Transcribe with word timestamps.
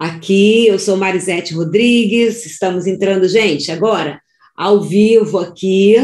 Aqui, 0.00 0.66
eu 0.66 0.78
sou 0.78 0.96
Marisete 0.96 1.52
Rodrigues, 1.52 2.46
estamos 2.46 2.86
entrando, 2.86 3.28
gente, 3.28 3.70
agora 3.70 4.18
ao 4.56 4.80
vivo 4.80 5.36
aqui 5.36 5.94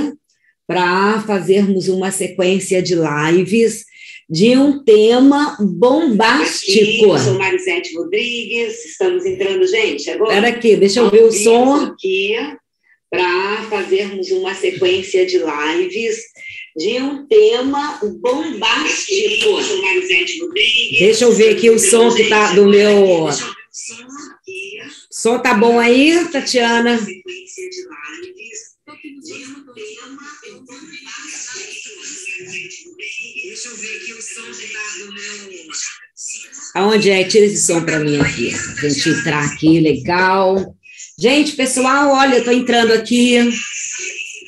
para 0.67 1.23
fazermos 1.27 1.89
uma 1.89 2.11
sequência 2.11 2.83
de 2.83 2.95
lives 2.95 3.87
de 4.29 4.55
um 4.55 4.85
tema 4.85 5.57
bombástico. 5.59 6.73
Aqui, 6.73 7.03
eu 7.05 7.19
sou 7.19 7.39
Marisete 7.39 7.97
Rodrigues, 7.97 8.85
estamos 8.85 9.25
entrando, 9.25 9.67
gente, 9.67 10.11
agora. 10.11 10.35
Espera 10.35 10.55
aqui, 10.55 10.77
deixa 10.77 11.01
eu 11.01 11.11
ver 11.11 11.23
o 11.23 11.33
som. 11.33 11.87
Aqui 11.87 12.35
para 13.11 13.63
fazermos 13.71 14.31
uma 14.31 14.55
sequência 14.55 15.25
de 15.25 15.39
lives 15.39 16.19
de 16.77 17.01
um 17.01 17.27
tema 17.27 17.99
bombástico. 18.21 19.49
Eu 19.49 19.63
sou 19.63 19.81
Marisete 19.81 20.39
Rodrigues. 20.41 20.99
Deixa 20.99 21.25
eu 21.25 21.33
ver 21.33 21.57
aqui 21.57 21.71
o 21.71 21.79
som 21.79 22.15
que 22.15 22.21
está 22.21 22.53
do 22.53 22.67
meu. 22.67 23.31
Som 25.11 25.39
tá 25.41 25.53
bom 25.53 25.79
aí, 25.79 26.27
Tatiana? 26.33 26.99
Deixa 33.45 33.69
eu 33.69 33.77
ver 33.77 33.97
aqui 33.97 34.13
o 34.15 34.23
som 34.23 34.51
que 34.53 34.73
tá 34.73 34.81
do 34.99 35.13
meu. 35.13 35.73
Aonde 36.75 37.11
é? 37.11 37.25
Tira 37.25 37.45
esse 37.45 37.67
som 37.67 37.85
para 37.85 37.99
mim 37.99 38.19
aqui. 38.19 38.55
A 38.55 38.89
gente 38.89 39.11
entrar 39.11 39.45
aqui, 39.45 39.79
legal. 39.81 40.75
Gente, 41.19 41.55
pessoal, 41.55 42.13
olha, 42.13 42.37
eu 42.37 42.39
estou 42.39 42.55
entrando 42.55 42.93
aqui. 42.93 43.51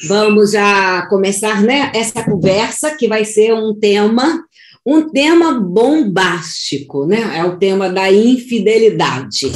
Vamos 0.06 0.53
já 0.53 1.06
começar, 1.09 1.62
né? 1.62 1.92
Essa 1.95 2.25
conversa 2.25 2.97
que 2.97 3.06
vai 3.06 3.27
ser 3.27 3.53
um 3.53 3.79
tema, 3.79 4.42
um 4.85 5.09
tema 5.09 5.59
bombástico, 5.61 7.07
né? 7.07 7.39
É 7.39 7.45
o 7.45 7.59
tema 7.59 7.89
da 7.89 8.13
infidelidade. 8.13 9.51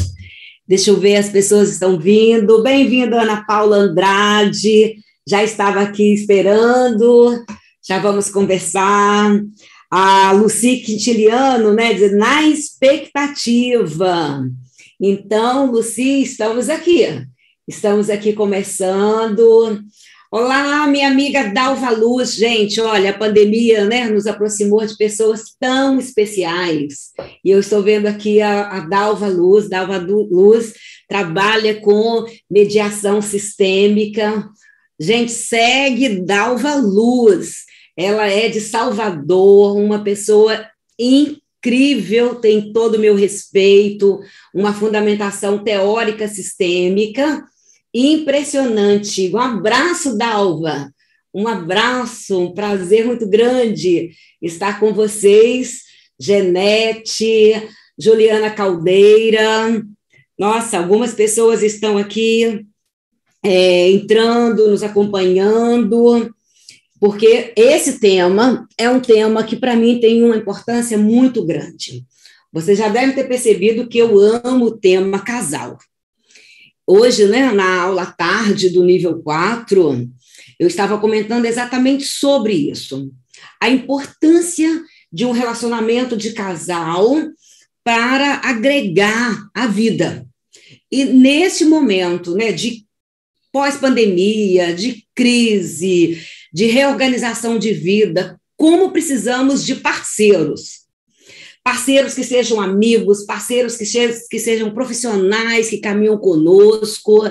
Deixa 0.67 0.91
eu 0.91 0.97
ver, 0.97 1.17
as 1.17 1.29
pessoas 1.29 1.71
estão 1.71 1.99
vindo. 1.99 2.63
Bem-vinda, 2.63 3.21
Ana 3.21 3.45
Paula 3.45 3.77
Andrade. 3.77 4.97
Já 5.29 5.43
estava 5.43 5.81
aqui 5.81 6.13
esperando. 6.13 7.45
Já 7.87 7.99
vamos 7.99 8.31
conversar. 8.31 9.41
A 9.91 10.33
Luci 10.33 10.79
Quintiliano, 10.79 11.75
né? 11.75 11.93
Diz, 11.93 12.17
na 12.17 12.49
expectativa. 12.49 14.43
Então, 14.99 15.71
Luci, 15.71 16.23
estamos 16.23 16.71
aqui. 16.71 17.07
Estamos 17.69 18.09
aqui 18.09 18.33
começando. 18.33 19.81
Olá, 20.35 20.87
minha 20.87 21.09
amiga 21.09 21.53
Dalva 21.53 21.91
Luz, 21.91 22.33
gente, 22.33 22.81
olha, 22.81 23.11
a 23.11 23.19
pandemia 23.19 23.85
né, 23.85 24.09
nos 24.09 24.27
aproximou 24.27 24.83
de 24.87 24.97
pessoas 24.97 25.55
tão 25.61 25.99
especiais, 25.99 27.11
e 27.45 27.51
eu 27.51 27.61
estou 27.61 27.83
vendo 27.83 28.07
aqui 28.07 28.41
a, 28.41 28.67
a 28.79 28.81
Dalva 28.81 29.29
Luz, 29.29 29.69
Dalva 29.69 29.99
Luz 29.99 30.73
trabalha 31.07 31.79
com 31.83 32.25
mediação 32.51 33.21
sistêmica, 33.21 34.49
gente, 34.99 35.33
segue 35.33 36.23
Dalva 36.23 36.77
Luz, 36.77 37.67
ela 37.95 38.27
é 38.27 38.49
de 38.49 38.63
Salvador, 38.63 39.77
uma 39.77 40.03
pessoa 40.03 40.67
incrível, 40.99 42.37
tem 42.37 42.73
todo 42.73 42.95
o 42.95 42.99
meu 42.99 43.15
respeito, 43.15 44.19
uma 44.55 44.73
fundamentação 44.73 45.63
teórica 45.63 46.27
sistêmica, 46.27 47.45
impressionante. 47.95 49.31
Um 49.33 49.39
abraço, 49.39 50.17
Dalva. 50.17 50.93
Um 51.35 51.49
abraço, 51.49 52.39
um 52.39 52.53
prazer 52.53 53.07
muito 53.07 53.27
grande 53.27 54.11
estar 54.41 54.79
com 54.79 54.93
vocês, 54.93 55.83
Genete, 56.21 57.69
Juliana 57.99 58.51
Caldeira. 58.51 59.83
Nossa, 60.39 60.79
algumas 60.79 61.15
pessoas 61.15 61.63
estão 61.63 61.97
aqui 61.97 62.67
é, 63.43 63.91
entrando, 63.91 64.69
nos 64.69 64.83
acompanhando, 64.83 66.31
porque 67.01 67.53
esse 67.57 67.99
tema 67.99 68.69
é 68.79 68.89
um 68.89 69.01
tema 69.01 69.43
que, 69.43 69.57
para 69.57 69.75
mim, 69.75 70.01
tem 70.01 70.23
uma 70.23 70.37
importância 70.37 70.99
muito 70.99 71.45
grande. 71.45 72.05
Vocês 72.53 72.79
já 72.79 72.89
devem 72.89 73.15
ter 73.15 73.27
percebido 73.27 73.89
que 73.89 73.99
eu 73.99 74.19
amo 74.19 74.67
o 74.67 74.79
tema 74.79 75.19
casal. 75.19 75.79
Hoje, 76.87 77.27
né, 77.27 77.53
na 77.53 77.83
aula 77.83 78.07
tarde 78.07 78.69
do 78.71 78.85
nível 78.85 79.23
4, 79.23 80.09
eu 80.59 80.67
estava 80.67 80.99
comentando 80.99 81.45
exatamente 81.45 82.05
sobre 82.05 82.55
isso. 82.71 83.11
A 83.61 83.71
importância 83.71 84.83
de 85.13 85.25
um 85.25 85.33
relacionamento 85.33 86.17
de 86.17 86.33
casal 86.33 87.15
para 87.85 88.41
agregar 88.45 89.49
a 89.55 89.67
vida. 89.67 90.27
E 90.91 91.05
nesse 91.05 91.65
momento, 91.65 92.35
né, 92.35 92.51
de 92.51 92.85
pós-pandemia, 93.53 94.75
de 94.75 95.07
crise, 95.15 96.21
de 96.53 96.67
reorganização 96.67 97.59
de 97.59 97.73
vida, 97.73 98.41
como 98.57 98.91
precisamos 98.91 99.65
de 99.65 99.77
parceiros 99.77 100.82
parceiros 101.65 102.15
que 102.15 102.25
sejam 102.25 102.61
amigos, 102.61 103.25
parceiros 103.25 103.77
que, 103.77 103.85
que 104.31 104.39
sejam 104.39 104.75
profissionais 104.75 105.71
que 105.71 105.79
caminham 105.79 106.19
conosco, 106.19 107.23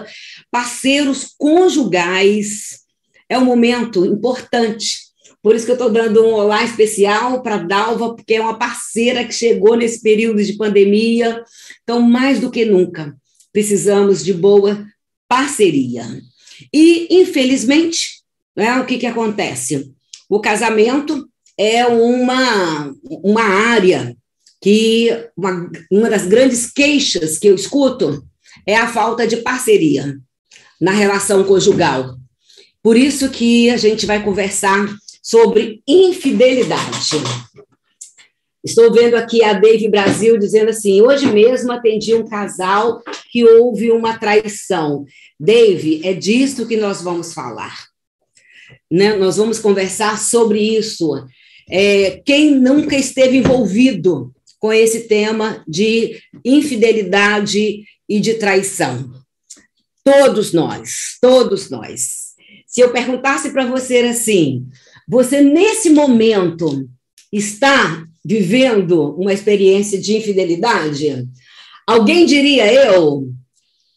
parceiros 0.50 1.34
conjugais. 1.38 2.82
É 3.28 3.38
um 3.38 3.46
momento 3.46 4.06
importante. 4.06 5.12
Por 5.42 5.56
isso 5.56 5.66
que 5.66 5.72
eu 5.72 5.76
estou 5.76 5.90
dando 5.90 6.24
um 6.24 6.34
olá 6.34 6.64
especial 6.64 7.42
para 7.42 7.56
a 7.56 7.64
Dalva, 7.64 8.16
porque 8.16 8.36
é 8.36 8.42
uma 8.42 8.60
parceira 8.60 9.26
que 9.26 9.34
chegou 9.34 9.76
nesse 9.76 10.02
período 10.02 10.44
de 10.44 10.54
pandemia. 10.54 11.44
Então, 11.84 12.00
mais 12.00 12.40
do 12.40 12.52
que 12.52 12.64
nunca, 12.64 13.16
precisamos 13.52 14.24
de 14.24 14.34
boa 14.34 14.86
parceria. 15.28 16.06
E, 16.72 17.08
infelizmente, 17.10 18.22
né, 18.56 18.80
o 18.80 18.86
que, 18.86 18.98
que 18.98 19.08
acontece? 19.08 19.92
O 20.30 20.40
casamento 20.40 21.28
é 21.58 21.86
uma, 21.86 22.94
uma 23.04 23.44
área 23.44 24.16
que 24.62 25.10
uma, 25.36 25.70
uma 25.92 26.10
das 26.10 26.28
grandes 26.28 26.72
queixas 26.72 27.40
que 27.40 27.48
eu 27.48 27.56
escuto 27.56 28.24
é 28.66 28.76
a 28.76 28.88
falta 28.88 29.26
de 29.28 29.38
parceria 29.38 30.18
na 30.80 30.92
relação 30.92 31.44
conjugal. 31.44 32.16
Por 32.84 32.96
isso 32.96 33.30
que 33.30 33.70
a 33.70 33.78
gente 33.78 34.06
vai 34.06 34.24
conversar 34.24 34.88
sobre 35.22 35.82
infidelidade. 35.88 37.18
Estou 38.64 38.94
vendo 38.94 39.16
aqui 39.16 39.44
a 39.44 39.54
Dave 39.54 39.90
Brasil 39.90 40.38
dizendo 40.38 40.70
assim: 40.70 41.02
hoje 41.02 41.26
mesmo 41.26 41.72
atendi 41.72 42.14
um 42.14 42.28
casal 42.28 43.02
que 43.32 43.44
houve 43.44 43.92
uma 43.92 44.20
traição. 44.20 45.06
Dave, 45.40 46.02
é 46.04 46.14
disso 46.14 46.68
que 46.68 46.78
nós 46.78 47.02
vamos 47.02 47.34
falar. 47.34 47.88
Né? 48.90 49.16
Nós 49.16 49.38
vamos 49.38 49.58
conversar 49.58 50.20
sobre 50.20 50.60
isso. 50.78 51.12
É, 51.70 52.22
quem 52.24 52.52
nunca 52.52 52.96
esteve 52.96 53.38
envolvido 53.38 54.32
com 54.62 54.72
esse 54.72 55.08
tema 55.08 55.64
de 55.68 56.22
infidelidade 56.46 57.84
e 58.08 58.20
de 58.20 58.36
traição. 58.36 59.12
Todos 60.04 60.54
nós, 60.54 61.18
todos 61.20 61.72
nós. 61.72 62.36
Se 62.68 62.80
eu 62.80 62.92
perguntasse 62.92 63.50
para 63.50 63.66
você 63.66 63.98
assim, 64.02 64.68
você 65.08 65.42
nesse 65.42 65.90
momento 65.90 66.88
está 67.34 68.06
vivendo 68.24 69.16
uma 69.16 69.34
experiência 69.34 70.00
de 70.00 70.16
infidelidade? 70.16 71.28
Alguém 71.88 72.28
diria 72.28 72.72
eu? 72.72 73.34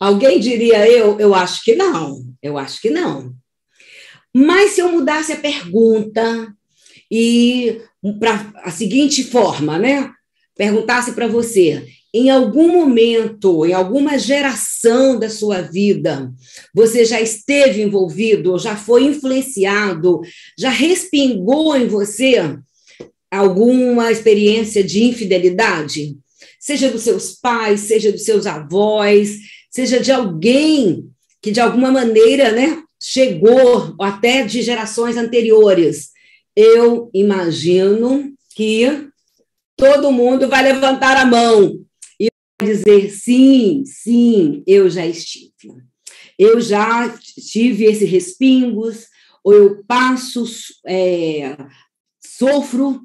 Alguém 0.01 0.41
diria 0.41 0.89
eu? 0.89 1.21
Eu 1.21 1.35
acho 1.35 1.63
que 1.63 1.75
não. 1.75 2.25
Eu 2.43 2.57
acho 2.57 2.81
que 2.81 2.89
não. 2.89 3.35
Mas 4.35 4.73
se 4.73 4.81
eu 4.81 4.91
mudasse 4.91 5.31
a 5.31 5.37
pergunta 5.37 6.55
e 7.11 7.83
para 8.19 8.51
a 8.65 8.71
seguinte 8.71 9.23
forma, 9.23 9.79
né? 9.79 10.11
Perguntasse 10.57 11.13
para 11.13 11.27
você, 11.27 11.85
em 12.17 12.31
algum 12.31 12.69
momento, 12.69 13.67
em 13.67 13.73
alguma 13.73 14.17
geração 14.17 15.19
da 15.19 15.29
sua 15.29 15.61
vida, 15.61 16.33
você 16.73 17.05
já 17.05 17.21
esteve 17.21 17.83
envolvido, 17.83 18.56
já 18.56 18.77
foi 18.77 19.05
influenciado, 19.05 20.21
já 20.56 20.71
respingou 20.71 21.77
em 21.77 21.89
você 21.89 22.56
alguma 23.29 24.12
experiência 24.12 24.85
de 24.85 25.03
infidelidade? 25.03 26.17
Seja 26.61 26.89
dos 26.89 27.03
seus 27.03 27.33
pais, 27.33 27.81
seja 27.81 28.12
dos 28.12 28.23
seus 28.23 28.47
avós, 28.47 29.37
seja 29.69 29.99
de 29.99 30.12
alguém 30.12 31.05
que 31.43 31.50
de 31.50 31.61
alguma 31.61 31.91
maneira, 31.91 32.53
né, 32.53 32.81
chegou 33.03 33.95
até 34.00 34.45
de 34.45 34.62
gerações 34.62 35.17
anteriores. 35.17 36.11
Eu 36.55 37.11
imagino 37.12 38.33
que 38.55 39.09
todo 39.76 40.12
mundo 40.12 40.49
vai 40.49 40.62
levantar 40.62 41.17
a 41.17 41.26
mão 41.26 41.85
e 42.21 42.29
dizer: 42.62 43.11
sim, 43.11 43.85
sim, 43.85 44.62
eu 44.67 44.88
já 44.88 45.06
estive. 45.06 45.53
Eu 46.38 46.61
já 46.61 47.17
tive 47.50 47.85
esses 47.85 48.09
respingos, 48.09 49.06
ou 49.43 49.53
eu 49.53 49.85
passo, 49.85 50.44
é, 50.87 51.56
sofro, 52.21 53.03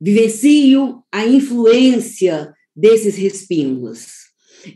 vivencio 0.00 1.02
a 1.10 1.26
influência 1.26 2.52
desses 2.74 3.16
respingos. 3.16 4.06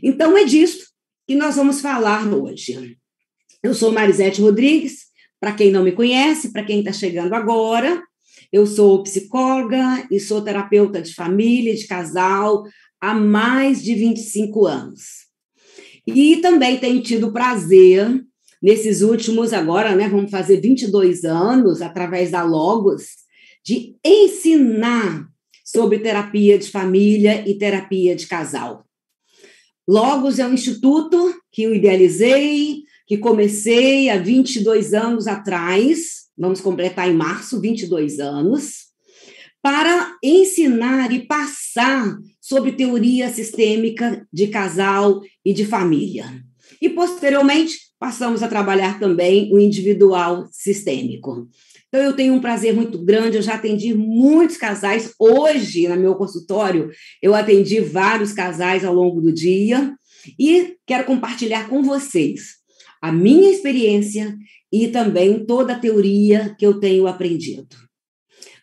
Então, 0.03 0.37
é 0.37 0.43
disso 0.43 0.87
que 1.27 1.35
nós 1.35 1.55
vamos 1.55 1.81
falar 1.81 2.27
hoje. 2.27 2.97
Eu 3.63 3.73
sou 3.73 3.91
Marisete 3.91 4.41
Rodrigues, 4.41 5.07
para 5.39 5.53
quem 5.53 5.71
não 5.71 5.83
me 5.83 5.91
conhece, 5.91 6.51
para 6.51 6.63
quem 6.63 6.79
está 6.79 6.91
chegando 6.91 7.33
agora, 7.33 8.01
eu 8.51 8.65
sou 8.65 9.03
psicóloga 9.03 10.07
e 10.09 10.19
sou 10.19 10.41
terapeuta 10.41 11.01
de 11.01 11.13
família, 11.13 11.75
de 11.75 11.87
casal, 11.87 12.63
há 12.99 13.13
mais 13.13 13.83
de 13.83 13.93
25 13.93 14.65
anos. 14.65 15.27
E 16.05 16.37
também 16.37 16.77
tenho 16.77 17.01
tido 17.01 17.33
prazer, 17.33 18.23
nesses 18.61 19.01
últimos, 19.01 19.53
agora, 19.53 19.95
né, 19.95 20.07
vamos 20.07 20.31
fazer 20.31 20.61
22 20.61 21.25
anos, 21.25 21.81
através 21.81 22.31
da 22.31 22.43
Logos, 22.43 23.03
de 23.63 23.95
ensinar 24.03 25.27
sobre 25.65 25.99
terapia 25.99 26.57
de 26.57 26.69
família 26.69 27.43
e 27.47 27.57
terapia 27.57 28.15
de 28.15 28.25
casal. 28.25 28.85
Logos 29.87 30.39
é 30.39 30.47
um 30.47 30.53
instituto 30.53 31.33
que 31.51 31.63
eu 31.63 31.75
idealizei, 31.75 32.83
que 33.05 33.17
comecei 33.17 34.09
há 34.09 34.17
22 34.17 34.93
anos 34.93 35.27
atrás, 35.27 36.26
vamos 36.37 36.61
completar 36.61 37.09
em 37.09 37.13
março 37.13 37.59
22 37.59 38.19
anos, 38.19 38.87
para 39.61 40.15
ensinar 40.23 41.11
e 41.11 41.25
passar 41.25 42.17
sobre 42.39 42.71
teoria 42.71 43.29
sistêmica 43.29 44.25
de 44.31 44.47
casal 44.47 45.21
e 45.43 45.51
de 45.51 45.65
família. 45.65 46.25
E, 46.81 46.89
posteriormente, 46.89 47.77
passamos 47.99 48.43
a 48.43 48.47
trabalhar 48.47 48.99
também 48.99 49.51
o 49.51 49.59
individual 49.59 50.47
sistêmico. 50.51 51.49
Então, 51.87 52.01
eu 52.01 52.13
tenho 52.13 52.33
um 52.33 52.39
prazer 52.39 52.73
muito 52.73 53.03
grande, 53.03 53.37
eu 53.37 53.41
já 53.41 53.55
atendi 53.55 53.93
muitos 53.93 54.57
casais. 54.57 55.13
Hoje, 55.19 55.87
no 55.87 55.97
meu 55.97 56.15
consultório, 56.15 56.89
eu 57.21 57.33
atendi 57.33 57.79
vários 57.79 58.33
casais 58.33 58.85
ao 58.85 58.93
longo 58.93 59.19
do 59.19 59.33
dia 59.33 59.93
e 60.37 60.75
quero 60.85 61.05
compartilhar 61.05 61.67
com 61.67 61.81
vocês 61.81 62.57
a 63.01 63.11
minha 63.11 63.51
experiência 63.51 64.35
e 64.71 64.87
também 64.89 65.45
toda 65.45 65.73
a 65.73 65.79
teoria 65.79 66.55
que 66.57 66.65
eu 66.65 66.79
tenho 66.79 67.07
aprendido. 67.07 67.75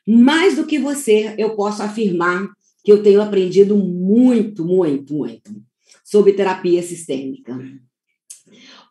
Mais 0.06 0.56
do 0.56 0.66
que 0.66 0.78
você, 0.78 1.34
eu 1.38 1.56
posso 1.56 1.82
afirmar 1.82 2.48
que 2.84 2.92
eu 2.92 3.02
tenho 3.02 3.22
aprendido 3.22 3.76
muito, 3.76 4.64
muito, 4.64 5.14
muito 5.14 5.50
sobre 6.04 6.34
terapia 6.34 6.82
sistêmica. 6.82 7.58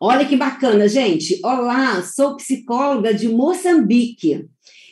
Olha 0.00 0.26
que 0.26 0.36
bacana, 0.36 0.88
gente. 0.88 1.40
Olá, 1.44 2.02
sou 2.02 2.36
psicóloga 2.36 3.14
de 3.14 3.28
Moçambique 3.28 4.46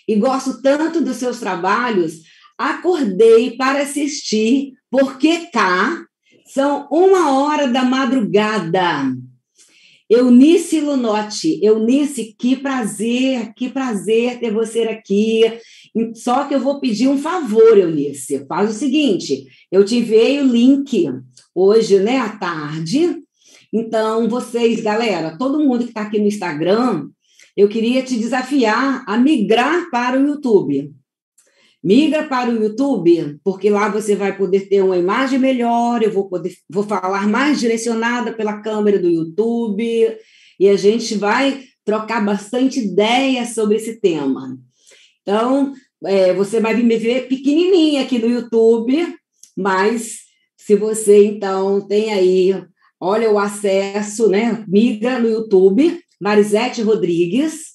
e 0.07 0.17
gosto 0.17 0.63
tanto 0.63 1.01
dos 1.01 1.17
seus 1.17 1.41
trabalhos. 1.41 2.21
Acordei 2.57 3.57
para 3.57 3.83
assistir, 3.83 4.75
porque 4.89 5.49
cá 5.53 6.05
são 6.47 6.87
uma 6.91 7.33
hora 7.41 7.67
da 7.67 7.83
madrugada. 7.83 9.13
Eunice 10.15 10.79
Lunotti, 10.79 11.59
Eunice, 11.65 12.35
que 12.39 12.55
prazer, 12.55 13.55
que 13.55 13.71
prazer 13.71 14.39
ter 14.39 14.53
você 14.53 14.83
aqui. 14.83 15.41
Só 16.15 16.45
que 16.45 16.55
eu 16.55 16.61
vou 16.61 16.79
pedir 16.81 17.09
um 17.09 17.17
favor, 17.17 17.79
Eunice. 17.79 18.45
Faz 18.47 18.69
o 18.69 18.79
seguinte: 18.79 19.47
eu 19.71 19.83
te 19.87 19.97
enviei 19.97 20.39
o 20.39 20.47
link 20.47 21.09
hoje, 21.55 21.99
né, 21.99 22.19
à 22.19 22.29
tarde. 22.29 23.23
Então, 23.73 24.29
vocês, 24.29 24.83
galera, 24.83 25.39
todo 25.39 25.59
mundo 25.59 25.85
que 25.85 25.89
está 25.89 26.03
aqui 26.03 26.19
no 26.19 26.27
Instagram, 26.27 27.09
eu 27.57 27.67
queria 27.67 28.03
te 28.03 28.19
desafiar 28.19 29.03
a 29.09 29.17
migrar 29.17 29.91
para 29.91 30.21
o 30.21 30.27
YouTube. 30.27 30.93
Migra 31.83 32.23
para 32.29 32.51
o 32.51 32.63
YouTube, 32.63 33.39
porque 33.43 33.69
lá 33.69 33.89
você 33.89 34.15
vai 34.15 34.37
poder 34.37 34.69
ter 34.69 34.83
uma 34.83 34.97
imagem 34.97 35.39
melhor, 35.39 36.01
eu 36.03 36.13
vou 36.13 36.29
poder 36.29 36.55
vou 36.71 36.85
falar 36.85 37.27
mais 37.29 37.59
direcionada 37.59 38.33
pela 38.33 38.61
câmera 38.61 39.01
do 39.01 39.11
YouTube, 39.11 40.17
e 40.61 40.69
a 40.69 40.77
gente 40.77 41.17
vai 41.17 41.65
trocar 41.85 42.25
bastante 42.25 42.79
ideias 42.79 43.55
sobre 43.55 43.77
esse 43.77 44.01
tema. 44.01 44.57
Então, 45.23 45.73
é, 46.05 46.33
você 46.33 46.61
vai 46.61 46.75
me 46.81 46.97
ver 46.97 47.27
pequenininha 47.27 48.03
aqui 48.03 48.19
no 48.19 48.29
YouTube, 48.29 49.15
mas 49.57 50.19
se 50.57 50.77
você, 50.77 51.25
então, 51.25 51.81
tem 51.81 52.13
aí, 52.13 52.65
olha 53.01 53.29
o 53.29 53.39
acesso, 53.39 54.29
né? 54.29 54.65
Migra 54.69 55.19
no 55.19 55.29
YouTube, 55.29 56.01
Marisete 56.21 56.83
Rodrigues, 56.83 57.73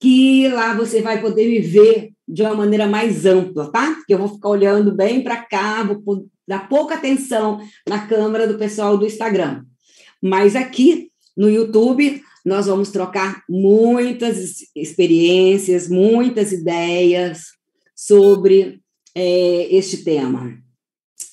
que 0.00 0.48
lá 0.48 0.74
você 0.74 1.02
vai 1.02 1.20
poder 1.20 1.46
me 1.46 1.60
ver 1.60 2.13
de 2.26 2.42
uma 2.42 2.54
maneira 2.54 2.86
mais 2.86 3.26
ampla, 3.26 3.70
tá? 3.70 3.96
Que 4.06 4.14
eu 4.14 4.18
vou 4.18 4.28
ficar 4.28 4.48
olhando 4.48 4.94
bem 4.94 5.22
para 5.22 5.36
cá, 5.36 5.82
vou 5.82 6.26
dar 6.46 6.68
pouca 6.68 6.94
atenção 6.94 7.60
na 7.88 8.06
câmera 8.06 8.46
do 8.46 8.58
pessoal 8.58 8.96
do 8.96 9.06
Instagram. 9.06 9.64
Mas 10.22 10.56
aqui 10.56 11.08
no 11.36 11.50
YouTube 11.50 12.22
nós 12.44 12.66
vamos 12.66 12.90
trocar 12.90 13.42
muitas 13.48 14.66
experiências, 14.76 15.88
muitas 15.88 16.52
ideias 16.52 17.46
sobre 17.96 18.80
é, 19.14 19.74
este 19.74 20.04
tema. 20.04 20.58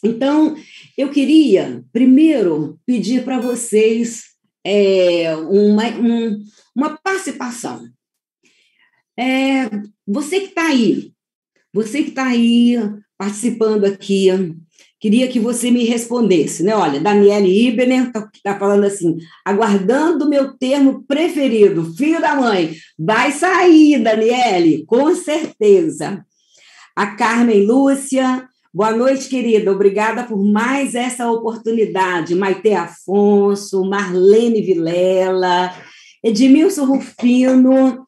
Então, 0.04 0.56
eu 0.98 1.10
queria 1.10 1.84
primeiro 1.92 2.80
pedir 2.86 3.24
para 3.24 3.40
vocês 3.40 4.24
é, 4.64 5.36
uma, 5.36 5.88
um, 5.90 6.44
uma 6.76 6.98
participação. 6.98 7.84
É, 9.22 9.70
você 10.08 10.40
que 10.40 10.48
está 10.48 10.66
aí, 10.66 11.12
você 11.72 12.02
que 12.02 12.10
está 12.10 12.26
aí 12.26 12.76
participando 13.16 13.86
aqui, 13.86 14.30
queria 15.00 15.28
que 15.28 15.40
você 15.40 15.70
me 15.70 15.84
respondesse, 15.84 16.64
né? 16.64 16.76
Olha, 16.76 17.00
Daniele 17.00 17.68
Ibener 17.68 18.08
está 18.08 18.28
tá 18.44 18.58
falando 18.58 18.84
assim, 18.84 19.18
aguardando 19.46 20.26
o 20.26 20.30
meu 20.30 20.58
termo 20.58 21.04
preferido, 21.08 21.94
filho 21.96 22.20
da 22.20 22.34
mãe. 22.34 22.74
Vai 22.98 23.32
sair, 23.32 24.00
Daniele, 24.00 24.84
com 24.88 25.14
certeza. 25.14 26.26
A 26.96 27.16
Carmen 27.16 27.64
Lúcia, 27.64 28.50
boa 28.74 28.92
noite, 28.92 29.30
querida. 29.30 29.72
Obrigada 29.72 30.24
por 30.24 30.44
mais 30.44 30.96
essa 30.96 31.30
oportunidade. 31.30 32.34
Maite 32.34 32.72
Afonso, 32.72 33.88
Marlene 33.88 34.64
Vilela, 34.64 35.76
Edmilson 36.24 36.86
Rufino, 36.86 38.08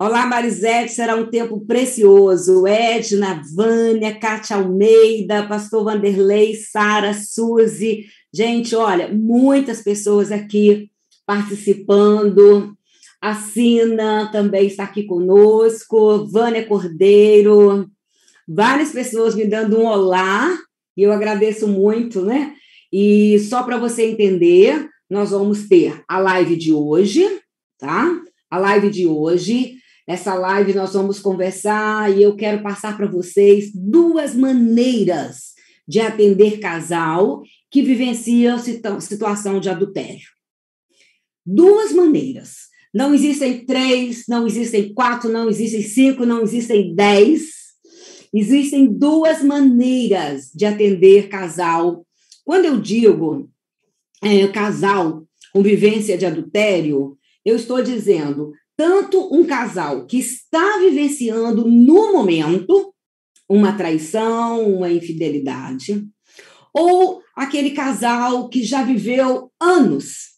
Olá, 0.00 0.26
Marisete, 0.26 0.92
será 0.92 1.16
um 1.16 1.28
tempo 1.28 1.58
precioso. 1.66 2.68
Edna, 2.68 3.42
Vânia, 3.52 4.16
Cátia 4.16 4.54
Almeida, 4.54 5.48
Pastor 5.48 5.82
Vanderlei, 5.82 6.54
Sara, 6.54 7.12
Suzy. 7.12 8.06
Gente, 8.32 8.76
olha, 8.76 9.12
muitas 9.12 9.82
pessoas 9.82 10.30
aqui 10.30 10.88
participando. 11.26 12.76
A 13.20 13.34
Sina 13.34 14.30
também 14.30 14.68
está 14.68 14.84
aqui 14.84 15.02
conosco, 15.02 16.28
Vânia 16.30 16.64
Cordeiro, 16.64 17.90
várias 18.46 18.92
pessoas 18.92 19.34
me 19.34 19.46
dando 19.46 19.80
um 19.80 19.86
olá, 19.86 20.56
e 20.96 21.02
eu 21.02 21.10
agradeço 21.10 21.66
muito, 21.66 22.22
né? 22.22 22.54
E 22.92 23.36
só 23.40 23.64
para 23.64 23.76
você 23.76 24.04
entender, 24.04 24.88
nós 25.10 25.32
vamos 25.32 25.66
ter 25.66 26.04
a 26.06 26.20
live 26.20 26.54
de 26.54 26.72
hoje, 26.72 27.26
tá? 27.76 28.16
A 28.48 28.58
live 28.58 28.90
de 28.90 29.04
hoje 29.04 29.77
essa 30.08 30.34
live 30.34 30.72
nós 30.72 30.94
vamos 30.94 31.20
conversar 31.20 32.10
e 32.16 32.22
eu 32.22 32.34
quero 32.34 32.62
passar 32.62 32.96
para 32.96 33.06
vocês 33.06 33.70
duas 33.74 34.34
maneiras 34.34 35.52
de 35.86 36.00
atender 36.00 36.60
casal 36.60 37.42
que 37.70 37.82
vivencia 37.82 38.56
situação 39.00 39.60
de 39.60 39.68
adultério. 39.68 40.26
Duas 41.44 41.92
maneiras. 41.92 42.68
Não 42.94 43.14
existem 43.14 43.66
três, 43.66 44.24
não 44.26 44.46
existem 44.46 44.94
quatro, 44.94 45.28
não 45.28 45.46
existem 45.50 45.82
cinco, 45.82 46.24
não 46.24 46.40
existem 46.40 46.94
dez. 46.94 47.50
Existem 48.32 48.86
duas 48.90 49.42
maneiras 49.42 50.50
de 50.54 50.64
atender 50.64 51.28
casal. 51.28 52.06
Quando 52.46 52.64
eu 52.64 52.80
digo 52.80 53.50
é, 54.22 54.48
casal 54.48 55.22
com 55.52 55.62
vivência 55.62 56.16
de 56.16 56.24
adultério, 56.24 57.18
eu 57.44 57.56
estou 57.56 57.82
dizendo 57.82 58.52
tanto 58.78 59.34
um 59.34 59.44
casal 59.44 60.06
que 60.06 60.20
está 60.20 60.78
vivenciando 60.78 61.68
no 61.68 62.12
momento 62.12 62.94
uma 63.48 63.72
traição, 63.72 64.72
uma 64.72 64.88
infidelidade, 64.88 66.06
ou 66.72 67.20
aquele 67.34 67.72
casal 67.72 68.48
que 68.48 68.62
já 68.62 68.84
viveu 68.84 69.50
anos. 69.60 70.28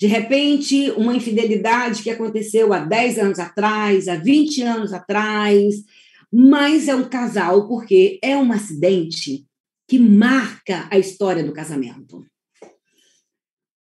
De 0.00 0.08
repente, 0.08 0.90
uma 0.92 1.14
infidelidade 1.14 2.02
que 2.02 2.10
aconteceu 2.10 2.72
há 2.72 2.80
10 2.80 3.18
anos 3.18 3.38
atrás, 3.38 4.08
há 4.08 4.16
20 4.16 4.62
anos 4.62 4.92
atrás, 4.92 5.76
mas 6.32 6.88
é 6.88 6.96
um 6.96 7.08
casal 7.08 7.68
porque 7.68 8.18
é 8.20 8.36
um 8.36 8.50
acidente 8.50 9.46
que 9.86 9.98
marca 9.98 10.88
a 10.90 10.98
história 10.98 11.44
do 11.44 11.52
casamento. 11.52 12.26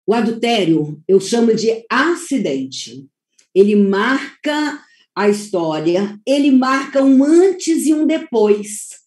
O 0.06 0.12
adultério 0.12 1.02
eu 1.08 1.18
chamo 1.18 1.54
de 1.54 1.86
acidente 1.88 3.08
ele 3.54 3.76
marca 3.76 4.80
a 5.14 5.28
história, 5.28 6.18
ele 6.26 6.50
marca 6.50 7.02
um 7.02 7.22
antes 7.22 7.86
e 7.86 7.94
um 7.94 8.06
depois. 8.06 9.02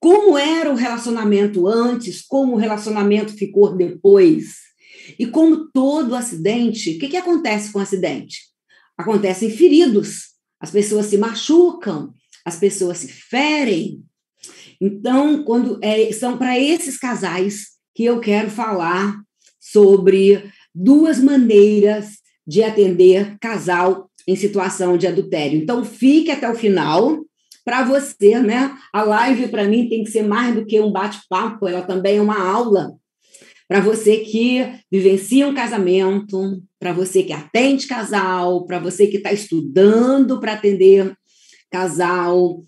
como 0.00 0.38
era 0.38 0.70
o 0.70 0.76
relacionamento 0.76 1.66
antes, 1.66 2.22
como 2.22 2.54
o 2.54 2.56
relacionamento 2.56 3.32
ficou 3.32 3.76
depois. 3.76 4.54
E 5.18 5.26
como 5.26 5.68
todo 5.72 6.14
acidente, 6.14 6.90
o 6.90 6.98
que, 7.00 7.08
que 7.08 7.16
acontece 7.16 7.72
com 7.72 7.80
o 7.80 7.82
acidente? 7.82 8.42
Acontecem 8.96 9.50
feridos, 9.50 10.28
as 10.60 10.70
pessoas 10.70 11.06
se 11.06 11.18
machucam, 11.18 12.12
as 12.44 12.56
pessoas 12.56 12.98
se 12.98 13.08
ferem. 13.08 14.04
Então, 14.80 15.42
quando 15.42 15.80
é, 15.82 16.12
são 16.12 16.38
para 16.38 16.56
esses 16.56 16.96
casais 16.96 17.66
que 17.92 18.04
eu 18.04 18.20
quero 18.20 18.50
falar 18.50 19.16
sobre 19.58 20.48
duas 20.72 21.18
maneiras 21.18 22.18
de 22.48 22.62
atender 22.62 23.36
casal 23.38 24.10
em 24.26 24.34
situação 24.34 24.96
de 24.96 25.06
adultério. 25.06 25.58
Então, 25.58 25.84
fique 25.84 26.30
até 26.30 26.50
o 26.50 26.54
final 26.54 27.18
para 27.64 27.84
você, 27.84 28.40
né? 28.40 28.74
A 28.92 29.02
live 29.02 29.48
para 29.48 29.68
mim 29.68 29.88
tem 29.88 30.02
que 30.02 30.10
ser 30.10 30.22
mais 30.22 30.54
do 30.54 30.64
que 30.64 30.80
um 30.80 30.90
bate-papo, 30.90 31.68
ela 31.68 31.82
também 31.82 32.16
é 32.16 32.22
uma 32.22 32.40
aula 32.40 32.98
para 33.68 33.80
você 33.80 34.18
que 34.18 34.66
vivencia 34.90 35.46
um 35.46 35.54
casamento, 35.54 36.62
para 36.80 36.90
você 36.94 37.22
que 37.22 37.34
atende 37.34 37.86
casal, 37.86 38.64
para 38.64 38.78
você 38.78 39.06
que 39.06 39.18
está 39.18 39.30
estudando 39.30 40.40
para 40.40 40.54
atender 40.54 41.14
casal, 41.70 42.64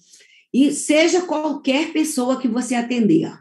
e 0.53 0.71
seja 0.71 1.23
qualquer 1.23 1.91
pessoa 1.95 2.39
que 2.39 2.47
você 2.47 2.75
atender. 2.75 3.33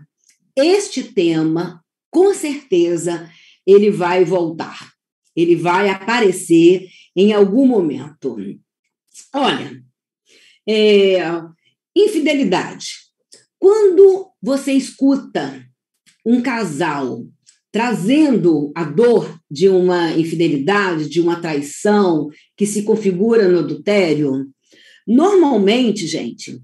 Este 0.56 1.04
tema, 1.04 1.84
com 2.10 2.34
certeza, 2.34 3.30
ele 3.68 3.92
vai 3.92 4.24
voltar, 4.24 4.94
ele 5.36 5.56
vai 5.56 5.90
aparecer 5.90 6.88
em 7.16 7.34
algum 7.34 7.66
momento. 7.66 8.38
Olha, 9.34 9.82
é, 10.68 11.20
infidelidade. 11.96 12.94
Quando 13.58 14.32
você 14.42 14.74
escuta 14.74 15.66
um 16.26 16.42
casal 16.42 17.26
trazendo 17.72 18.72
a 18.76 18.84
dor 18.84 19.40
de 19.50 19.70
uma 19.70 20.12
infidelidade, 20.14 21.10
de 21.10 21.22
uma 21.22 21.40
traição 21.40 22.30
que 22.58 22.66
se 22.66 22.84
configura 22.84 23.48
no 23.48 23.60
adultério, 23.60 24.48
normalmente, 25.08 26.08
gente, 26.08 26.60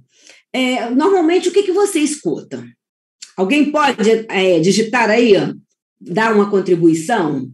é, 0.51 0.89
normalmente 0.89 1.49
o 1.49 1.51
que, 1.51 1.63
que 1.63 1.71
você 1.71 1.99
escuta? 1.99 2.65
Alguém 3.35 3.71
pode 3.71 4.09
é, 4.29 4.59
digitar 4.59 5.09
aí, 5.09 5.33
dar 5.99 6.33
uma 6.33 6.49
contribuição? 6.49 7.51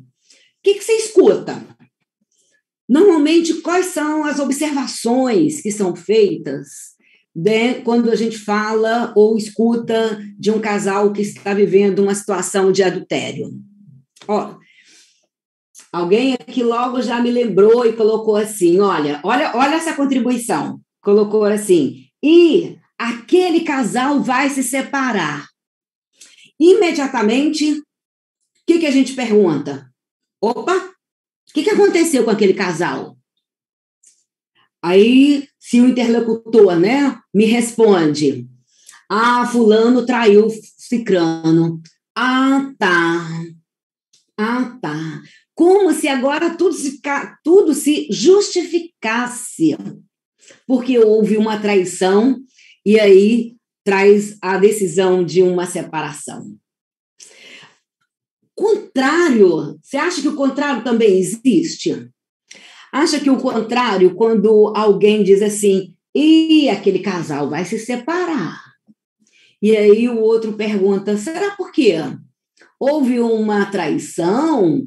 O 0.62 0.64
que, 0.64 0.76
que 0.76 0.84
você 0.84 0.94
escuta? 0.94 1.66
Normalmente, 2.88 3.62
quais 3.62 3.88
são 3.88 4.24
as 4.24 4.40
observações 4.40 5.62
que 5.62 5.72
são 5.72 5.96
feitas 5.96 6.92
de, 7.34 7.76
quando 7.82 8.12
a 8.12 8.16
gente 8.16 8.38
fala 8.38 9.14
ou 9.16 9.38
escuta 9.38 10.22
de 10.38 10.52
um 10.52 10.60
casal 10.60 11.12
que 11.12 11.22
está 11.22 11.54
vivendo 11.54 12.00
uma 12.00 12.14
situação 12.14 12.72
de 12.72 12.84
adultério. 12.84 13.50
Ó, 14.28 14.56
alguém 15.92 16.34
aqui 16.34 16.64
logo 16.64 17.02
já 17.02 17.22
me 17.22 17.32
lembrou 17.32 17.86
e 17.86 17.94
colocou 17.94 18.36
assim: 18.36 18.80
olha, 18.80 19.20
olha, 19.24 19.52
olha 19.56 19.76
essa 19.76 19.94
contribuição. 19.94 20.80
Colocou 21.02 21.46
assim, 21.46 22.06
e 22.24 22.78
aquele 22.98 23.62
casal 23.62 24.22
vai 24.22 24.50
se 24.50 24.62
separar. 24.62 25.48
Imediatamente, 26.60 27.72
o 27.72 27.84
que, 28.68 28.78
que 28.78 28.86
a 28.86 28.92
gente 28.92 29.14
pergunta? 29.14 29.91
Opa, 30.42 30.76
o 30.76 31.54
que, 31.54 31.64
que 31.64 31.70
aconteceu 31.70 32.24
com 32.24 32.32
aquele 32.32 32.54
casal? 32.54 33.16
Aí, 34.82 35.48
se 35.60 35.80
o 35.80 35.88
interlocutor, 35.88 36.80
né, 36.80 37.20
me 37.32 37.46
responde, 37.46 38.48
ah, 39.08 39.46
fulano 39.46 40.06
traiu 40.06 40.48
cicrano. 40.50 41.80
Ah, 42.16 42.74
tá. 42.80 43.28
Ah, 44.38 44.78
tá. 44.82 45.22
Como 45.54 45.94
se 45.94 46.08
agora 46.08 46.58
tudo 46.58 46.74
se, 46.74 47.00
tudo 47.44 47.76
se 47.76 48.08
justificasse, 48.10 49.78
porque 50.66 50.98
houve 50.98 51.38
uma 51.38 51.60
traição 51.60 52.42
e 52.84 53.00
aí 53.00 53.56
traz 53.84 54.38
a 54.42 54.58
decisão 54.58 55.24
de 55.24 55.44
uma 55.44 55.68
separação. 55.68 56.58
Contrário, 58.62 59.80
você 59.82 59.98
acha 59.98 60.22
que 60.22 60.28
o 60.28 60.36
contrário 60.36 60.84
também 60.84 61.18
existe? 61.18 62.12
Acha 62.94 63.20
que 63.20 63.28
o 63.28 63.38
contrário, 63.38 64.14
quando 64.14 64.72
alguém 64.76 65.24
diz 65.24 65.42
assim, 65.42 65.96
e 66.14 66.70
aquele 66.70 67.00
casal 67.00 67.50
vai 67.50 67.66
se 67.66 67.80
separar. 67.80 68.62
E 69.60 69.76
aí 69.76 70.08
o 70.08 70.20
outro 70.20 70.54
pergunta: 70.54 71.18
será 71.18 71.56
por 71.56 71.72
quê? 71.72 71.96
Houve 72.80 73.20
uma 73.20 73.66
traição? 73.66 74.86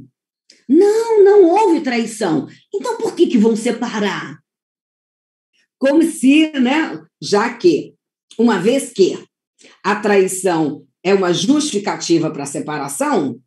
Não, 0.69 1.25
não 1.25 1.45
houve 1.49 1.81
traição. 1.81 2.47
Então 2.73 2.97
por 2.97 3.17
que, 3.17 3.27
que 3.27 3.39
vão 3.39 3.57
separar? 3.57 4.39
Como 5.79 6.01
se, 6.05 6.53
né, 6.53 7.03
já 7.21 7.53
que, 7.53 7.97
uma 8.39 8.57
vez 8.61 8.93
que 8.93 9.19
a 9.83 9.97
traição 9.97 10.87
é 11.03 11.13
uma 11.13 11.33
justificativa 11.33 12.31
para 12.31 12.45
a 12.45 12.47
separação, 12.47 13.41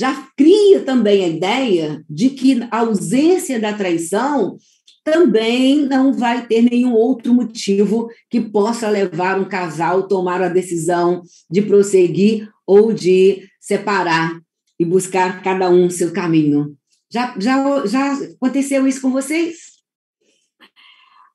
já 0.00 0.26
cria 0.34 0.80
também 0.80 1.22
a 1.22 1.28
ideia 1.28 2.02
de 2.08 2.30
que 2.30 2.66
a 2.70 2.78
ausência 2.78 3.60
da 3.60 3.74
traição 3.74 4.56
também 5.04 5.82
não 5.84 6.10
vai 6.10 6.46
ter 6.46 6.62
nenhum 6.62 6.94
outro 6.94 7.34
motivo 7.34 8.08
que 8.30 8.40
possa 8.40 8.88
levar 8.88 9.38
um 9.38 9.44
casal 9.44 9.98
a 9.98 10.06
tomar 10.06 10.40
a 10.40 10.48
decisão 10.48 11.22
de 11.50 11.60
prosseguir 11.60 12.48
ou 12.66 12.94
de 12.94 13.46
separar 13.60 14.40
e 14.78 14.86
buscar 14.86 15.42
cada 15.42 15.68
um 15.68 15.90
seu 15.90 16.14
caminho. 16.14 16.74
Já, 17.12 17.34
já, 17.38 17.84
já 17.84 18.14
aconteceu 18.14 18.86
isso 18.86 19.02
com 19.02 19.10
vocês? 19.10 19.82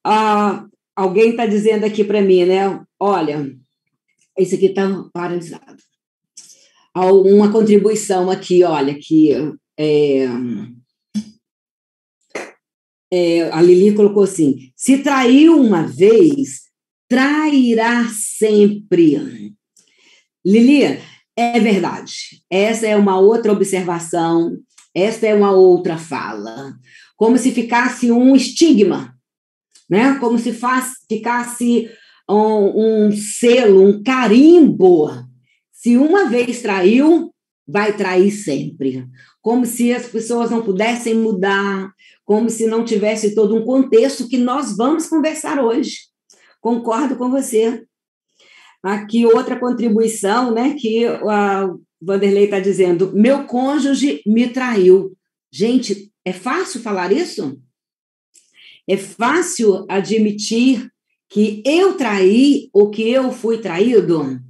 Ah, 0.04 0.66
alguém 0.96 1.32
está 1.32 1.46
dizendo 1.46 1.86
aqui 1.86 2.04
para 2.04 2.20
mim, 2.20 2.46
né? 2.46 2.84
Olha, 3.00 3.56
esse 4.36 4.56
aqui 4.56 4.68
está 4.68 4.90
paralisado 5.14 5.75
uma 7.04 7.52
contribuição 7.52 8.32
aqui, 8.32 8.64
olha, 8.64 8.98
que 8.98 9.32
é, 9.78 10.28
é, 13.12 13.52
a 13.52 13.62
Lili 13.62 13.94
colocou 13.94 14.24
assim: 14.24 14.72
se 14.76 15.00
traiu 15.00 15.60
uma 15.60 15.84
vez, 15.84 16.62
trairá 17.10 18.08
sempre. 18.10 19.54
Lili, 20.46 21.00
é 21.36 21.60
verdade. 21.60 22.42
Essa 22.50 22.88
é 22.88 22.96
uma 22.96 23.20
outra 23.20 23.52
observação, 23.52 24.58
essa 24.94 25.28
é 25.28 25.36
uma 25.36 25.52
outra 25.52 25.98
fala. 25.98 26.74
Como 27.18 27.38
se 27.38 27.52
ficasse 27.52 28.12
um 28.12 28.36
estigma, 28.36 29.14
né? 29.90 30.18
Como 30.20 30.40
se 30.40 30.54
faz, 30.54 30.94
ficasse 31.10 31.90
um, 32.30 33.08
um 33.08 33.12
selo, 33.12 33.86
um 33.86 34.04
carimbo 34.04 35.25
se 35.86 35.98
uma 35.98 36.28
vez 36.28 36.64
traiu, 36.64 37.32
vai 37.68 37.96
trair 37.96 38.32
sempre. 38.32 39.08
Como 39.40 39.68
se 39.68 39.94
as 39.94 40.08
pessoas 40.08 40.50
não 40.50 40.64
pudessem 40.64 41.14
mudar, 41.14 41.92
como 42.24 42.50
se 42.50 42.66
não 42.66 42.84
tivesse 42.84 43.36
todo 43.36 43.56
um 43.56 43.64
contexto 43.64 44.28
que 44.28 44.36
nós 44.36 44.76
vamos 44.76 45.08
conversar 45.08 45.64
hoje. 45.64 45.98
Concordo 46.60 47.16
com 47.16 47.30
você. 47.30 47.86
Aqui 48.82 49.28
outra 49.28 49.60
contribuição, 49.60 50.52
né, 50.52 50.74
que 50.74 51.06
a 51.06 51.72
Vanderlei 52.02 52.46
está 52.46 52.60
dizendo, 52.60 53.14
meu 53.14 53.46
cônjuge 53.46 54.24
me 54.26 54.48
traiu. 54.48 55.16
Gente, 55.54 56.12
é 56.26 56.34
fácil 56.34 56.82
falar 56.82 57.12
isso? 57.12 57.62
É 58.90 58.98
fácil 58.98 59.86
admitir 59.88 60.90
que 61.30 61.62
eu 61.64 61.96
traí 61.96 62.72
ou 62.74 62.90
que 62.90 63.08
eu 63.08 63.32
fui 63.32 63.60
traído? 63.60 64.44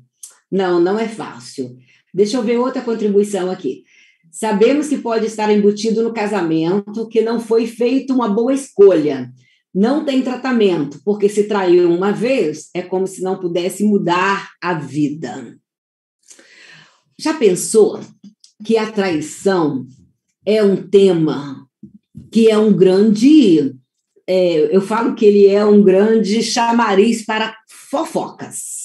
Não, 0.52 0.80
não 0.80 0.98
é 0.98 1.08
fácil. 1.08 1.78
Deixa 2.14 2.38
eu 2.38 2.44
ver 2.44 2.58
outra 2.58 2.82
contribuição 2.82 3.52
aqui. 3.52 3.84
Sabemos 4.32 4.88
que 4.88 4.98
pode 4.98 5.26
estar 5.26 5.52
embutido 5.52 6.04
no 6.04 6.14
casamento 6.14 7.08
que 7.08 7.22
não 7.22 7.40
foi 7.40 7.68
feita 7.68 8.14
uma 8.14 8.30
boa 8.30 8.54
escolha. 8.54 9.32
Não 9.74 10.06
tem 10.06 10.22
tratamento, 10.22 11.02
porque 11.04 11.28
se 11.28 11.44
traiu 11.44 11.92
uma 11.92 12.12
vez, 12.12 12.70
é 12.74 12.82
como 12.82 13.06
se 13.06 13.22
não 13.22 13.40
pudesse 13.40 13.84
mudar 13.84 14.52
a 14.62 14.74
vida. 14.74 15.58
Já 17.20 17.34
pensou 17.34 18.00
que 18.64 18.78
a 18.78 18.90
traição 18.90 19.86
é 20.46 20.64
um 20.64 20.88
tema 20.88 21.68
que 22.32 22.50
é 22.50 22.58
um 22.58 22.72
grande. 22.72 23.76
É, 24.28 24.76
eu 24.76 24.82
falo 24.82 25.16
que 25.16 25.26
ele 25.26 25.48
é 25.48 25.66
um 25.66 25.84
grande 25.84 26.42
chamariz 26.42 27.26
para 27.26 27.56
fofocas 27.70 28.85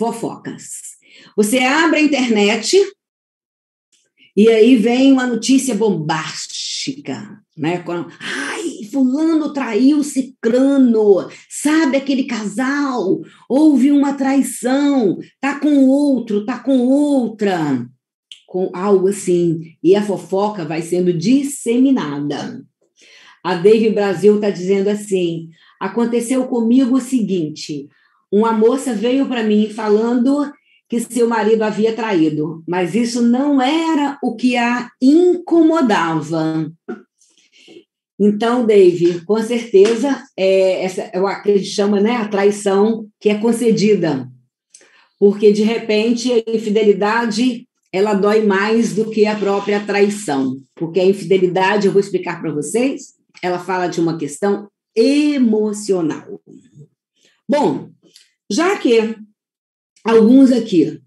fofocas. 0.00 0.96
Você 1.36 1.58
abre 1.58 1.98
a 1.98 2.02
internet 2.02 2.78
e 4.34 4.48
aí 4.48 4.74
vem 4.76 5.12
uma 5.12 5.26
notícia 5.26 5.74
bombástica, 5.74 7.38
né? 7.54 7.84
Ai, 8.18 8.88
fulano 8.90 9.52
traiu 9.52 10.02
cicrano, 10.02 11.28
Sabe 11.50 11.98
aquele 11.98 12.24
casal? 12.24 13.20
Houve 13.46 13.92
uma 13.92 14.14
traição, 14.14 15.18
tá 15.38 15.60
com 15.60 15.86
outro, 15.86 16.46
tá 16.46 16.58
com 16.58 16.78
outra, 16.78 17.86
com 18.46 18.70
algo 18.72 19.08
assim, 19.08 19.76
e 19.82 19.94
a 19.94 20.02
fofoca 20.02 20.64
vai 20.64 20.80
sendo 20.80 21.12
disseminada. 21.12 22.64
A 23.44 23.54
Dave 23.54 23.90
Brasil 23.90 24.36
está 24.36 24.48
dizendo 24.48 24.88
assim: 24.88 25.50
aconteceu 25.78 26.46
comigo 26.46 26.96
o 26.96 27.00
seguinte: 27.00 27.88
uma 28.30 28.52
moça 28.52 28.94
veio 28.94 29.26
para 29.26 29.42
mim 29.42 29.68
falando 29.70 30.52
que 30.88 31.00
seu 31.00 31.28
marido 31.28 31.62
havia 31.62 31.94
traído, 31.94 32.64
mas 32.66 32.94
isso 32.94 33.22
não 33.22 33.62
era 33.62 34.18
o 34.22 34.34
que 34.34 34.56
a 34.56 34.90
incomodava. 35.00 36.70
Então, 38.18 38.66
Dave, 38.66 39.24
com 39.24 39.40
certeza, 39.40 40.22
é, 40.36 40.84
essa 40.84 41.02
é 41.12 41.20
o 41.20 41.42
que 41.42 41.52
a 41.52 41.56
gente 41.56 41.70
chama 41.70 42.00
né, 42.00 42.16
a 42.16 42.28
traição 42.28 43.06
que 43.18 43.30
é 43.30 43.38
concedida. 43.38 44.28
Porque, 45.18 45.52
de 45.52 45.62
repente, 45.62 46.32
a 46.32 46.50
infidelidade 46.50 47.66
ela 47.92 48.14
dói 48.14 48.42
mais 48.42 48.94
do 48.94 49.10
que 49.10 49.26
a 49.26 49.36
própria 49.36 49.84
traição. 49.84 50.56
Porque 50.74 51.00
a 51.00 51.04
infidelidade, 51.04 51.86
eu 51.86 51.92
vou 51.92 52.00
explicar 52.00 52.40
para 52.40 52.52
vocês, 52.52 53.14
ela 53.42 53.58
fala 53.58 53.86
de 53.86 54.00
uma 54.00 54.16
questão 54.16 54.68
emocional. 54.94 56.40
Bom, 57.48 57.90
já 58.50 58.76
que 58.78 59.16
alguns 60.04 60.50
aqui 60.52 61.00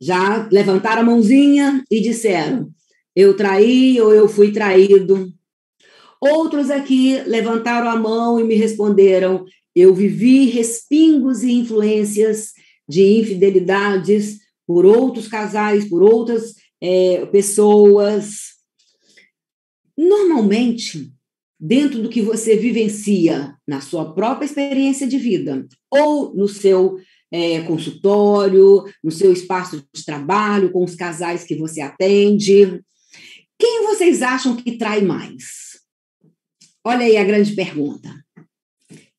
já 0.00 0.48
levantaram 0.50 1.02
a 1.02 1.04
mãozinha 1.04 1.84
e 1.90 2.00
disseram: 2.00 2.70
eu 3.14 3.36
traí 3.36 4.00
ou 4.00 4.14
eu 4.14 4.28
fui 4.28 4.52
traído, 4.52 5.32
Outros 6.22 6.70
aqui 6.70 7.20
levantaram 7.26 7.90
a 7.90 7.96
mão 7.96 8.38
e 8.38 8.44
me 8.44 8.54
responderam: 8.54 9.44
eu 9.74 9.92
vivi 9.92 10.44
respingos 10.44 11.42
e 11.42 11.50
influências 11.50 12.52
de 12.88 13.18
infidelidades 13.18 14.38
por 14.64 14.86
outros 14.86 15.26
casais, 15.26 15.88
por 15.88 16.00
outras 16.00 16.54
é, 16.80 17.26
pessoas. 17.26 18.52
Normalmente, 19.98 21.12
dentro 21.64 22.02
do 22.02 22.08
que 22.08 22.20
você 22.20 22.56
vivencia 22.56 23.54
na 23.64 23.80
sua 23.80 24.12
própria 24.12 24.46
experiência 24.46 25.06
de 25.06 25.16
vida, 25.16 25.64
ou 25.88 26.34
no 26.34 26.48
seu 26.48 26.98
é, 27.30 27.60
consultório, 27.60 28.82
no 29.02 29.12
seu 29.12 29.32
espaço 29.32 29.80
de 29.94 30.04
trabalho, 30.04 30.72
com 30.72 30.82
os 30.82 30.96
casais 30.96 31.44
que 31.44 31.54
você 31.54 31.80
atende, 31.80 32.82
quem 33.56 33.84
vocês 33.84 34.22
acham 34.22 34.56
que 34.56 34.76
trai 34.76 35.02
mais? 35.02 35.80
Olha 36.84 37.06
aí 37.06 37.16
a 37.16 37.22
grande 37.22 37.54
pergunta. 37.54 38.12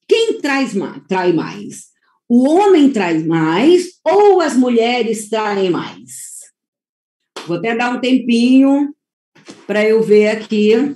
Quem 0.05 0.41
traz 0.41 0.73
mais, 0.73 1.01
trai 1.07 1.31
mais? 1.31 1.93
O 2.27 2.49
homem 2.49 2.91
traz 2.91 3.25
mais 3.25 3.87
ou 4.03 4.41
as 4.41 4.53
mulheres 4.53 5.29
traem 5.29 5.69
mais? 5.69 6.41
Vou 7.47 7.55
até 7.55 7.73
dar 7.73 7.95
um 7.95 8.01
tempinho 8.01 8.93
para 9.65 9.87
eu 9.87 10.03
ver 10.03 10.27
aqui 10.27 10.93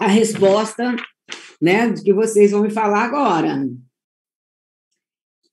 a 0.00 0.06
resposta, 0.06 0.94
né, 1.60 1.92
que 1.94 2.12
vocês 2.12 2.50
vão 2.50 2.62
me 2.62 2.70
falar 2.70 3.04
agora. 3.04 3.66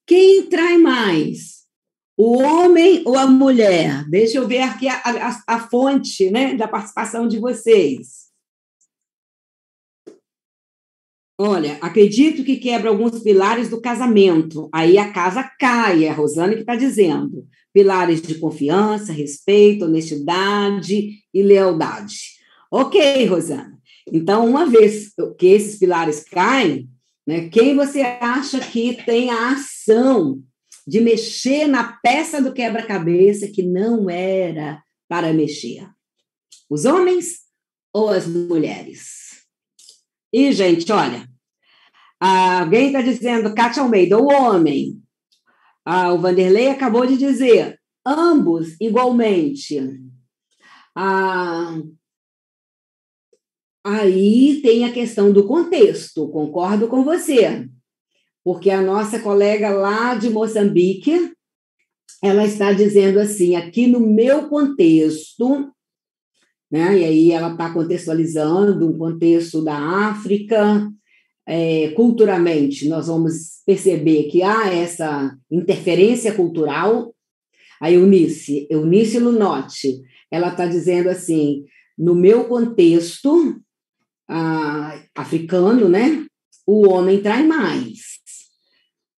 Quem 0.05 0.48
trai 0.48 0.77
mais? 0.77 1.62
O 2.17 2.38
homem 2.38 3.01
ou 3.05 3.17
a 3.17 3.25
mulher? 3.25 4.07
Deixa 4.10 4.38
eu 4.38 4.48
ver 4.48 4.62
aqui 4.62 4.88
a, 4.88 4.95
a, 4.95 5.55
a 5.55 5.60
fonte, 5.60 6.29
né, 6.29 6.53
da 6.55 6.67
participação 6.67 7.27
de 7.27 7.39
vocês. 7.39 8.29
Olha, 11.39 11.79
acredito 11.81 12.43
que 12.43 12.57
quebra 12.57 12.89
alguns 12.89 13.24
pilares 13.24 13.67
do 13.67 13.81
casamento. 13.81 14.69
Aí 14.71 15.00
a 15.00 15.12
casa 15.12 15.43
cai, 15.60 16.05
é 16.05 16.10
a 16.10 16.13
Rosane 16.13 16.53
que 16.53 16.62
está 16.62 16.75
dizendo. 16.75 17.48
Pilares 17.74 18.21
de 18.21 18.36
confiança, 18.36 19.12
respeito, 19.12 19.86
honestidade 19.86 21.13
e 21.33 21.41
lealdade. 21.41 22.36
Ok, 22.69 23.25
Rosana. 23.25 23.80
Então, 24.08 24.48
uma 24.48 24.65
vez 24.65 25.12
que 25.38 25.47
esses 25.47 25.78
pilares 25.78 26.23
caem, 26.23 26.89
né, 27.25 27.49
quem 27.49 27.75
você 27.75 28.02
acha 28.02 28.60
que 28.60 29.04
tem 29.06 29.30
a 29.30 29.52
ação 29.52 30.41
de 30.88 30.99
mexer 30.99 31.67
na 31.67 31.93
peça 32.02 32.41
do 32.41 32.54
quebra-cabeça 32.54 33.47
que 33.47 33.63
não 33.63 34.10
era 34.10 34.82
para 35.08 35.34
mexer? 35.34 35.88
Os 36.69 36.86
homens 36.86 37.41
ou 37.93 38.10
as 38.10 38.25
mulheres? 38.25 39.41
E, 40.34 40.52
gente, 40.52 40.91
olha, 40.91 41.28
alguém 42.19 42.88
está 42.88 43.02
dizendo, 43.02 43.54
Cátia 43.54 43.84
Almeida, 43.84 44.17
o 44.17 44.28
homem. 44.28 45.02
Ah, 45.86 46.13
o 46.13 46.19
Vanderlei 46.19 46.69
acabou 46.69 47.06
de 47.06 47.17
dizer, 47.17 47.80
ambos 48.06 48.75
igualmente. 48.80 49.80
Ah, 50.95 51.78
aí 53.84 54.60
tem 54.62 54.86
a 54.86 54.91
questão 54.91 55.32
do 55.32 55.46
contexto, 55.48 56.30
concordo 56.30 56.88
com 56.88 57.04
você. 57.04 57.67
Porque 58.44 58.70
a 58.70 58.82
nossa 58.82 59.20
colega 59.20 59.70
lá 59.70 60.15
de 60.15 60.30
Moçambique, 60.30 61.32
ela 62.24 62.46
está 62.46 62.72
dizendo 62.72 63.20
assim, 63.20 63.56
aqui 63.56 63.88
no 63.88 64.00
meu 64.00 64.48
contexto, 64.50 65.72
né? 66.72 67.00
E 67.00 67.04
aí 67.04 67.32
ela 67.32 67.52
está 67.52 67.72
contextualizando 67.74 68.88
um 68.88 68.98
contexto 68.98 69.63
da 69.63 69.78
África, 69.78 70.89
é, 71.46 71.89
culturalmente, 71.89 72.88
nós 72.88 73.08
vamos 73.08 73.62
perceber 73.65 74.24
que 74.26 74.41
há 74.44 74.74
essa 74.74 75.36
interferência 75.52 76.34
cultural. 76.34 77.13
A 77.80 77.91
Eunice, 77.91 78.67
Eunice 78.70 79.17
Lunotti, 79.20 80.02
ela 80.30 80.50
está 80.50 80.67
dizendo 80.67 81.10
assim, 81.10 81.65
no 81.98 82.13
meu 82.13 82.46
contexto 82.46 83.60
ah, 84.32 84.98
africano, 85.13 85.89
né, 85.89 86.26
o 86.65 86.88
homem 86.88 87.22
trai 87.22 87.46
mais. 87.46 88.00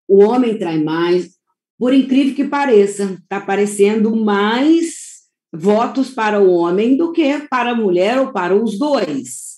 O 0.07 0.23
homem 0.23 0.57
trai 0.57 0.83
mais, 0.83 1.35
por 1.77 1.93
incrível 1.93 2.35
que 2.35 2.45
pareça, 2.45 3.17
está 3.21 3.37
aparecendo 3.37 4.15
mais 4.15 5.03
votos 5.53 6.09
para 6.09 6.41
o 6.41 6.51
homem 6.51 6.97
do 6.97 7.11
que 7.11 7.47
para 7.47 7.71
a 7.71 7.75
mulher 7.75 8.19
ou 8.19 8.31
para 8.31 8.55
os 8.55 8.79
dois. 8.79 9.53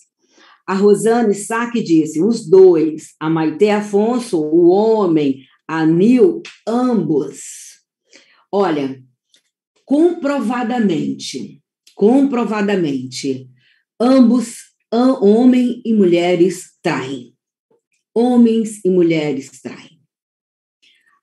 A 0.68 0.74
Rosane 0.74 1.34
Sack 1.34 1.82
disse: 1.82 2.22
os 2.22 2.50
dois, 2.50 3.13
a 3.20 3.30
Maite 3.30 3.70
Afonso, 3.70 4.41
o 4.41 4.68
homem, 4.68 5.39
a 5.68 5.86
Nil, 5.86 6.41
ambos. 6.68 7.39
Olha, 8.52 9.02
comprovadamente, 9.86 11.62
comprovadamente, 11.96 13.50
ambos, 14.00 14.64
homem 14.95 15.81
e 15.86 15.93
mulheres, 15.93 16.71
traem. 16.81 17.34
Homens 18.13 18.84
e 18.84 18.89
mulheres 18.89 19.62
traem. 19.62 19.99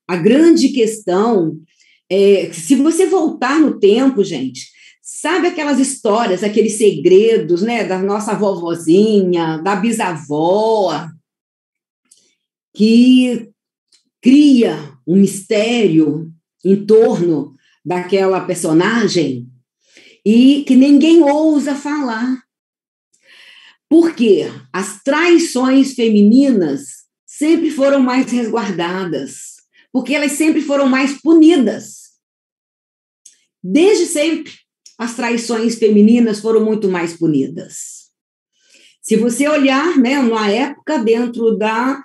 A 0.09 0.17
grande 0.17 0.69
questão 0.71 1.59
é, 2.11 2.53
se 2.53 2.75
você 2.75 3.07
voltar 3.07 3.59
no 3.59 3.79
tempo, 3.79 4.23
gente, 4.23 4.73
Sabe 5.05 5.49
aquelas 5.49 5.81
histórias, 5.81 6.45
aqueles 6.45 6.79
segredos, 6.79 7.61
né, 7.61 7.85
da 7.85 8.01
nossa 8.01 8.35
vovozinha, 8.35 9.59
da 9.59 9.77
bisavó, 9.77 11.09
que 12.75 13.51
cria 14.21 14.97
um 15.07 15.17
mistério 15.17 16.33
em 16.65 16.87
torno 16.87 17.53
daquela 17.85 18.41
personagem 18.41 19.49
e 20.25 20.63
que 20.63 20.77
ninguém 20.77 21.23
ousa 21.25 21.75
falar. 21.75 22.41
Porque 23.93 24.51
as 24.73 25.03
traições 25.03 25.93
femininas 25.93 27.03
sempre 27.27 27.71
foram 27.71 28.01
mais 28.01 28.33
resguardadas, 28.33 29.57
porque 29.93 30.15
elas 30.15 30.33
sempre 30.33 30.63
foram 30.63 30.89
mais 30.89 31.21
punidas. 31.21 32.13
Desde 33.63 34.07
sempre 34.07 34.51
as 34.97 35.15
traições 35.15 35.75
femininas 35.75 36.41
foram 36.41 36.65
muito 36.65 36.89
mais 36.89 37.13
punidas. 37.13 38.09
Se 39.03 39.15
você 39.15 39.47
olhar, 39.47 39.99
né, 39.99 40.19
uma 40.21 40.51
época 40.51 40.97
dentro 40.99 41.59
da, 41.59 42.03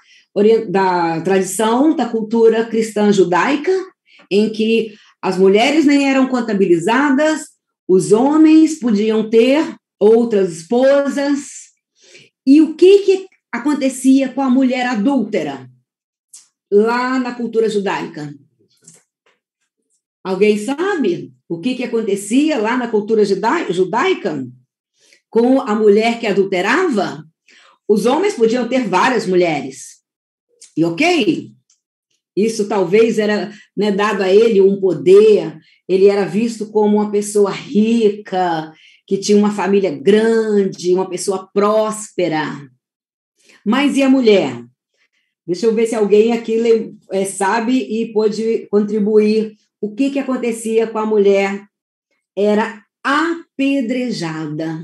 da 0.67 1.21
tradição 1.21 1.95
da 1.95 2.09
cultura 2.09 2.65
cristã 2.65 3.13
judaica, 3.13 3.71
em 4.29 4.49
que 4.51 4.93
as 5.21 5.37
mulheres 5.37 5.85
nem 5.85 6.09
eram 6.09 6.27
contabilizadas, 6.27 7.45
os 7.87 8.11
homens 8.11 8.77
podiam 8.77 9.29
ter 9.29 9.73
outras 9.97 10.51
esposas. 10.51 11.66
E 12.47 12.61
o 12.61 12.75
que, 12.75 12.99
que 12.99 13.27
acontecia 13.51 14.29
com 14.29 14.41
a 14.41 14.49
mulher 14.49 14.87
adúltera 14.87 15.69
lá 16.71 17.19
na 17.19 17.35
cultura 17.35 17.69
judaica? 17.69 18.33
Alguém 20.23 20.57
sabe? 20.57 21.37
o 21.49 21.59
que, 21.59 21.75
que 21.75 21.83
acontecia 21.83 22.59
lá 22.59 22.75
na 22.75 22.87
cultura 22.87 23.23
judaica 23.23 24.45
com 25.29 25.61
a 25.61 25.73
mulher 25.73 26.19
que 26.19 26.27
adulterava? 26.27 27.23
Os 27.87 28.05
homens 28.05 28.33
podiam 28.33 28.67
ter 28.67 28.87
várias 28.87 29.25
mulheres. 29.25 30.01
E 30.75 30.83
ok, 30.83 31.51
isso 32.35 32.67
talvez 32.67 33.17
era 33.17 33.51
né, 33.75 33.91
dado 33.91 34.21
a 34.21 34.29
ele 34.29 34.59
um 34.59 34.79
poder, 34.79 35.57
ele 35.87 36.07
era 36.07 36.25
visto 36.25 36.69
como 36.69 36.97
uma 36.97 37.09
pessoa 37.09 37.49
rica, 37.49 38.73
que 39.07 39.17
tinha 39.17 39.37
uma 39.37 39.51
família 39.51 39.89
grande, 39.89 40.93
uma 40.93 41.09
pessoa 41.09 41.49
próspera. 41.53 42.43
Mas 43.65 43.95
e 43.95 44.03
a 44.03 44.09
mulher? 44.09 44.61
Deixa 45.45 45.65
eu 45.65 45.73
ver 45.73 45.87
se 45.87 45.95
alguém 45.95 46.33
aqui 46.33 46.57
é, 47.09 47.23
sabe 47.23 47.71
e 47.71 48.11
pode 48.11 48.67
contribuir. 48.69 49.55
O 49.79 49.95
que, 49.95 50.09
que 50.09 50.19
acontecia 50.19 50.87
com 50.87 50.97
a 50.97 51.05
mulher? 51.05 51.65
Era 52.37 52.83
apedrejada. 53.01 54.83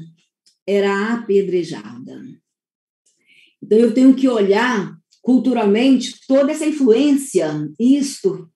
Era 0.65 1.15
apedrejada. 1.15 2.21
Então, 3.61 3.77
eu 3.77 3.93
tenho 3.93 4.13
que 4.15 4.29
olhar 4.29 4.95
culturalmente 5.21 6.15
toda 6.25 6.53
essa 6.53 6.65
influência, 6.65 7.69
isto. 7.77 8.49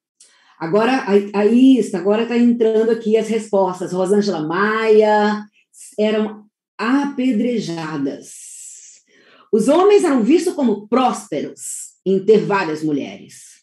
Agora, 0.57 1.05
aí 1.33 1.81
agora 1.93 2.23
está 2.23 2.37
entrando 2.37 2.89
aqui 2.89 3.17
as 3.17 3.27
respostas. 3.27 3.91
Rosângela 3.91 4.47
Maia 4.47 5.45
eram 5.99 6.45
apedrejadas. 6.77 8.47
Os 9.51 9.67
homens 9.67 10.03
eram 10.03 10.23
vistos 10.23 10.53
como 10.53 10.87
prósperos 10.87 11.95
em 12.05 12.23
ter 12.23 12.45
várias 12.45 12.83
mulheres. 12.83 13.57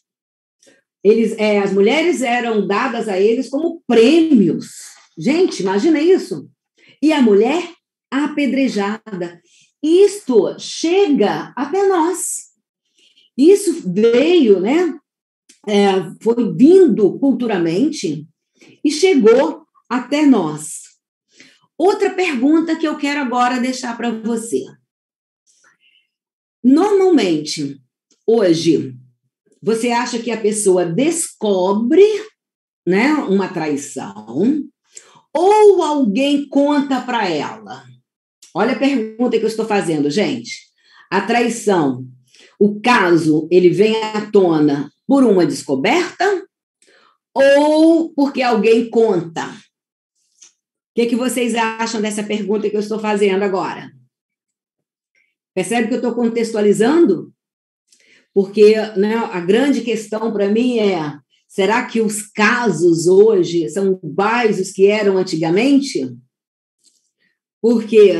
Eles, 1.03 1.37
é, 1.37 1.59
as 1.59 1.71
mulheres 1.71 2.21
eram 2.21 2.65
dadas 2.65 3.07
a 3.07 3.19
eles 3.19 3.49
como 3.49 3.83
prêmios. 3.87 4.71
Gente, 5.17 5.61
imagina 5.61 6.01
isso. 6.01 6.49
E 7.01 7.13
a 7.13 7.21
mulher 7.21 7.71
apedrejada. 8.09 9.41
Isto 9.83 10.57
chega 10.59 11.53
até 11.55 11.87
nós. 11.87 12.45
Isso 13.37 13.83
veio, 13.93 14.59
né? 14.59 14.97
É, 15.67 16.11
foi 16.21 16.53
vindo 16.55 17.19
culturalmente 17.19 18.27
e 18.83 18.91
chegou 18.91 19.63
até 19.89 20.25
nós. 20.25 20.84
Outra 21.77 22.11
pergunta 22.11 22.75
que 22.75 22.87
eu 22.87 22.97
quero 22.97 23.19
agora 23.19 23.59
deixar 23.59 23.97
para 23.97 24.11
você. 24.11 24.63
Normalmente, 26.63 27.79
hoje, 28.25 28.95
você 29.61 29.91
acha 29.91 30.19
que 30.19 30.31
a 30.31 30.39
pessoa 30.39 30.85
descobre 30.85 32.05
né, 32.87 33.13
uma 33.13 33.49
traição 33.49 34.63
ou 35.33 35.83
alguém 35.83 36.47
conta 36.47 37.01
para 37.01 37.27
ela? 37.27 37.83
Olha 38.53 38.73
a 38.73 38.79
pergunta 38.79 39.37
que 39.37 39.43
eu 39.43 39.49
estou 39.49 39.65
fazendo, 39.65 40.09
gente. 40.09 40.65
A 41.11 41.21
traição 41.21 42.07
o 42.59 42.79
caso 42.79 43.47
ele 43.51 43.69
vem 43.69 44.01
à 44.03 44.29
tona 44.31 44.91
por 45.07 45.23
uma 45.23 45.45
descoberta 45.45 46.45
ou 47.33 48.13
porque 48.13 48.41
alguém 48.41 48.89
conta? 48.89 49.53
O 50.95 51.01
que, 51.01 51.07
que 51.07 51.15
vocês 51.15 51.55
acham 51.55 52.01
dessa 52.01 52.23
pergunta 52.23 52.69
que 52.69 52.75
eu 52.75 52.79
estou 52.79 52.99
fazendo 52.99 53.43
agora? 53.43 53.91
Percebe 55.53 55.89
que 55.89 55.95
eu 55.95 55.97
estou 55.97 56.15
contextualizando? 56.15 57.33
Porque 58.33 58.75
né, 58.97 59.15
a 59.15 59.39
grande 59.41 59.81
questão 59.81 60.31
para 60.31 60.49
mim 60.49 60.79
é: 60.79 61.17
será 61.47 61.85
que 61.85 61.99
os 61.99 62.21
casos 62.27 63.07
hoje 63.07 63.69
são 63.69 63.99
iguais 64.01 64.59
os 64.59 64.71
que 64.71 64.87
eram 64.87 65.17
antigamente? 65.17 66.15
Porque 67.61 68.13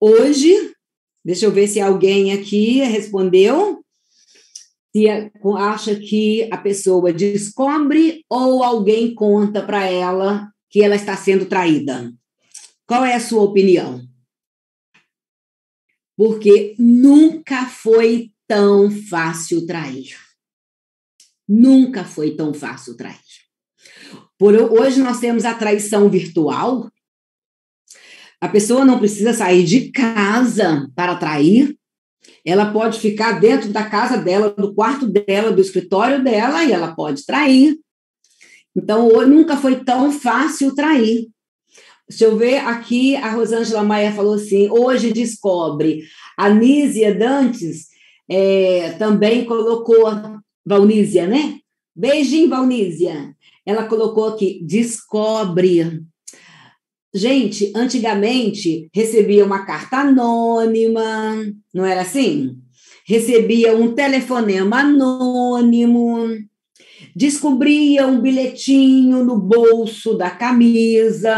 hoje 0.00 0.76
Deixa 1.26 1.44
eu 1.44 1.50
ver 1.50 1.66
se 1.66 1.80
alguém 1.80 2.32
aqui 2.32 2.78
respondeu. 2.84 3.80
Se 4.94 5.08
acha 5.58 5.96
que 5.96 6.48
a 6.52 6.56
pessoa 6.56 7.12
descobre 7.12 8.24
ou 8.30 8.62
alguém 8.62 9.12
conta 9.12 9.60
para 9.60 9.90
ela 9.90 10.48
que 10.76 10.82
ela 10.82 10.94
está 10.94 11.16
sendo 11.16 11.46
traída. 11.46 12.12
Qual 12.86 13.02
é 13.02 13.14
a 13.14 13.20
sua 13.20 13.40
opinião? 13.40 14.06
Porque 16.14 16.74
nunca 16.78 17.64
foi 17.64 18.30
tão 18.46 18.90
fácil 18.90 19.64
trair. 19.64 20.14
Nunca 21.48 22.04
foi 22.04 22.36
tão 22.36 22.52
fácil 22.52 22.94
trair. 22.94 23.16
Por 24.38 24.52
hoje 24.54 25.00
nós 25.00 25.18
temos 25.18 25.46
a 25.46 25.54
traição 25.54 26.10
virtual, 26.10 26.92
a 28.38 28.46
pessoa 28.46 28.84
não 28.84 28.98
precisa 28.98 29.32
sair 29.32 29.64
de 29.64 29.90
casa 29.90 30.90
para 30.94 31.12
atrair. 31.12 31.74
Ela 32.44 32.70
pode 32.70 33.00
ficar 33.00 33.40
dentro 33.40 33.70
da 33.72 33.88
casa 33.88 34.18
dela, 34.18 34.50
do 34.50 34.74
quarto 34.74 35.06
dela, 35.06 35.50
do 35.52 35.62
escritório 35.62 36.22
dela, 36.22 36.64
e 36.64 36.70
ela 36.70 36.94
pode 36.94 37.24
trair. 37.24 37.78
Então, 38.76 39.08
nunca 39.26 39.56
foi 39.56 39.82
tão 39.84 40.12
fácil 40.12 40.74
trair. 40.74 41.28
Deixa 42.08 42.24
eu 42.24 42.36
ver 42.36 42.58
aqui, 42.58 43.16
a 43.16 43.30
Rosângela 43.30 43.82
Maia 43.82 44.12
falou 44.12 44.34
assim: 44.34 44.68
hoje 44.70 45.12
descobre. 45.12 46.04
A 46.36 46.48
Nízia 46.48 47.14
Dantes 47.14 47.86
é, 48.28 48.90
também 48.98 49.44
colocou, 49.44 50.04
Valnízia, 50.64 51.26
né? 51.26 51.58
Beijinho, 51.94 52.50
Valnízia. 52.50 53.34
Ela 53.64 53.84
colocou 53.84 54.26
aqui: 54.28 54.60
descobre. 54.64 56.04
Gente, 57.12 57.72
antigamente 57.74 58.90
recebia 58.94 59.44
uma 59.44 59.64
carta 59.64 59.98
anônima, 59.98 61.34
não 61.74 61.84
era 61.84 62.02
assim? 62.02 62.56
Recebia 63.08 63.74
um 63.74 63.94
telefonema 63.94 64.80
anônimo, 64.80 66.28
descobria 67.16 68.06
um 68.06 68.20
bilhetinho 68.20 69.24
no 69.24 69.40
bolso 69.40 70.14
da 70.14 70.30
camisa, 70.30 71.34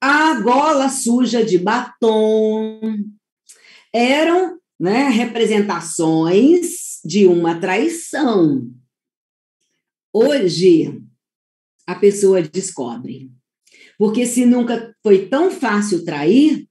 a 0.00 0.40
gola 0.40 0.88
suja 0.88 1.44
de 1.44 1.58
batom. 1.58 2.80
Eram 3.92 4.58
né, 4.78 5.08
representações 5.08 7.00
de 7.04 7.26
uma 7.26 7.58
traição. 7.58 8.70
Hoje, 10.12 11.02
a 11.86 11.96
pessoa 11.96 12.40
descobre 12.40 13.30
porque 13.98 14.26
se 14.26 14.44
nunca 14.44 14.94
foi 15.02 15.26
tão 15.26 15.50
fácil 15.50 16.04
trair, 16.04 16.68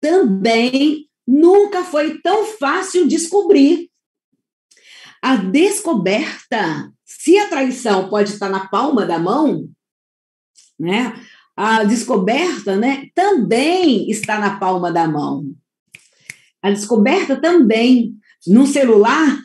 também 0.00 1.08
nunca 1.26 1.84
foi 1.84 2.20
tão 2.20 2.44
fácil 2.44 3.08
descobrir. 3.08 3.90
A 5.22 5.36
descoberta, 5.36 6.92
se 7.04 7.38
a 7.38 7.48
traição 7.48 8.08
pode 8.08 8.30
estar 8.30 8.48
na 8.48 8.68
palma 8.68 9.04
da 9.04 9.18
mão, 9.18 9.68
né? 10.78 11.12
A 11.56 11.84
descoberta, 11.84 12.76
né, 12.76 13.08
também 13.14 14.10
está 14.10 14.38
na 14.38 14.58
palma 14.58 14.92
da 14.92 15.08
mão. 15.08 15.54
A 16.62 16.70
descoberta 16.70 17.40
também 17.40 18.14
no 18.46 18.66
celular, 18.66 19.42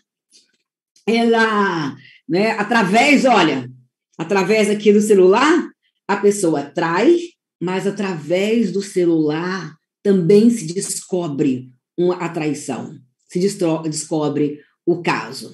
ela, 1.07 1.95
né, 2.27 2.51
através, 2.51 3.23
olha, 3.23 3.71
através 4.17 4.69
aqui 4.69 4.91
do 4.91 4.99
celular, 4.99 5.69
a 6.07 6.17
pessoa 6.17 6.63
trai, 6.63 7.17
mas 7.61 7.87
através 7.87 8.71
do 8.71 8.81
celular 8.81 9.73
também 10.03 10.49
se 10.49 10.65
descobre 10.73 11.69
uma, 11.97 12.27
traição, 12.29 12.97
se 13.27 13.39
descobre 13.39 14.59
o 14.85 15.01
caso. 15.01 15.53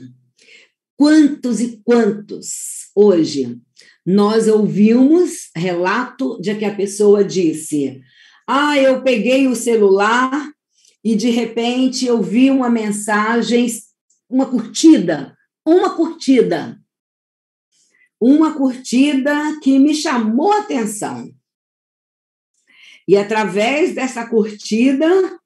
Quantos 0.96 1.60
e 1.60 1.82
quantos 1.84 2.90
hoje 2.96 3.60
nós 4.06 4.48
ouvimos 4.48 5.50
relato 5.56 6.40
de 6.42 6.56
que 6.56 6.66
a 6.66 6.76
pessoa 6.76 7.24
disse: 7.24 8.02
Ah, 8.48 8.78
eu 8.78 9.04
peguei 9.04 9.48
o 9.48 9.56
celular 9.56 10.52
e 11.04 11.16
de 11.16 11.30
repente 11.30 12.06
eu 12.06 12.22
vi 12.22 12.50
uma 12.50 12.70
mensagem, 12.70 13.68
uma 14.30 14.46
curtida, 14.46 15.38
uma 15.66 15.96
curtida 15.96 16.80
uma 18.20 18.56
curtida 18.56 19.60
que 19.62 19.78
me 19.80 19.94
chamou 19.94 20.52
a 20.52 20.60
atenção. 20.60 21.32
E 23.08 23.16
através 23.16 23.96
dessa 23.96 24.28
curtida, 24.28 25.40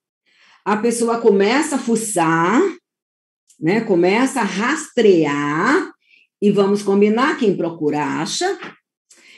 a 0.65 0.78
pessoa 0.78 1.22
começa 1.22 1.76
a 1.76 1.80
fuçar, 1.80 2.62
né? 3.62 3.82
começa 3.82 4.41
a 4.41 4.45
rastrear, 4.45 5.91
e 6.41 6.50
vamos 6.50 6.82
combinar, 6.82 7.38
quem 7.38 7.56
procura 7.56 8.04
acha. 8.04 8.58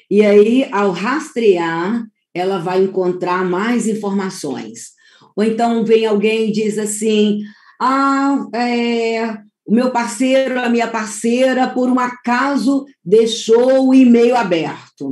E 0.10 0.24
aí, 0.24 0.70
ao 0.72 0.92
rastrear, 0.92 2.06
ela 2.34 2.60
vai 2.60 2.82
encontrar 2.82 3.44
mais 3.44 3.88
informações. 3.88 4.94
Ou 5.36 5.44
então 5.44 5.84
vem 5.84 6.06
alguém 6.06 6.48
e 6.48 6.52
diz 6.52 6.78
assim: 6.78 7.42
ah, 7.82 8.46
é, 8.56 9.38
o 9.66 9.74
meu 9.74 9.92
parceiro, 9.92 10.60
a 10.60 10.70
minha 10.70 10.88
parceira, 10.88 11.70
por 11.70 11.90
um 11.90 12.00
acaso, 12.00 12.86
deixou 13.04 13.90
o 13.90 13.94
e-mail 13.94 14.36
aberto, 14.36 15.12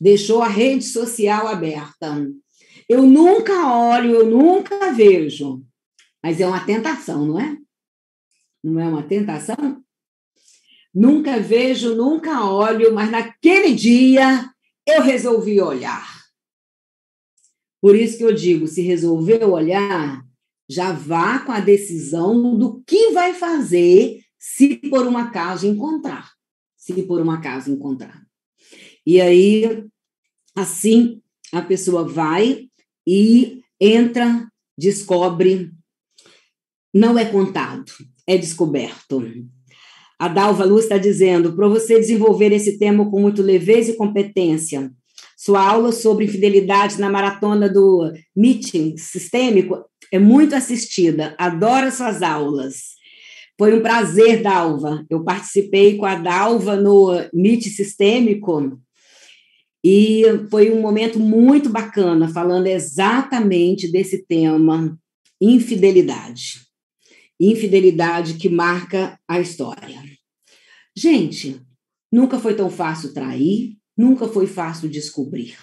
deixou 0.00 0.42
a 0.42 0.48
rede 0.48 0.84
social 0.84 1.46
aberta. 1.46 2.26
Eu 2.88 3.02
nunca 3.02 3.68
olho, 3.68 4.10
eu 4.10 4.26
nunca 4.26 4.92
vejo, 4.92 5.62
mas 6.22 6.40
é 6.40 6.46
uma 6.46 6.60
tentação, 6.60 7.24
não 7.24 7.40
é? 7.40 7.56
Não 8.62 8.80
é 8.80 8.86
uma 8.86 9.02
tentação? 9.02 9.82
Nunca 10.94 11.38
vejo, 11.38 11.94
nunca 11.94 12.44
olho, 12.44 12.94
mas 12.94 13.10
naquele 13.10 13.74
dia 13.74 14.50
eu 14.86 15.02
resolvi 15.02 15.60
olhar. 15.60 16.22
Por 17.80 17.96
isso 17.96 18.18
que 18.18 18.24
eu 18.24 18.32
digo: 18.32 18.68
se 18.68 18.82
resolver 18.82 19.42
olhar, 19.44 20.24
já 20.68 20.92
vá 20.92 21.40
com 21.40 21.52
a 21.52 21.60
decisão 21.60 22.56
do 22.56 22.82
que 22.84 23.10
vai 23.10 23.34
fazer 23.34 24.22
se 24.38 24.76
por 24.76 25.06
um 25.06 25.16
acaso 25.16 25.66
encontrar. 25.66 26.30
Se 26.76 27.02
por 27.02 27.20
um 27.20 27.30
acaso 27.30 27.70
encontrar. 27.70 28.24
E 29.04 29.20
aí, 29.20 29.84
assim, 30.54 31.20
a 31.52 31.60
pessoa 31.60 32.06
vai 32.06 32.68
e 33.06 33.62
entra, 33.80 34.48
descobre, 34.78 35.72
não 36.94 37.18
é 37.18 37.24
contado, 37.24 37.92
é 38.26 38.36
descoberto. 38.36 39.24
A 40.18 40.28
Dalva 40.28 40.64
Luz 40.64 40.84
está 40.84 40.98
dizendo: 40.98 41.54
para 41.54 41.68
você 41.68 41.98
desenvolver 41.98 42.52
esse 42.52 42.78
tema 42.78 43.10
com 43.10 43.20
muito 43.20 43.42
leveza 43.42 43.90
e 43.90 43.96
competência, 43.96 44.90
sua 45.36 45.66
aula 45.66 45.90
sobre 45.90 46.24
infidelidade 46.24 47.00
na 47.00 47.10
maratona 47.10 47.68
do 47.68 48.12
meeting 48.34 48.96
sistêmico 48.96 49.84
é 50.12 50.18
muito 50.18 50.54
assistida. 50.54 51.34
Adoro 51.38 51.90
suas 51.90 52.22
aulas. 52.22 52.92
Foi 53.58 53.76
um 53.76 53.82
prazer, 53.82 54.42
Dalva. 54.42 55.04
Eu 55.10 55.24
participei 55.24 55.96
com 55.96 56.06
a 56.06 56.14
Dalva 56.14 56.76
no 56.76 57.10
Meet 57.34 57.64
Sistêmico 57.64 58.78
e 59.84 60.22
foi 60.50 60.70
um 60.70 60.80
momento 60.80 61.18
muito 61.18 61.68
bacana, 61.68 62.28
falando 62.28 62.66
exatamente 62.66 63.90
desse 63.90 64.24
tema, 64.26 64.96
infidelidade. 65.40 66.60
Infidelidade 67.44 68.34
que 68.34 68.48
marca 68.48 69.20
a 69.26 69.40
história. 69.40 70.00
Gente, 70.94 71.60
nunca 72.10 72.38
foi 72.38 72.54
tão 72.54 72.70
fácil 72.70 73.12
trair, 73.12 73.76
nunca 73.96 74.28
foi 74.28 74.46
fácil 74.46 74.88
descobrir. 74.88 75.58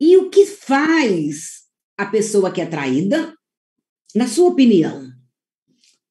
E 0.00 0.16
o 0.16 0.30
que 0.30 0.46
faz 0.46 1.64
a 1.98 2.06
pessoa 2.06 2.52
que 2.52 2.60
é 2.60 2.66
traída? 2.66 3.36
Na 4.14 4.28
sua 4.28 4.50
opinião, 4.50 5.10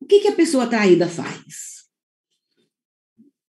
o 0.01 0.05
que, 0.05 0.19
que 0.19 0.27
a 0.27 0.35
pessoa 0.35 0.67
traída 0.67 1.07
faz? 1.07 1.85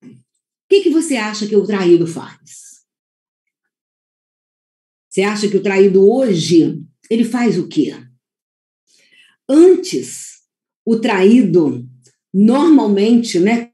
O 0.03 0.67
que, 0.69 0.81
que 0.83 0.89
você 0.91 1.15
acha 1.15 1.47
que 1.47 1.55
o 1.55 1.65
traído 1.65 2.05
faz? 2.05 2.85
Você 5.09 5.23
acha 5.23 5.49
que 5.49 5.57
o 5.57 5.63
traído 5.63 6.07
hoje, 6.07 6.85
ele 7.09 7.25
faz 7.25 7.57
o 7.57 7.67
quê? 7.67 7.93
Antes, 9.49 10.30
o 10.85 10.97
traído, 10.97 11.85
normalmente, 12.33 13.39
né? 13.39 13.69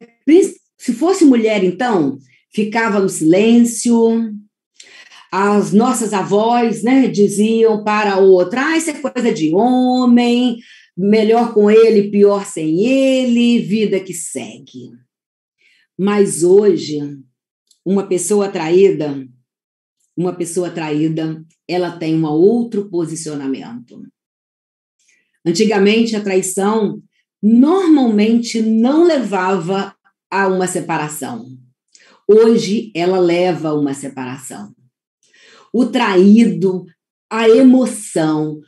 Se 0.78 0.93
fosse 0.93 1.26
mulher, 1.26 1.63
então, 1.63 2.17
ficava 2.54 3.00
no 3.00 3.10
silêncio. 3.10 4.34
As 5.32 5.74
nossas 5.74 6.13
avós, 6.13 6.84
né, 6.84 7.08
diziam 7.08 7.84
para 7.84 8.13
a 8.13 8.20
outra: 8.20 8.67
ah, 8.67 8.78
isso 8.78 8.89
é 8.89 8.93
coisa 8.93 9.34
de 9.34 9.54
homem, 9.54 10.58
melhor 10.98 11.54
com 11.54 11.70
ele, 11.70 12.10
pior 12.10 12.46
sem 12.46 12.86
ele, 12.86 13.60
vida 13.60 14.00
que 14.00 14.13
segue. 14.13 14.91
Mas 15.98 16.43
hoje, 16.43 17.00
uma 17.86 18.08
pessoa 18.08 18.50
traída, 18.50 19.28
uma 20.15 20.34
pessoa 20.34 20.70
traída, 20.70 21.43
ela 21.67 21.91
tem 21.91 22.15
um 22.15 22.26
outro 22.26 22.89
posicionamento. 22.89 24.02
Antigamente, 25.47 26.13
a 26.13 26.21
traição 26.21 27.01
normalmente 27.41 28.62
não 28.62 29.05
levava 29.05 29.95
a 30.29 30.45
uma 30.49 30.67
separação. 30.67 31.47
Hoje, 32.27 32.91
ela 32.93 33.17
leva 33.17 33.69
a 33.69 33.73
uma 33.73 33.93
separação. 33.93 34.75
O 35.71 35.86
traído, 35.86 36.83
a 37.29 37.47
emoção, 37.47 38.60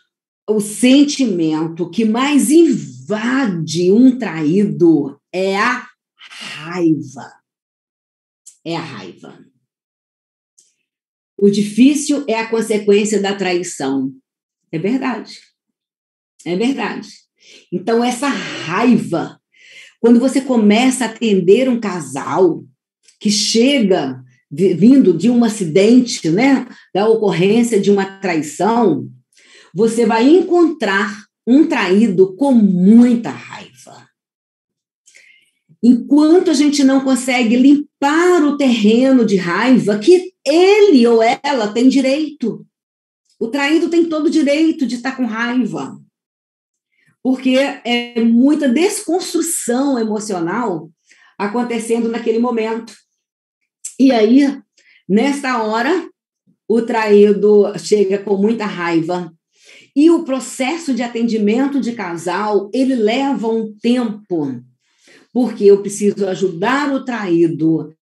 o 0.49 0.61
sentimento 0.61 1.89
que 1.89 2.05
mais 2.05 2.49
invade 2.49 3.91
um 3.91 4.17
traído 4.17 5.19
é 5.33 5.57
a 5.57 5.85
raiva. 6.15 7.29
É 8.63 8.77
a 8.77 8.81
raiva. 8.81 9.37
O 11.37 11.49
difícil 11.49 12.23
é 12.25 12.39
a 12.39 12.49
consequência 12.49 13.21
da 13.21 13.35
traição. 13.35 14.13
É 14.71 14.79
verdade. 14.79 15.48
É 16.45 16.56
verdade. 16.56 17.10
Então, 17.71 18.04
essa 18.04 18.28
raiva, 18.28 19.39
quando 19.99 20.19
você 20.19 20.41
começa 20.41 21.06
a 21.06 21.10
atender 21.10 21.69
um 21.69 21.80
casal 21.80 22.63
que 23.19 23.30
chega 23.30 24.23
vindo 24.52 25.13
de 25.13 25.30
um 25.30 25.43
acidente, 25.43 26.30
né, 26.30 26.67
da 26.93 27.08
ocorrência 27.08 27.80
de 27.80 27.91
uma 27.91 28.19
traição, 28.19 29.08
você 29.73 30.06
vai 30.06 30.28
encontrar 30.28 31.25
um 31.45 31.67
traído 31.67 32.36
com 32.36 32.52
muita 32.52 33.30
raiva. 33.30 34.08
Enquanto 35.82 36.49
a 36.49 36.54
gente 36.54 36.84
não 36.84 37.02
consegue 37.02 37.56
limpar 37.56 38.43
o 38.43 38.58
terreno 38.58 39.25
de 39.25 39.38
raiva 39.38 39.97
que 39.99 40.34
ele 40.45 41.06
ou 41.08 41.21
ela 41.21 41.71
tem 41.71 41.88
direito. 41.88 42.65
O 43.39 43.47
traído 43.47 43.89
tem 43.89 44.06
todo 44.06 44.25
o 44.25 44.32
direito 44.32 44.86
de 44.86 44.95
estar 44.95 45.15
com 45.15 45.25
raiva. 45.25 45.97
Porque 47.23 47.58
é 47.58 48.21
muita 48.21 48.69
desconstrução 48.69 49.99
emocional 49.99 50.89
acontecendo 51.38 52.10
naquele 52.10 52.39
momento. 52.39 52.93
E 53.99 54.12
aí, 54.12 54.58
nesta 55.08 55.62
hora, 55.62 56.10
o 56.67 56.82
traído 56.82 57.77
chega 57.77 58.19
com 58.19 58.38
muita 58.38 58.65
raiva. 58.65 59.34
E 59.95 60.10
o 60.10 60.23
processo 60.23 60.93
de 60.93 61.03
atendimento 61.03 61.82
de 61.82 61.93
casal, 61.93 62.69
ele 62.73 62.95
leva 62.95 63.47
um 63.47 63.75
tempo 63.82 64.63
porque 65.34 65.65
eu 65.65 65.82
preciso 65.82 66.27
ajudar 66.27 66.91
o 66.93 67.05
traído 67.05 67.93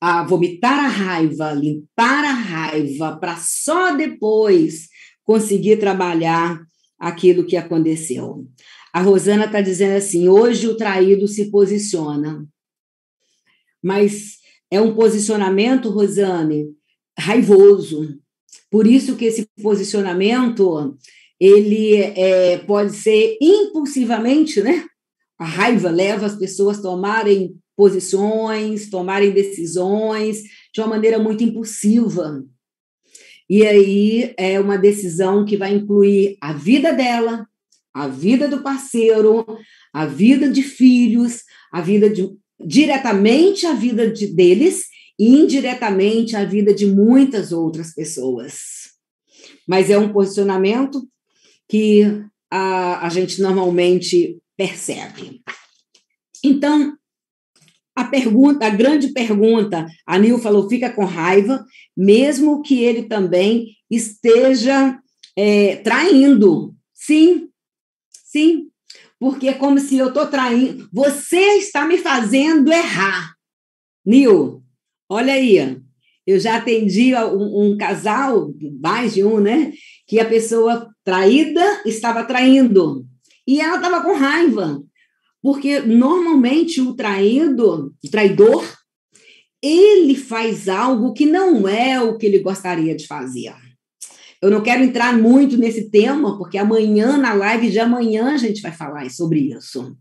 a 0.00 0.22
vomitar 0.22 0.78
a 0.78 0.88
raiva, 0.88 1.52
limpar 1.52 2.24
a 2.24 2.32
raiva, 2.32 3.16
para 3.16 3.36
só 3.36 3.96
depois 3.96 4.88
conseguir 5.24 5.78
trabalhar 5.78 6.60
aquilo 6.98 7.44
que 7.44 7.56
aconteceu. 7.56 8.46
A 8.92 9.00
Rosana 9.00 9.44
está 9.44 9.60
dizendo 9.60 9.96
assim: 9.96 10.28
hoje 10.28 10.66
o 10.66 10.76
traído 10.76 11.28
se 11.28 11.50
posiciona. 11.50 12.46
Mas 13.82 14.38
é 14.70 14.80
um 14.80 14.94
posicionamento, 14.94 15.90
Rosane, 15.90 16.66
raivoso. 17.18 18.18
Por 18.70 18.86
isso 18.86 19.16
que 19.16 19.26
esse 19.26 19.48
posicionamento 19.62 20.96
ele 21.40 21.96
é, 21.96 22.58
pode 22.58 22.94
ser 22.94 23.38
impulsivamente, 23.40 24.60
né? 24.60 24.84
A 25.38 25.44
raiva 25.44 25.88
leva 25.88 26.26
as 26.26 26.36
pessoas 26.36 26.78
a 26.78 26.82
tomarem 26.82 27.56
posições, 27.76 28.90
tomarem 28.90 29.30
decisões 29.30 30.42
de 30.74 30.80
uma 30.80 30.88
maneira 30.88 31.18
muito 31.18 31.44
impulsiva. 31.44 32.44
E 33.48 33.66
aí 33.66 34.34
é 34.36 34.60
uma 34.60 34.76
decisão 34.76 35.44
que 35.44 35.56
vai 35.56 35.74
incluir 35.74 36.36
a 36.40 36.52
vida 36.52 36.92
dela, 36.92 37.46
a 37.94 38.06
vida 38.06 38.46
do 38.46 38.62
parceiro, 38.62 39.46
a 39.92 40.06
vida 40.06 40.50
de 40.50 40.62
filhos, 40.62 41.42
a 41.72 41.80
vida 41.80 42.10
de 42.10 42.28
diretamente 42.60 43.66
a 43.66 43.72
vida 43.72 44.10
de, 44.10 44.26
deles 44.26 44.86
e 45.18 45.28
indiretamente 45.28 46.36
a 46.36 46.44
vida 46.44 46.74
de 46.74 46.86
muitas 46.86 47.52
outras 47.52 47.94
pessoas. 47.94 48.90
Mas 49.66 49.90
é 49.90 49.98
um 49.98 50.12
posicionamento 50.12 51.06
que 51.68 52.02
a, 52.50 53.06
a 53.06 53.08
gente 53.08 53.40
normalmente 53.40 54.38
percebe. 54.56 55.42
Então, 56.42 56.96
a 57.98 58.04
pergunta, 58.04 58.64
a 58.64 58.70
grande 58.70 59.08
pergunta, 59.08 59.86
a 60.06 60.18
Nil 60.18 60.38
falou, 60.38 60.68
fica 60.68 60.88
com 60.88 61.04
raiva, 61.04 61.64
mesmo 61.96 62.62
que 62.62 62.82
ele 62.82 63.02
também 63.02 63.76
esteja 63.90 64.96
é, 65.36 65.76
traindo. 65.76 66.74
Sim, 66.94 67.48
sim, 68.24 68.68
porque 69.18 69.48
é 69.48 69.52
como 69.52 69.80
se 69.80 69.98
eu 69.98 70.08
estou 70.08 70.26
traindo. 70.26 70.88
Você 70.92 71.40
está 71.56 71.86
me 71.86 71.98
fazendo 71.98 72.72
errar. 72.72 73.34
Nil, 74.06 74.62
olha 75.08 75.32
aí, 75.32 75.76
eu 76.24 76.38
já 76.38 76.56
atendi 76.56 77.16
um, 77.16 77.72
um 77.72 77.76
casal, 77.76 78.54
mais 78.80 79.14
de 79.14 79.24
um, 79.24 79.40
né? 79.40 79.72
Que 80.06 80.20
a 80.20 80.24
pessoa 80.24 80.88
traída 81.02 81.82
estava 81.84 82.22
traindo. 82.22 83.04
E 83.44 83.60
ela 83.60 83.76
estava 83.76 84.02
com 84.02 84.14
raiva, 84.14 84.80
porque 85.42 85.80
normalmente 85.80 86.80
o 86.80 86.94
traído, 86.94 87.94
o 88.04 88.10
traidor, 88.10 88.64
ele 89.62 90.14
faz 90.14 90.68
algo 90.68 91.12
que 91.12 91.26
não 91.26 91.66
é 91.68 92.00
o 92.00 92.16
que 92.16 92.26
ele 92.26 92.38
gostaria 92.38 92.94
de 92.94 93.06
fazer. 93.06 93.54
Eu 94.40 94.50
não 94.50 94.62
quero 94.62 94.84
entrar 94.84 95.16
muito 95.18 95.56
nesse 95.56 95.90
tema, 95.90 96.38
porque 96.38 96.58
amanhã, 96.58 97.16
na 97.16 97.34
live 97.34 97.70
de 97.70 97.80
amanhã, 97.80 98.34
a 98.34 98.36
gente 98.36 98.62
vai 98.62 98.70
falar 98.70 99.10
sobre 99.10 99.40
isso. 99.52 99.96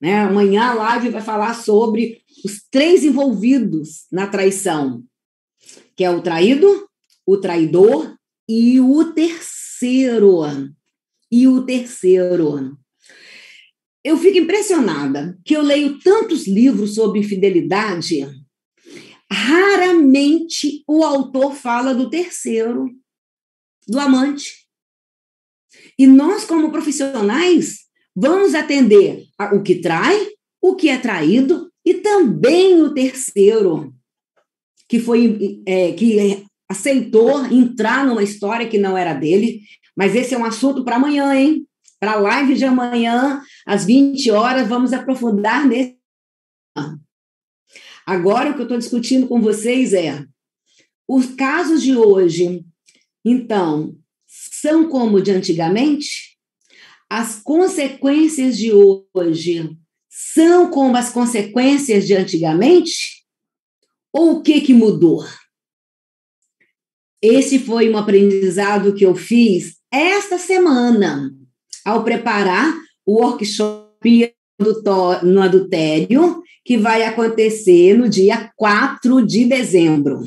Né? 0.00 0.20
Amanhã 0.20 0.70
a 0.70 0.74
live 0.74 1.10
vai 1.10 1.22
falar 1.22 1.54
sobre 1.54 2.20
os 2.44 2.62
três 2.70 3.04
envolvidos 3.04 4.06
na 4.10 4.26
traição, 4.26 5.04
que 5.96 6.04
é 6.04 6.10
o 6.10 6.22
traído, 6.22 6.88
o 7.26 7.36
traidor 7.36 8.16
e 8.48 8.80
o 8.80 9.12
terceiro. 9.12 10.42
E 11.30 11.46
o 11.46 11.62
terceiro. 11.62 12.76
Eu 14.08 14.16
fico 14.16 14.38
impressionada 14.38 15.38
que 15.44 15.54
eu 15.54 15.60
leio 15.60 15.98
tantos 15.98 16.48
livros 16.48 16.94
sobre 16.94 17.22
fidelidade, 17.22 18.26
raramente 19.30 20.82
o 20.88 21.04
autor 21.04 21.54
fala 21.54 21.94
do 21.94 22.08
terceiro, 22.08 22.88
do 23.86 24.00
amante. 24.00 24.66
E 25.98 26.06
nós, 26.06 26.46
como 26.46 26.72
profissionais, 26.72 27.80
vamos 28.16 28.54
atender 28.54 29.26
o 29.52 29.62
que 29.62 29.74
trai, 29.74 30.26
o 30.58 30.74
que 30.74 30.88
é 30.88 30.96
traído 30.96 31.70
e 31.84 31.92
também 31.92 32.80
o 32.80 32.94
terceiro, 32.94 33.92
que 34.88 34.98
foi 34.98 35.62
é, 35.66 35.92
que 35.92 36.46
aceitou 36.66 37.44
entrar 37.44 38.06
numa 38.06 38.22
história 38.22 38.66
que 38.66 38.78
não 38.78 38.96
era 38.96 39.12
dele. 39.12 39.60
Mas 39.94 40.14
esse 40.14 40.34
é 40.34 40.38
um 40.38 40.46
assunto 40.46 40.82
para 40.82 40.96
amanhã, 40.96 41.34
hein? 41.34 41.67
Para 42.00 42.12
a 42.12 42.20
live 42.20 42.54
de 42.54 42.64
amanhã, 42.64 43.42
às 43.66 43.84
20 43.84 44.30
horas, 44.30 44.68
vamos 44.68 44.92
aprofundar 44.92 45.66
nesse. 45.66 45.98
Agora, 48.06 48.50
o 48.50 48.54
que 48.54 48.60
eu 48.60 48.64
estou 48.64 48.78
discutindo 48.78 49.26
com 49.26 49.40
vocês 49.40 49.92
é 49.92 50.24
os 51.08 51.34
casos 51.34 51.82
de 51.82 51.96
hoje, 51.96 52.64
então, 53.24 53.96
são 54.26 54.88
como 54.88 55.20
de 55.20 55.30
antigamente? 55.30 56.38
As 57.10 57.40
consequências 57.42 58.56
de 58.56 58.70
hoje 58.72 59.76
são 60.08 60.70
como 60.70 60.96
as 60.96 61.10
consequências 61.10 62.06
de 62.06 62.14
antigamente? 62.14 63.24
Ou 64.12 64.36
o 64.36 64.42
que, 64.42 64.60
que 64.60 64.74
mudou? 64.74 65.24
Esse 67.20 67.58
foi 67.58 67.90
um 67.90 67.96
aprendizado 67.96 68.94
que 68.94 69.04
eu 69.04 69.14
fiz 69.14 69.78
esta 69.90 70.38
semana, 70.38 71.34
ao 71.84 72.04
preparar 72.04 72.74
o 73.06 73.22
workshop 73.22 74.34
no 75.22 75.40
adultério, 75.40 76.42
que 76.64 76.76
vai 76.76 77.04
acontecer 77.04 77.96
no 77.96 78.08
dia 78.08 78.52
4 78.56 79.24
de 79.24 79.44
dezembro. 79.44 80.20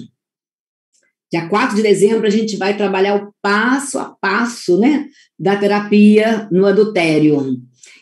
Dia 1.32 1.47
4 1.47 1.75
de 1.75 1.84
dezembro, 1.84 2.27
a 2.27 2.30
gente 2.30 2.58
vai 2.58 2.75
trabalhar 2.75 3.15
o 3.15 3.34
passo 3.41 3.99
a 3.99 4.06
passo 4.06 4.80
né, 4.80 5.08
da 5.39 5.56
terapia 5.56 6.47
no 6.51 6.65
adultério. 6.65 7.58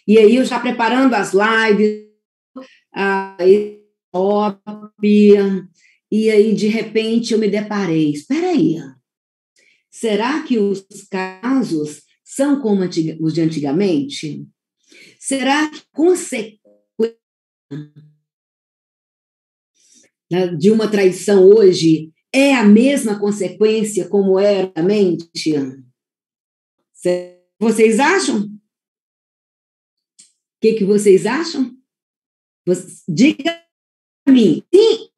E 0.07 0.17
aí, 0.17 0.35
eu 0.35 0.45
já 0.45 0.59
preparando 0.59 1.13
as 1.13 1.33
lives, 1.33 2.07
a 2.95 3.37
e 6.11 6.31
aí, 6.31 6.55
de 6.55 6.67
repente, 6.67 7.33
eu 7.33 7.39
me 7.39 7.47
deparei. 7.47 8.11
Espera 8.11 8.47
aí, 8.47 8.77
será 9.91 10.41
que 10.41 10.57
os 10.57 10.83
casos 11.11 12.01
são 12.39 12.61
como 12.61 12.83
os 13.19 13.33
de 13.33 13.41
antigamente? 13.41 14.47
Será 15.19 15.69
que 15.69 15.81
consequência 15.91 16.61
de 20.57 20.71
uma 20.71 20.89
traição 20.89 21.43
hoje 21.43 22.13
é 22.33 22.55
a 22.55 22.63
mesma 22.63 23.19
consequência 23.19 24.07
como 24.07 24.39
era 24.39 24.71
antigamente? 24.81 25.85
Vocês 27.59 27.99
acham? 27.99 28.45
O 28.45 28.49
que, 30.61 30.75
que 30.75 30.85
vocês 30.85 31.25
acham? 31.25 31.77
Diga 33.05 33.61
para 34.23 34.33
mim, 34.33 34.63
sim. 34.73 35.09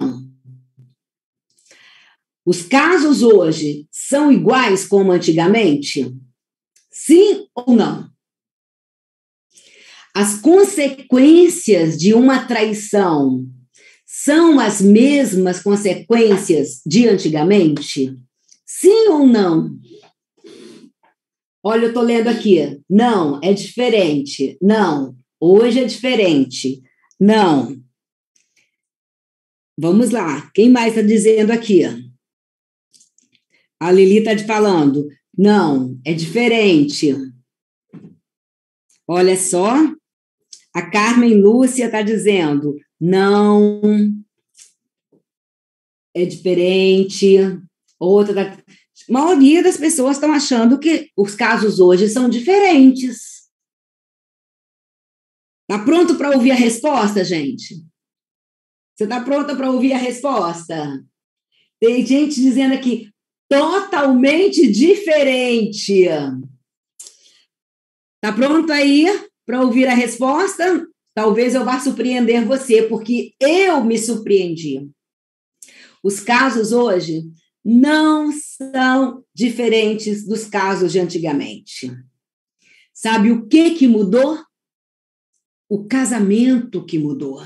Os 2.43 2.63
casos 2.63 3.21
hoje 3.21 3.87
são 3.91 4.31
iguais 4.31 4.87
como 4.87 5.11
antigamente? 5.11 6.03
Sim 6.03 6.30
ou 7.55 7.75
não? 7.75 8.09
As 10.13 10.39
consequências 10.39 11.97
de 11.97 12.13
uma 12.13 12.45
traição 12.45 13.45
são 14.05 14.59
as 14.59 14.81
mesmas 14.81 15.63
consequências 15.63 16.81
de 16.85 17.07
antigamente? 17.07 18.13
Sim 18.65 19.07
ou 19.07 19.25
não? 19.25 19.79
Olha, 21.63 21.83
eu 21.83 21.87
estou 21.89 22.03
lendo 22.03 22.27
aqui. 22.27 22.81
Não, 22.89 23.39
é 23.41 23.53
diferente. 23.53 24.57
Não, 24.61 25.15
hoje 25.39 25.79
é 25.79 25.85
diferente. 25.85 26.81
Não. 27.19 27.81
Vamos 29.79 30.09
lá. 30.09 30.51
Quem 30.53 30.69
mais 30.69 30.95
está 30.95 31.01
dizendo 31.01 31.51
aqui? 31.51 31.83
A 33.79 33.91
Lili 33.91 34.17
está 34.17 34.37
falando. 34.45 35.07
Não, 35.37 35.99
é 36.05 36.13
diferente. 36.13 37.13
Olha 39.07 39.37
só. 39.37 39.75
A 40.73 40.89
Carmen 40.89 41.41
Lúcia 41.41 41.85
está 41.85 42.01
dizendo. 42.01 42.77
Não. 42.99 43.81
É 46.13 46.25
diferente. 46.25 47.37
Outra 47.99 48.33
tá... 48.33 48.63
A 49.09 49.11
maioria 49.11 49.63
das 49.63 49.77
pessoas 49.77 50.15
estão 50.15 50.31
achando 50.31 50.79
que 50.79 51.09
os 51.17 51.35
casos 51.35 51.79
hoje 51.79 52.07
são 52.07 52.29
diferentes. 52.29 53.49
Está 55.69 55.83
pronto 55.83 56.15
para 56.15 56.31
ouvir 56.31 56.51
a 56.51 56.55
resposta, 56.55 57.23
gente? 57.23 57.75
Você 58.95 59.05
está 59.05 59.21
pronta 59.23 59.55
para 59.55 59.71
ouvir 59.71 59.93
a 59.93 59.97
resposta? 59.97 61.03
Tem 61.79 62.05
gente 62.05 62.35
dizendo 62.35 62.73
aqui, 62.73 63.10
totalmente 63.51 64.71
diferente. 64.71 66.05
Está 68.15 68.31
pronto 68.33 68.71
aí 68.71 69.05
para 69.45 69.61
ouvir 69.61 69.87
a 69.87 69.93
resposta? 69.93 70.87
Talvez 71.13 71.53
eu 71.53 71.65
vá 71.65 71.77
surpreender 71.77 72.45
você, 72.45 72.83
porque 72.83 73.33
eu 73.41 73.83
me 73.83 73.97
surpreendi. 73.97 74.89
Os 76.01 76.21
casos 76.21 76.71
hoje 76.71 77.23
não 77.63 78.31
são 78.31 79.21
diferentes 79.35 80.25
dos 80.25 80.45
casos 80.45 80.93
de 80.93 80.99
antigamente. 81.01 81.91
Sabe 82.93 83.31
o 83.31 83.47
que 83.47 83.71
que 83.71 83.85
mudou? 83.85 84.39
O 85.67 85.85
casamento 85.87 86.85
que 86.85 86.97
mudou. 86.97 87.41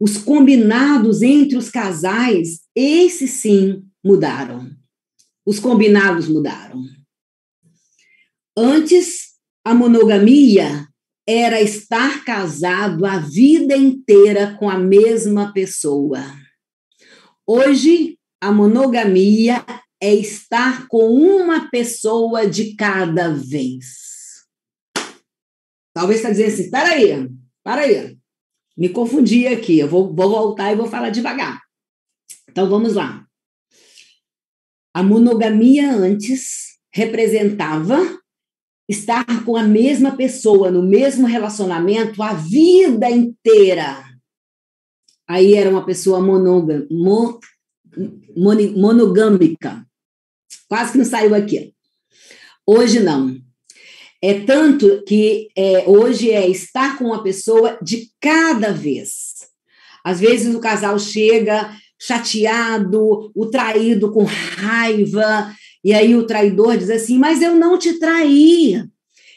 Os 0.00 0.16
combinados 0.16 1.20
entre 1.20 1.58
os 1.58 1.68
casais, 1.68 2.60
esses 2.74 3.32
sim 3.32 3.87
mudaram. 4.08 4.70
Os 5.46 5.60
combinados 5.60 6.28
mudaram. 6.28 6.82
Antes, 8.56 9.34
a 9.62 9.74
monogamia 9.74 10.88
era 11.28 11.60
estar 11.60 12.24
casado 12.24 13.04
a 13.04 13.18
vida 13.18 13.76
inteira 13.76 14.56
com 14.58 14.70
a 14.70 14.78
mesma 14.78 15.52
pessoa. 15.52 16.20
Hoje, 17.46 18.18
a 18.40 18.50
monogamia 18.50 19.64
é 20.00 20.14
estar 20.14 20.88
com 20.88 21.12
uma 21.12 21.70
pessoa 21.70 22.48
de 22.48 22.74
cada 22.74 23.28
vez. 23.28 24.46
Talvez 25.94 26.20
está 26.20 26.30
dizendo 26.30 26.48
assim: 26.48 26.62
espera 26.62 27.82
aí, 27.82 28.18
me 28.76 28.88
confundi 28.88 29.46
aqui, 29.46 29.78
eu 29.78 29.88
vou, 29.88 30.14
vou 30.14 30.30
voltar 30.30 30.72
e 30.72 30.76
vou 30.76 30.86
falar 30.86 31.10
devagar. 31.10 31.60
Então 32.48 32.70
vamos 32.70 32.94
lá. 32.94 33.27
A 34.98 35.02
monogamia 35.04 35.92
antes 35.92 36.76
representava 36.92 38.18
estar 38.88 39.44
com 39.44 39.56
a 39.56 39.62
mesma 39.62 40.16
pessoa, 40.16 40.72
no 40.72 40.82
mesmo 40.82 41.24
relacionamento, 41.24 42.20
a 42.20 42.32
vida 42.32 43.08
inteira. 43.08 44.02
Aí 45.24 45.54
era 45.54 45.70
uma 45.70 45.86
pessoa 45.86 46.20
monogâmica, 46.20 47.38
monogâmica. 48.76 49.86
Quase 50.66 50.90
que 50.90 50.98
não 50.98 51.04
saiu 51.04 51.32
aqui. 51.32 51.72
Hoje 52.66 52.98
não. 52.98 53.40
É 54.20 54.40
tanto 54.40 55.04
que 55.04 55.48
é, 55.54 55.88
hoje 55.88 56.32
é 56.32 56.48
estar 56.48 56.98
com 56.98 57.04
uma 57.04 57.22
pessoa 57.22 57.78
de 57.80 58.10
cada 58.20 58.72
vez. 58.72 59.46
Às 60.02 60.18
vezes 60.18 60.52
o 60.52 60.60
casal 60.60 60.98
chega 60.98 61.72
chateado, 61.98 63.30
o 63.34 63.46
traído 63.46 64.12
com 64.12 64.24
raiva, 64.24 65.54
e 65.84 65.92
aí 65.92 66.14
o 66.14 66.26
traidor 66.26 66.76
diz 66.76 66.90
assim: 66.90 67.18
Mas 67.18 67.42
eu 67.42 67.54
não 67.54 67.78
te 67.78 67.98
traí, 67.98 68.82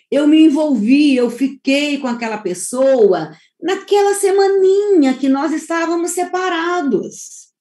eu 0.09 0.27
me 0.27 0.43
envolvi, 0.43 1.15
eu 1.15 1.29
fiquei 1.29 1.97
com 1.97 2.07
aquela 2.07 2.37
pessoa 2.37 3.35
naquela 3.61 4.13
semaninha 4.15 5.13
que 5.15 5.29
nós 5.29 5.51
estávamos 5.51 6.11
separados. 6.11 7.51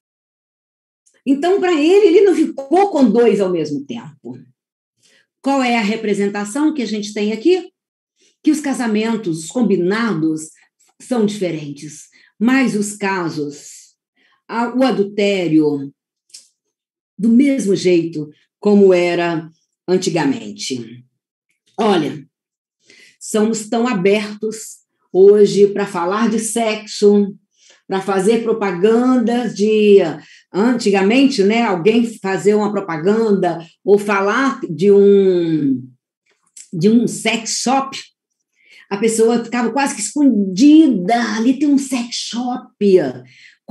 Então, 1.25 1.59
para 1.59 1.73
ele, 1.73 2.07
ele 2.07 2.21
não 2.21 2.33
ficou 2.33 2.89
com 2.89 3.09
dois 3.09 3.39
ao 3.39 3.51
mesmo 3.51 3.85
tempo. 3.85 4.39
Qual 5.39 5.61
é 5.61 5.77
a 5.77 5.81
representação 5.81 6.73
que 6.73 6.81
a 6.81 6.87
gente 6.87 7.13
tem 7.13 7.31
aqui? 7.31 7.71
que 8.43 8.51
os 8.51 8.59
casamentos 8.59 9.47
combinados 9.47 10.49
são 10.99 11.25
diferentes, 11.25 12.07
mas 12.39 12.75
os 12.75 12.95
casos, 12.95 13.80
o 14.75 14.83
adultério, 14.83 15.93
do 17.17 17.29
mesmo 17.29 17.75
jeito 17.75 18.29
como 18.59 18.93
era 18.93 19.49
antigamente. 19.87 21.05
Olha, 21.77 22.25
somos 23.19 23.69
tão 23.69 23.87
abertos 23.87 24.81
hoje 25.11 25.67
para 25.67 25.85
falar 25.85 26.29
de 26.29 26.39
sexo, 26.39 27.35
para 27.87 28.01
fazer 28.01 28.43
propaganda 28.43 29.49
de 29.49 29.97
antigamente, 30.53 31.43
né, 31.43 31.63
alguém 31.63 32.05
fazer 32.19 32.53
uma 32.53 32.71
propaganda 32.71 33.59
ou 33.83 33.97
falar 33.97 34.59
de 34.69 34.91
um 34.91 35.87
de 36.73 36.89
um 36.89 37.05
sex 37.05 37.57
shop, 37.63 37.97
a 38.89 38.97
pessoa 38.97 39.43
ficava 39.43 39.71
quase 39.71 39.95
que 39.95 40.01
escondida, 40.01 41.15
ali 41.35 41.57
tem 41.59 41.67
um 41.67 41.77
sex 41.77 42.15
shop, 42.15 42.75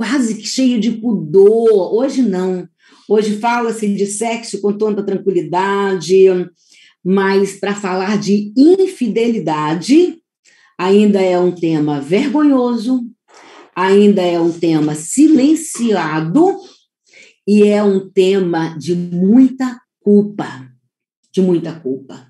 quase 0.01 0.33
que 0.33 0.47
cheio 0.47 0.79
de 0.79 0.93
pudor. 0.93 1.93
Hoje 1.93 2.23
não. 2.23 2.67
Hoje 3.07 3.37
fala-se 3.37 3.87
de 3.93 4.07
sexo 4.07 4.59
com 4.59 4.75
tanta 4.75 5.03
tranquilidade, 5.03 6.25
mas 7.05 7.59
para 7.59 7.75
falar 7.75 8.17
de 8.17 8.51
infidelidade, 8.57 10.17
ainda 10.75 11.21
é 11.21 11.37
um 11.37 11.51
tema 11.51 12.01
vergonhoso, 12.01 13.05
ainda 13.75 14.23
é 14.23 14.39
um 14.39 14.51
tema 14.51 14.95
silenciado 14.95 16.47
e 17.47 17.61
é 17.67 17.83
um 17.83 18.09
tema 18.09 18.75
de 18.79 18.95
muita 18.95 19.79
culpa, 19.99 20.67
de 21.31 21.43
muita 21.43 21.73
culpa. 21.73 22.27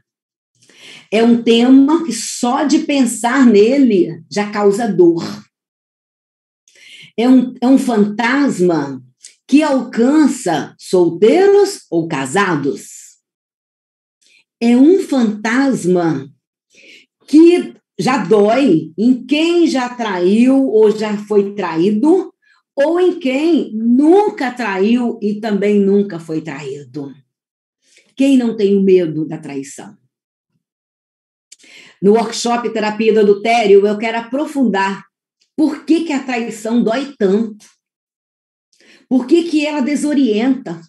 É 1.10 1.24
um 1.24 1.42
tema 1.42 2.04
que 2.04 2.12
só 2.12 2.66
de 2.66 2.80
pensar 2.80 3.46
nele 3.46 4.22
já 4.30 4.52
causa 4.52 4.92
dor. 4.92 5.24
É 7.18 7.28
um, 7.28 7.54
é 7.62 7.68
um 7.68 7.78
fantasma 7.78 9.02
que 9.48 9.62
alcança 9.62 10.76
solteiros 10.80 11.86
ou 11.90 12.08
casados. 12.08 13.18
É 14.60 14.78
um 14.78 15.02
fantasma 15.02 16.30
que 17.28 17.74
já 18.00 18.24
dói 18.24 18.92
em 18.98 19.26
quem 19.26 19.68
já 19.68 19.90
traiu 19.90 20.68
ou 20.68 20.90
já 20.92 21.18
foi 21.18 21.54
traído, 21.54 22.34
ou 22.76 23.00
em 23.00 23.20
quem 23.20 23.72
nunca 23.74 24.52
traiu 24.52 25.20
e 25.22 25.40
também 25.40 25.80
nunca 25.80 26.20
foi 26.20 26.42
traído. 26.42 27.14
Quem 28.16 28.38
não 28.38 28.56
tem 28.56 28.82
medo 28.84 29.28
da 29.28 29.38
traição? 29.38 29.98
No 32.02 32.14
workshop 32.14 32.72
Terapia 32.72 33.14
do 33.14 33.20
Adultério, 33.20 33.86
eu 33.86 33.98
quero 33.98 34.18
aprofundar 34.18 35.11
por 35.62 35.86
que, 35.86 36.06
que 36.06 36.12
a 36.12 36.24
traição 36.24 36.84
dói 36.84 37.14
tanto. 37.20 37.68
Por 39.08 39.28
que, 39.28 39.44
que 39.44 39.64
ela 39.64 39.80
desorienta? 39.80 40.82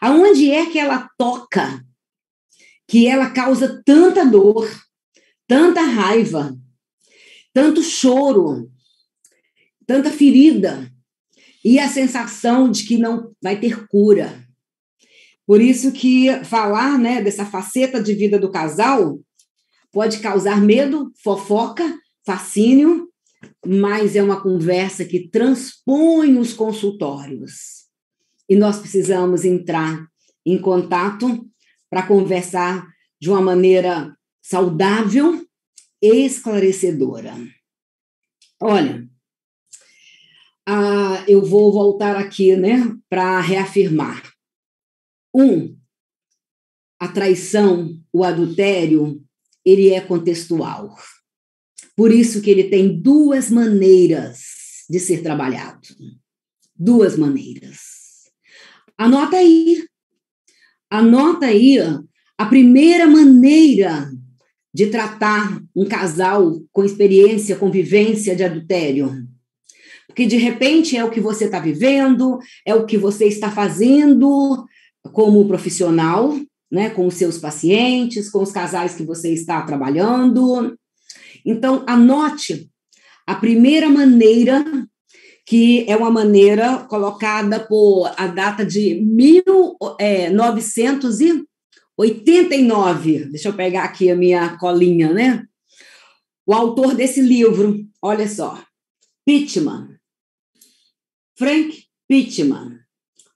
Aonde 0.00 0.50
é 0.50 0.66
que 0.66 0.76
ela 0.76 1.08
toca 1.16 1.80
que 2.88 3.06
ela 3.06 3.30
causa 3.30 3.80
tanta 3.86 4.26
dor? 4.26 4.68
tanta 5.46 5.82
raiva, 5.82 6.52
tanto 7.52 7.80
choro, 7.80 8.68
tanta 9.86 10.10
ferida 10.10 10.90
e 11.64 11.78
a 11.78 11.86
sensação 11.86 12.68
de 12.68 12.84
que 12.84 12.98
não 12.98 13.32
vai 13.40 13.60
ter 13.60 13.86
cura. 13.86 14.44
Por 15.46 15.60
isso 15.60 15.92
que 15.92 16.42
falar, 16.44 16.98
né, 16.98 17.22
dessa 17.22 17.46
faceta 17.46 18.02
de 18.02 18.14
vida 18.14 18.36
do 18.36 18.50
casal 18.50 19.20
pode 19.92 20.18
causar 20.18 20.60
medo, 20.60 21.12
fofoca, 21.22 21.84
fascínio, 22.26 23.13
mas 23.64 24.16
é 24.16 24.22
uma 24.22 24.40
conversa 24.40 25.04
que 25.04 25.28
transpõe 25.28 26.38
os 26.38 26.52
consultórios. 26.52 27.84
E 28.48 28.56
nós 28.56 28.78
precisamos 28.78 29.44
entrar 29.44 30.06
em 30.44 30.58
contato 30.58 31.48
para 31.88 32.06
conversar 32.06 32.86
de 33.20 33.30
uma 33.30 33.40
maneira 33.40 34.14
saudável 34.42 35.46
e 36.02 36.26
esclarecedora. 36.26 37.34
Olha, 38.60 39.08
ah, 40.66 41.24
eu 41.28 41.44
vou 41.44 41.72
voltar 41.72 42.16
aqui, 42.16 42.56
né, 42.56 42.94
para 43.08 43.40
reafirmar. 43.40 44.22
Um, 45.34 45.76
a 46.98 47.08
traição, 47.08 47.98
o 48.12 48.24
adultério, 48.24 49.22
ele 49.64 49.90
é 49.90 50.00
contextual. 50.00 50.94
Por 51.96 52.12
isso 52.12 52.40
que 52.40 52.50
ele 52.50 52.64
tem 52.64 53.00
duas 53.00 53.50
maneiras 53.50 54.84
de 54.88 54.98
ser 54.98 55.22
trabalhado. 55.22 55.88
Duas 56.76 57.16
maneiras. 57.16 57.78
Anota 58.98 59.36
aí. 59.36 59.84
Anota 60.90 61.46
aí 61.46 61.78
a 62.36 62.46
primeira 62.46 63.06
maneira 63.06 64.10
de 64.72 64.86
tratar 64.86 65.62
um 65.74 65.86
casal 65.86 66.60
com 66.72 66.84
experiência, 66.84 67.56
convivência 67.56 68.34
de 68.34 68.42
adultério. 68.42 69.24
Porque 70.08 70.26
de 70.26 70.36
repente 70.36 70.96
é 70.96 71.04
o 71.04 71.10
que 71.10 71.20
você 71.20 71.44
está 71.44 71.60
vivendo, 71.60 72.38
é 72.66 72.74
o 72.74 72.84
que 72.84 72.98
você 72.98 73.26
está 73.26 73.50
fazendo 73.50 74.64
como 75.12 75.46
profissional, 75.46 76.36
né, 76.70 76.90
com 76.90 77.06
os 77.06 77.14
seus 77.14 77.38
pacientes, 77.38 78.28
com 78.28 78.42
os 78.42 78.50
casais 78.50 78.94
que 78.94 79.04
você 79.04 79.32
está 79.32 79.62
trabalhando. 79.62 80.76
Então, 81.44 81.84
anote. 81.86 82.70
A 83.26 83.34
primeira 83.34 83.88
maneira, 83.88 84.64
que 85.46 85.84
é 85.88 85.96
uma 85.96 86.10
maneira 86.10 86.78
colocada 86.88 87.60
por 87.60 88.12
a 88.16 88.26
data 88.26 88.64
de 88.64 89.00
1900 89.02 91.20
é, 91.20 91.24
89, 91.96 93.26
deixa 93.26 93.48
eu 93.48 93.54
pegar 93.54 93.84
aqui 93.84 94.10
a 94.10 94.16
minha 94.16 94.58
colinha, 94.58 95.12
né? 95.12 95.44
O 96.46 96.52
autor 96.52 96.94
desse 96.94 97.22
livro, 97.22 97.86
olha 98.02 98.28
só, 98.28 98.62
Pittman, 99.24 99.96
Frank 101.38 101.84
Pittman, 102.08 102.80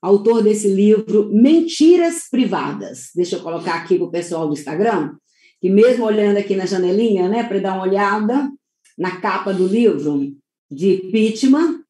autor 0.03 0.43
desse 0.43 0.69
livro 0.69 1.31
Mentiras 1.33 2.29
Privadas. 2.31 3.11
Deixa 3.15 3.37
eu 3.37 3.43
colocar 3.43 3.77
aqui 3.77 3.97
para 3.97 4.07
o 4.07 4.11
pessoal 4.11 4.47
do 4.47 4.55
Instagram, 4.55 5.17
que 5.61 5.69
mesmo 5.69 6.05
olhando 6.05 6.37
aqui 6.37 6.55
na 6.55 6.67
janelinha, 6.67 7.29
né, 7.29 7.43
para 7.43 7.59
dar 7.59 7.75
uma 7.75 7.83
olhada 7.83 8.49
na 8.97 9.21
capa 9.21 9.53
do 9.53 9.67
livro 9.67 10.33
de 10.71 10.99
Pittman, 11.11 11.81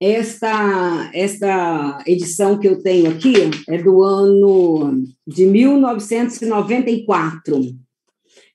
esta, 0.00 1.10
esta 1.14 2.02
edição 2.06 2.58
que 2.58 2.66
eu 2.68 2.82
tenho 2.82 3.10
aqui 3.10 3.34
é 3.68 3.82
do 3.82 4.02
ano 4.02 5.02
de 5.26 5.46
1994. 5.46 7.60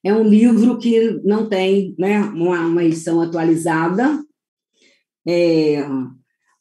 É 0.04 0.14
um 0.14 0.24
livro 0.24 0.78
que 0.78 1.20
não 1.24 1.50
tem 1.50 1.96
né, 1.98 2.22
uma, 2.22 2.68
uma 2.68 2.84
edição 2.84 3.20
atualizada, 3.22 4.22
é, 5.28 5.84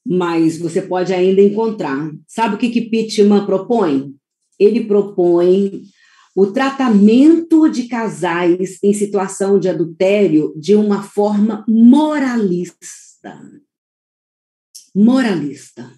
mas 0.05 0.59
você 0.59 0.81
pode 0.81 1.13
ainda 1.13 1.43
encontrar. 1.43 2.11
Sabe 2.27 2.55
o 2.55 2.59
que, 2.59 2.71
que 2.71 2.89
Pittman 2.89 3.45
propõe? 3.45 4.15
Ele 4.59 4.85
propõe 4.85 5.83
o 6.39 6.53
tratamento 6.53 7.69
de 7.69 7.89
casais 7.89 8.79
em 8.83 8.93
situação 8.93 9.59
de 9.59 9.69
adultério 9.69 10.53
de 10.57 10.75
uma 10.77 11.03
forma 11.03 11.65
moralista 11.67 13.41
moralista. 14.95 15.93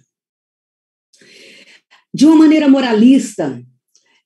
De 2.13 2.27
uma 2.27 2.37
maneira 2.37 2.69
moralista, 2.69 3.63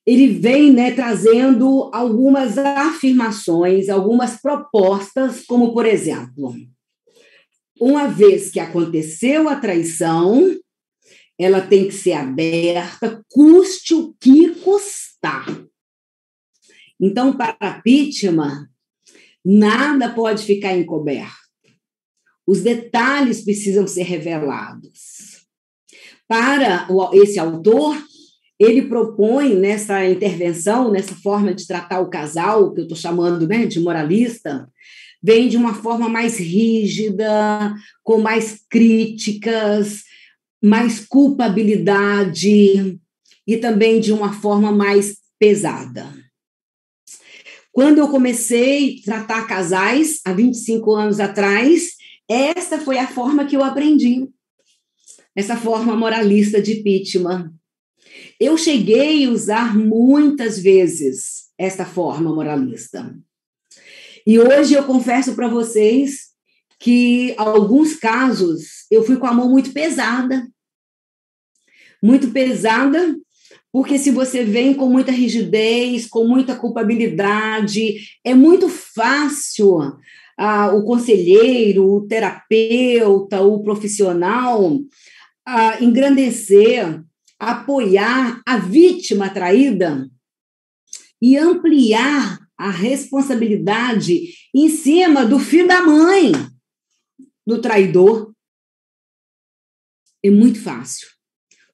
ele 0.05 0.27
vem 0.27 0.71
né, 0.71 0.91
trazendo 0.91 1.89
algumas 1.93 2.57
afirmações, 2.57 3.89
algumas 3.89 4.41
propostas, 4.41 5.45
como, 5.45 5.73
por 5.73 5.85
exemplo, 5.85 6.53
uma 7.79 8.07
vez 8.07 8.51
que 8.51 8.59
aconteceu 8.59 9.47
a 9.47 9.55
traição, 9.55 10.55
ela 11.39 11.61
tem 11.61 11.87
que 11.87 11.93
ser 11.93 12.13
aberta, 12.13 13.23
custe 13.29 13.93
o 13.93 14.15
que 14.19 14.55
custar. 14.55 15.64
Então, 16.99 17.33
para 17.33 17.81
Pittman, 17.81 18.67
nada 19.43 20.09
pode 20.09 20.43
ficar 20.43 20.75
encoberto. 20.77 21.33
Os 22.47 22.61
detalhes 22.61 23.43
precisam 23.43 23.87
ser 23.87 24.03
revelados. 24.03 25.45
Para 26.27 26.87
esse 27.13 27.39
autor, 27.39 27.95
ele 28.59 28.83
propõe 28.83 29.55
nessa 29.55 30.05
intervenção, 30.05 30.91
nessa 30.91 31.15
forma 31.15 31.53
de 31.53 31.67
tratar 31.67 31.99
o 31.99 32.09
casal, 32.09 32.73
que 32.73 32.81
eu 32.81 32.83
estou 32.83 32.97
chamando 32.97 33.47
né, 33.47 33.65
de 33.65 33.79
moralista, 33.79 34.69
vem 35.21 35.49
de 35.49 35.57
uma 35.57 35.73
forma 35.73 36.07
mais 36.07 36.37
rígida, 36.37 37.73
com 38.03 38.19
mais 38.19 38.63
críticas, 38.69 40.03
mais 40.63 41.05
culpabilidade 41.05 42.99
e 43.47 43.57
também 43.57 43.99
de 43.99 44.13
uma 44.13 44.33
forma 44.33 44.71
mais 44.71 45.17
pesada. 45.37 46.24
Quando 47.75 47.97
eu 47.97 48.07
comecei 48.07 48.99
a 48.99 49.03
tratar 49.03 49.47
casais, 49.47 50.21
há 50.23 50.31
25 50.31 50.95
anos 50.95 51.19
atrás, 51.19 51.89
essa 52.25 52.79
foi 52.79 52.97
a 52.97 53.05
forma 53.05 53.45
que 53.45 53.53
eu 53.53 53.61
aprendi. 53.61 54.29
Essa 55.35 55.57
forma 55.57 55.93
moralista 55.93 56.61
de 56.61 56.75
Pittman. 56.75 57.51
Eu 58.39 58.57
cheguei 58.57 59.25
a 59.25 59.29
usar 59.29 59.77
muitas 59.77 60.57
vezes 60.57 61.49
essa 61.57 61.85
forma 61.85 62.33
moralista. 62.33 63.13
E 64.25 64.39
hoje 64.39 64.73
eu 64.73 64.85
confesso 64.85 65.35
para 65.35 65.49
vocês 65.49 66.29
que, 66.79 67.35
alguns 67.37 67.97
casos, 67.97 68.85
eu 68.89 69.03
fui 69.03 69.17
com 69.17 69.27
a 69.27 69.33
mão 69.33 69.49
muito 69.49 69.73
pesada. 69.73 70.47
Muito 72.01 72.31
pesada, 72.31 73.17
porque 73.75 73.99
se 73.99 74.09
você 74.09 74.41
vem 74.41 74.73
com 74.73 74.89
muita 74.89 75.11
rigidez, 75.11 76.07
com 76.07 76.25
muita 76.25 76.55
culpabilidade, 76.55 78.07
é 78.23 78.33
muito 78.33 78.69
fácil 78.69 79.97
ah, 80.37 80.73
o 80.73 80.85
conselheiro, 80.85 81.85
o 81.85 82.07
terapeuta, 82.07 83.41
o 83.41 83.61
profissional 83.61 84.79
ah, 85.45 85.83
engrandecer, 85.83 87.03
apoiar 87.37 88.41
a 88.45 88.55
vítima 88.55 89.29
traída 89.29 90.09
e 91.21 91.37
ampliar 91.37 92.39
a 92.57 92.69
responsabilidade 92.69 94.21
em 94.55 94.69
cima 94.69 95.25
do 95.25 95.37
filho 95.37 95.67
da 95.67 95.81
mãe 95.81 96.31
do 97.45 97.59
traidor. 97.59 98.33
É 100.23 100.31
muito 100.31 100.61
fácil, 100.61 101.09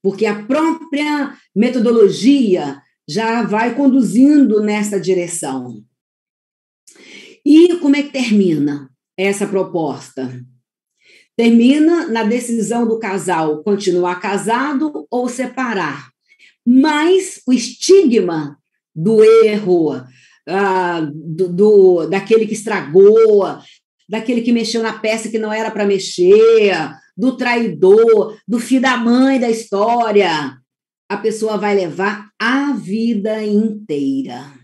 porque 0.01 0.25
a 0.25 0.43
própria 0.43 1.35
metodologia 1.55 2.81
já 3.07 3.43
vai 3.43 3.75
conduzindo 3.75 4.61
nessa 4.61 4.99
direção. 4.99 5.83
E 7.45 7.75
como 7.77 7.95
é 7.95 8.03
que 8.03 8.11
termina 8.11 8.89
essa 9.17 9.47
proposta? 9.47 10.41
Termina 11.35 12.07
na 12.07 12.23
decisão 12.23 12.87
do 12.87 12.99
casal 12.99 13.63
continuar 13.63 14.19
casado 14.19 15.07
ou 15.09 15.27
separar. 15.27 16.09
Mas 16.65 17.41
o 17.47 17.53
estigma 17.53 18.57
do 18.95 19.23
erro, 19.23 20.03
ah, 20.47 21.01
do, 21.13 21.47
do, 21.47 22.07
daquele 22.07 22.45
que 22.45 22.53
estragou, 22.53 23.57
daquele 24.07 24.41
que 24.41 24.51
mexeu 24.51 24.83
na 24.83 24.99
peça 24.99 25.29
que 25.29 25.39
não 25.39 25.51
era 25.51 25.71
para 25.71 25.85
mexer, 25.85 26.73
do 27.17 27.35
traidor, 27.37 28.37
do 28.47 28.59
filho 28.59 28.81
da 28.81 28.97
mãe 28.97 29.39
da 29.39 29.49
história, 29.49 30.57
a 31.09 31.17
pessoa 31.17 31.57
vai 31.57 31.75
levar 31.75 32.29
a 32.39 32.71
vida 32.73 33.43
inteira. 33.43 34.61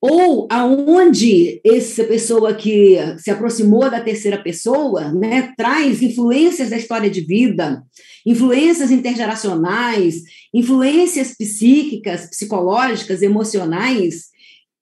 Ou 0.00 0.48
aonde 0.50 1.60
essa 1.62 2.04
pessoa 2.04 2.54
que 2.54 2.96
se 3.18 3.30
aproximou 3.30 3.90
da 3.90 4.00
terceira 4.00 4.42
pessoa, 4.42 5.12
né, 5.12 5.52
traz 5.58 6.00
influências 6.00 6.70
da 6.70 6.78
história 6.78 7.10
de 7.10 7.20
vida, 7.20 7.84
influências 8.24 8.90
intergeracionais, 8.90 10.22
influências 10.54 11.36
psíquicas, 11.36 12.30
psicológicas, 12.30 13.20
emocionais 13.20 14.30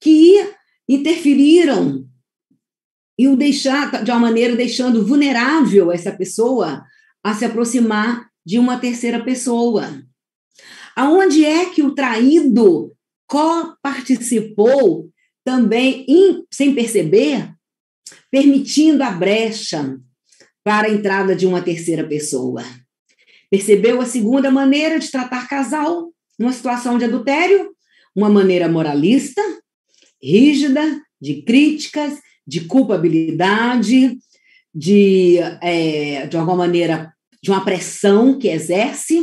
que 0.01 0.37
interferiram 0.89 2.08
e 3.19 3.27
o 3.27 3.37
deixar 3.37 4.05
de 4.05 4.11
uma 4.11 4.21
maneira 4.21 4.55
deixando 4.55 5.05
vulnerável 5.05 5.91
essa 5.91 6.13
pessoa 6.13 6.85
a 7.23 7.35
se 7.35 7.45
aproximar 7.45 8.29
de 8.47 8.59
uma 8.59 8.79
terceira 8.79 9.23
pessoa. 9.25 10.03
Aonde 10.95 11.45
é 11.45 11.67
que 11.67 11.83
o 11.83 11.95
traído 11.95 12.93
co-participou 13.27 15.11
também, 15.45 16.05
in, 16.09 16.45
sem 16.51 16.75
perceber, 16.75 17.53
permitindo 18.31 19.03
a 19.03 19.11
brecha 19.11 19.99
para 20.63 20.87
a 20.87 20.91
entrada 20.91 21.35
de 21.35 21.47
uma 21.47 21.63
terceira 21.63 22.07
pessoa. 22.07 22.63
Percebeu 23.51 24.01
a 24.01 24.07
segunda 24.07 24.51
maneira 24.51 24.99
de 24.99 25.11
tratar 25.11 25.49
casal 25.49 26.13
numa 26.39 26.53
situação 26.53 26.99
de 26.99 27.05
adultério? 27.05 27.71
Uma 28.15 28.29
maneira 28.29 28.69
moralista, 28.69 29.43
rígida, 30.23 31.01
de 31.21 31.43
críticas, 31.43 32.21
de 32.49 32.63
culpabilidade, 32.63 34.19
de, 34.75 35.37
é, 35.61 36.27
de 36.27 36.35
alguma 36.35 36.57
maneira, 36.57 37.13
de 37.43 37.51
uma 37.51 37.63
pressão 37.63 38.39
que 38.39 38.49
exerce 38.49 39.23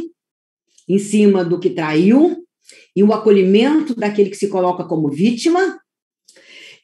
em 0.87 0.99
cima 0.99 1.43
do 1.43 1.59
que 1.59 1.71
traiu, 1.71 2.45
e 2.95 3.03
o 3.03 3.11
acolhimento 3.11 3.95
daquele 3.95 4.29
que 4.29 4.37
se 4.37 4.47
coloca 4.47 4.83
como 4.83 5.09
vítima. 5.09 5.79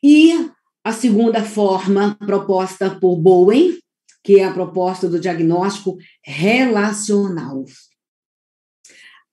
E 0.03 0.49
a 0.83 0.91
segunda 0.91 1.43
forma 1.43 2.15
proposta 2.15 2.89
por 2.99 3.17
Bowen, 3.17 3.77
que 4.23 4.39
é 4.39 4.45
a 4.45 4.53
proposta 4.53 5.07
do 5.07 5.19
diagnóstico 5.19 5.95
relacional. 6.25 7.63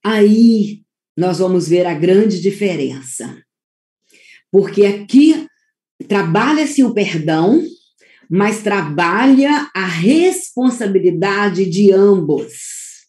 Aí 0.03 0.83
nós 1.17 1.39
vamos 1.39 1.67
ver 1.67 1.87
a 1.87 1.93
grande 1.95 2.39
diferença. 2.39 3.43
Porque 4.51 4.85
aqui 4.85 5.48
trabalha-se 6.07 6.83
o 6.83 6.93
perdão, 6.93 7.63
mas 8.29 8.61
trabalha 8.61 9.69
a 9.73 9.85
responsabilidade 9.85 11.69
de 11.69 11.91
ambos. 11.91 13.07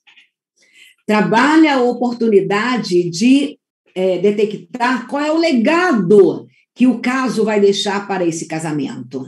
Trabalha 1.06 1.74
a 1.74 1.82
oportunidade 1.82 3.10
de 3.10 3.58
é, 3.94 4.18
detectar 4.18 5.06
qual 5.06 5.22
é 5.22 5.30
o 5.30 5.38
legado 5.38 6.46
que 6.74 6.86
o 6.86 7.00
caso 7.00 7.44
vai 7.44 7.60
deixar 7.60 8.06
para 8.06 8.24
esse 8.24 8.46
casamento. 8.46 9.26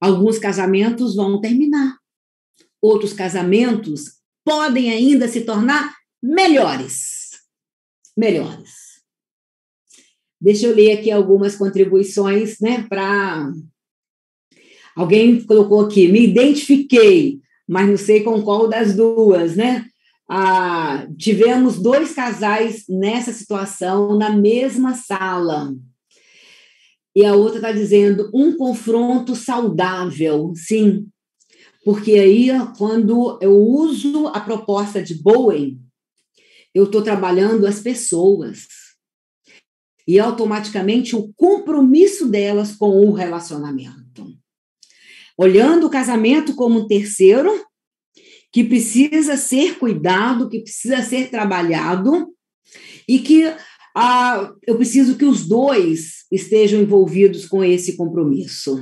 Alguns 0.00 0.38
casamentos 0.38 1.16
vão 1.16 1.40
terminar, 1.40 1.98
outros 2.80 3.12
casamentos 3.12 4.20
podem 4.44 4.90
ainda 4.90 5.26
se 5.26 5.40
tornar 5.40 5.94
melhores. 6.22 7.30
Melhores. 8.16 8.83
Deixa 10.44 10.66
eu 10.66 10.74
ler 10.74 10.92
aqui 10.92 11.10
algumas 11.10 11.56
contribuições, 11.56 12.60
né, 12.60 12.84
para 12.88 13.50
Alguém 14.94 15.40
colocou 15.40 15.80
aqui, 15.80 16.06
me 16.06 16.22
identifiquei, 16.24 17.40
mas 17.66 17.88
não 17.88 17.96
sei 17.96 18.22
com 18.22 18.40
qual 18.42 18.68
das 18.68 18.94
duas, 18.94 19.56
né? 19.56 19.86
ah, 20.28 21.06
tivemos 21.18 21.80
dois 21.80 22.14
casais 22.14 22.84
nessa 22.88 23.32
situação, 23.32 24.16
na 24.16 24.30
mesma 24.30 24.94
sala. 24.94 25.74
E 27.14 27.24
a 27.24 27.34
outra 27.34 27.56
está 27.56 27.72
dizendo 27.72 28.30
um 28.34 28.56
confronto 28.56 29.36
saudável, 29.36 30.52
sim. 30.56 31.06
Porque 31.84 32.12
aí, 32.12 32.48
quando 32.78 33.38
eu 33.40 33.56
uso 33.56 34.28
a 34.28 34.40
proposta 34.40 35.02
de 35.02 35.14
Bowen, 35.14 35.78
eu 36.74 36.84
estou 36.84 37.02
trabalhando 37.02 37.66
as 37.66 37.80
pessoas. 37.80 38.66
E 40.06 40.18
automaticamente 40.18 41.16
o 41.16 41.32
compromisso 41.34 42.28
delas 42.28 42.76
com 42.76 43.06
o 43.06 43.12
relacionamento. 43.12 44.26
Olhando 45.36 45.86
o 45.86 45.90
casamento 45.90 46.54
como 46.54 46.80
um 46.80 46.86
terceiro, 46.86 47.50
que 48.52 48.62
precisa 48.62 49.36
ser 49.36 49.78
cuidado, 49.78 50.48
que 50.48 50.60
precisa 50.60 51.02
ser 51.02 51.30
trabalhado, 51.30 52.32
e 53.08 53.18
que 53.18 53.44
ah, 53.96 54.52
eu 54.66 54.76
preciso 54.76 55.16
que 55.16 55.24
os 55.24 55.46
dois 55.46 56.24
estejam 56.30 56.80
envolvidos 56.80 57.46
com 57.46 57.62
esse 57.62 57.96
compromisso. 57.96 58.80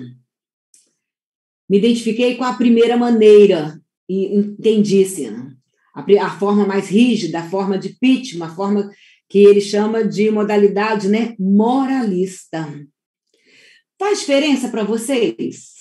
Me 1.68 1.78
identifiquei 1.78 2.36
com 2.36 2.44
a 2.44 2.54
primeira 2.54 2.96
maneira 2.96 3.80
e 4.08 4.36
entendi, 4.36 5.04
Sina. 5.04 5.56
A, 5.94 6.04
a 6.24 6.38
forma 6.38 6.66
mais 6.66 6.88
rígida, 6.88 7.40
a 7.40 7.48
forma 7.48 7.78
de 7.78 7.90
pitch, 7.98 8.34
uma 8.34 8.54
forma 8.54 8.90
que 9.32 9.38
ele 9.38 9.62
chama 9.62 10.04
de 10.04 10.30
modalidade 10.30 11.08
né, 11.08 11.34
moralista. 11.38 12.68
Faz 13.98 14.20
diferença 14.20 14.68
para 14.68 14.84
vocês? 14.84 15.72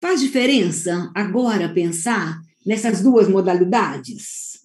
Faz 0.00 0.20
diferença 0.20 1.10
agora 1.16 1.74
pensar 1.74 2.38
nessas 2.64 3.02
duas 3.02 3.28
modalidades? 3.28 4.60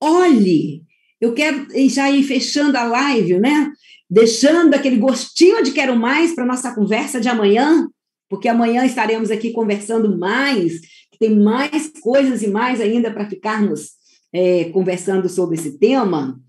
Olhe, 0.00 0.84
eu 1.20 1.34
quero 1.34 1.66
já 1.88 2.12
ir 2.12 2.22
fechando 2.22 2.78
a 2.78 2.84
live, 2.84 3.40
né? 3.40 3.72
Deixando 4.08 4.72
aquele 4.72 4.98
gostinho 4.98 5.64
de 5.64 5.72
quero 5.72 5.96
mais 5.96 6.32
para 6.32 6.46
nossa 6.46 6.72
conversa 6.76 7.20
de 7.20 7.28
amanhã, 7.28 7.88
porque 8.28 8.46
amanhã 8.46 8.86
estaremos 8.86 9.32
aqui 9.32 9.50
conversando 9.50 10.16
mais, 10.16 10.74
tem 11.18 11.34
mais 11.36 11.90
coisas 12.00 12.40
e 12.44 12.46
mais 12.46 12.80
ainda 12.80 13.12
para 13.12 13.28
ficarmos 13.28 13.96
é, 14.32 14.70
conversando 14.70 15.28
sobre 15.28 15.56
esse 15.56 15.78
tema. 15.78 16.40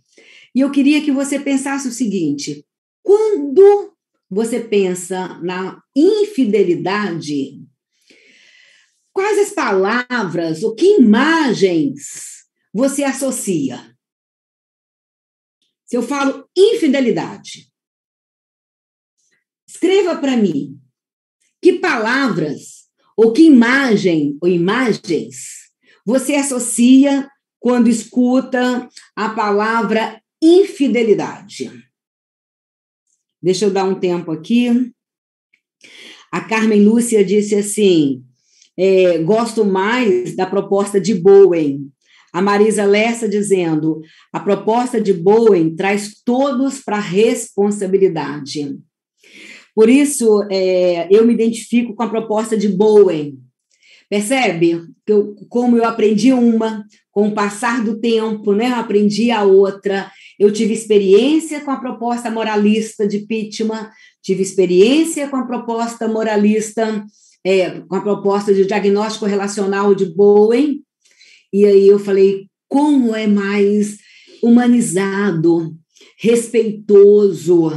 E 0.54 0.62
eu 0.62 0.72
queria 0.72 1.04
que 1.04 1.12
você 1.12 1.40
pensasse 1.40 1.88
o 1.88 1.92
seguinte: 1.92 2.66
quando 3.04 3.96
você 4.30 4.60
pensa 4.60 5.40
na 5.42 5.82
infidelidade, 5.96 7.62
quais 9.14 9.40
as 9.40 9.54
palavras 9.54 10.64
ou 10.64 10.76
que 10.76 10.98
imagens 10.98 12.46
você 12.74 13.04
associa? 13.04 13.96
Se 15.86 15.96
eu 15.96 16.04
falo 16.04 16.50
infidelidade, 16.56 17.72
escreva 19.68 20.18
para 20.18 20.36
mim 20.36 20.78
que 21.62 21.80
palavras 21.80 22.88
ou 23.16 23.32
que 23.32 23.44
imagem 23.44 24.38
ou 24.42 24.50
imagens 24.50 25.72
você 26.06 26.36
associa 26.36 27.30
quando 27.60 27.90
escuta 27.90 28.88
a 29.16 29.30
palavra 29.30 30.22
infidelidade. 30.42 31.72
Deixa 33.42 33.66
eu 33.66 33.72
dar 33.72 33.86
um 33.86 34.00
tempo 34.00 34.32
aqui. 34.32 34.92
A 36.32 36.42
Carmen 36.42 36.84
Lúcia 36.84 37.24
disse 37.24 37.56
assim: 37.56 38.24
é, 38.78 39.18
gosto 39.20 39.66
mais 39.66 40.36
da 40.36 40.46
proposta 40.46 41.00
de 41.00 41.16
Bowen. 41.16 41.92
A 42.34 42.42
Marisa 42.42 42.86
Lessa 42.86 43.28
dizendo: 43.28 44.02
a 44.32 44.40
proposta 44.40 45.00
de 45.00 45.14
Bowen 45.14 45.76
traz 45.76 46.22
todos 46.24 46.82
para 46.82 47.00
responsabilidade. 47.00 48.78
Por 49.74 49.90
isso, 49.90 50.44
é, 50.52 51.08
eu 51.12 51.26
me 51.26 51.34
identifico 51.34 51.94
com 51.94 52.04
a 52.04 52.10
proposta 52.10 52.58
de 52.58 52.68
Bowen. 52.68 53.40
Percebe? 54.10 54.82
Que 55.06 55.14
eu, 55.14 55.36
como 55.50 55.78
eu 55.78 55.86
aprendi 55.86 56.32
uma, 56.32 56.86
com 57.12 57.28
o 57.28 57.34
passar 57.34 57.84
do 57.84 58.00
tempo, 58.00 58.54
né, 58.54 58.70
eu 58.70 58.76
aprendi 58.76 59.32
a 59.32 59.44
outra. 59.44 60.12
Eu 60.40 60.52
tive 60.52 60.74
experiência 60.74 61.62
com 61.62 61.72
a 61.72 61.80
proposta 61.80 62.30
moralista 62.30 63.08
de 63.08 63.20
Pittman, 63.20 63.88
tive 64.22 64.44
experiência 64.44 65.28
com 65.28 65.38
a 65.38 65.46
proposta 65.46 66.08
moralista, 66.08 67.06
é, 67.44 67.82
com 67.82 67.96
a 67.96 68.02
proposta 68.02 68.54
de 68.54 68.66
diagnóstico 68.66 69.26
relacional 69.26 69.96
de 69.96 70.06
Bowen, 70.06 70.82
e 71.52 71.66
aí 71.66 71.88
eu 71.88 71.98
falei, 71.98 72.48
como 72.68 73.16
é 73.16 73.26
mais 73.26 73.98
humanizado, 74.44 75.76
respeitoso. 76.20 77.72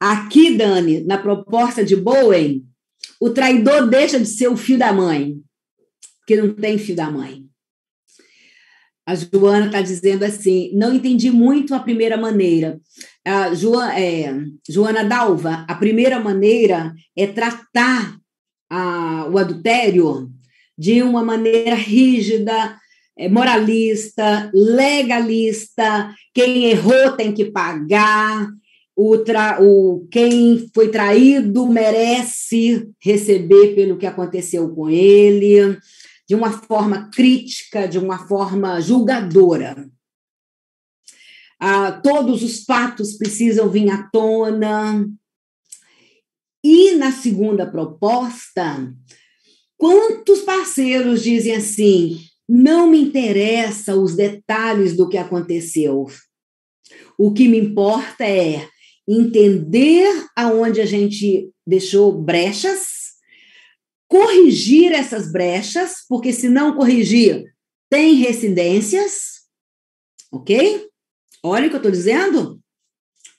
Aqui, 0.00 0.56
Dani, 0.56 1.04
na 1.04 1.18
proposta 1.18 1.84
de 1.84 1.94
Bowen, 1.94 2.64
o 3.20 3.30
traidor 3.30 3.88
deixa 3.88 4.18
de 4.18 4.26
ser 4.26 4.48
o 4.48 4.56
filho 4.56 4.78
da 4.78 4.92
mãe, 4.92 5.36
porque 6.18 6.36
não 6.36 6.54
tem 6.54 6.78
filho 6.78 6.96
da 6.96 7.10
mãe. 7.10 7.44
A 9.06 9.14
Joana 9.14 9.66
está 9.66 9.80
dizendo 9.80 10.22
assim: 10.22 10.70
não 10.74 10.92
entendi 10.92 11.30
muito 11.30 11.74
a 11.74 11.80
primeira 11.80 12.18
maneira. 12.18 12.78
A 13.24 13.54
Joana, 13.54 13.98
é, 13.98 14.34
Joana 14.68 15.02
Dalva, 15.02 15.64
a 15.66 15.74
primeira 15.74 16.20
maneira 16.20 16.94
é 17.16 17.26
tratar 17.26 18.18
a, 18.70 19.26
o 19.32 19.38
adultério 19.38 20.30
de 20.76 21.02
uma 21.02 21.24
maneira 21.24 21.74
rígida, 21.74 22.78
é, 23.16 23.28
moralista, 23.30 24.50
legalista. 24.52 26.14
Quem 26.34 26.66
errou 26.66 27.12
tem 27.12 27.32
que 27.32 27.46
pagar. 27.46 28.46
O, 29.00 29.16
tra, 29.18 29.62
o 29.62 30.08
quem 30.10 30.68
foi 30.74 30.90
traído 30.90 31.68
merece 31.68 32.90
receber 33.00 33.76
pelo 33.76 33.96
que 33.96 34.06
aconteceu 34.06 34.74
com 34.74 34.90
ele 34.90 35.78
de 36.28 36.34
uma 36.34 36.50
forma 36.50 37.08
crítica, 37.08 37.86
de 37.86 37.96
uma 37.96 38.26
forma 38.26 38.80
julgadora. 38.80 39.88
Ah, 41.60 41.92
todos 41.92 42.42
os 42.42 42.64
fatos 42.64 43.16
precisam 43.16 43.70
vir 43.70 43.88
à 43.88 44.02
tona. 44.10 45.08
E 46.64 46.96
na 46.96 47.12
segunda 47.12 47.70
proposta, 47.70 48.92
quantos 49.76 50.40
parceiros 50.40 51.22
dizem 51.22 51.54
assim: 51.54 52.18
não 52.48 52.90
me 52.90 53.00
interessa 53.00 53.94
os 53.94 54.16
detalhes 54.16 54.96
do 54.96 55.08
que 55.08 55.16
aconteceu. 55.16 56.06
O 57.16 57.32
que 57.32 57.48
me 57.48 57.60
importa 57.60 58.24
é 58.24 58.68
entender 59.08 60.06
aonde 60.36 60.80
a 60.80 60.86
gente 60.86 61.50
deixou 61.66 62.12
brechas 62.12 62.98
corrigir 64.08 64.92
essas 64.92 65.30
brechas, 65.30 66.04
porque 66.08 66.32
se 66.32 66.48
não 66.48 66.74
corrigir, 66.74 67.44
tem 67.90 68.14
residências, 68.14 69.42
ok? 70.32 70.86
Olha 71.42 71.66
o 71.66 71.70
que 71.70 71.76
eu 71.76 71.78
estou 71.78 71.92
dizendo. 71.92 72.58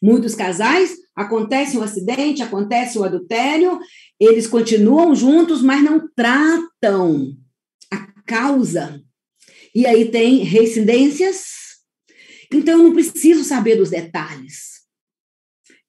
Muitos 0.01 0.35
casais, 0.35 0.95
acontece 1.15 1.77
um 1.77 1.83
acidente, 1.83 2.41
acontece 2.41 2.97
o 2.97 3.01
um 3.01 3.03
adultério, 3.03 3.79
eles 4.19 4.47
continuam 4.47 5.13
juntos, 5.13 5.61
mas 5.61 5.83
não 5.83 6.07
tratam 6.15 7.35
a 7.91 7.97
causa. 8.23 9.03
E 9.75 9.85
aí 9.85 10.09
tem 10.09 10.37
residências. 10.37 11.59
Então, 12.51 12.79
eu 12.79 12.83
não 12.85 12.93
preciso 12.93 13.43
saber 13.43 13.75
dos 13.75 13.89
detalhes. 13.89 14.78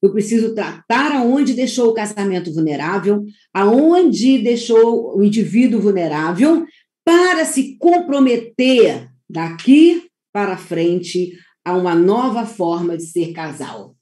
Eu 0.01 0.11
preciso 0.11 0.55
tratar 0.55 1.11
aonde 1.11 1.53
deixou 1.53 1.89
o 1.89 1.93
casamento 1.93 2.51
vulnerável, 2.51 3.23
aonde 3.53 4.39
deixou 4.39 5.15
o 5.15 5.23
indivíduo 5.23 5.79
vulnerável, 5.79 6.65
para 7.05 7.45
se 7.45 7.77
comprometer 7.77 9.09
daqui 9.29 10.07
para 10.33 10.57
frente 10.57 11.33
a 11.63 11.75
uma 11.75 11.93
nova 11.93 12.45
forma 12.45 12.97
de 12.97 13.03
ser 13.03 13.31
casal. 13.31 13.95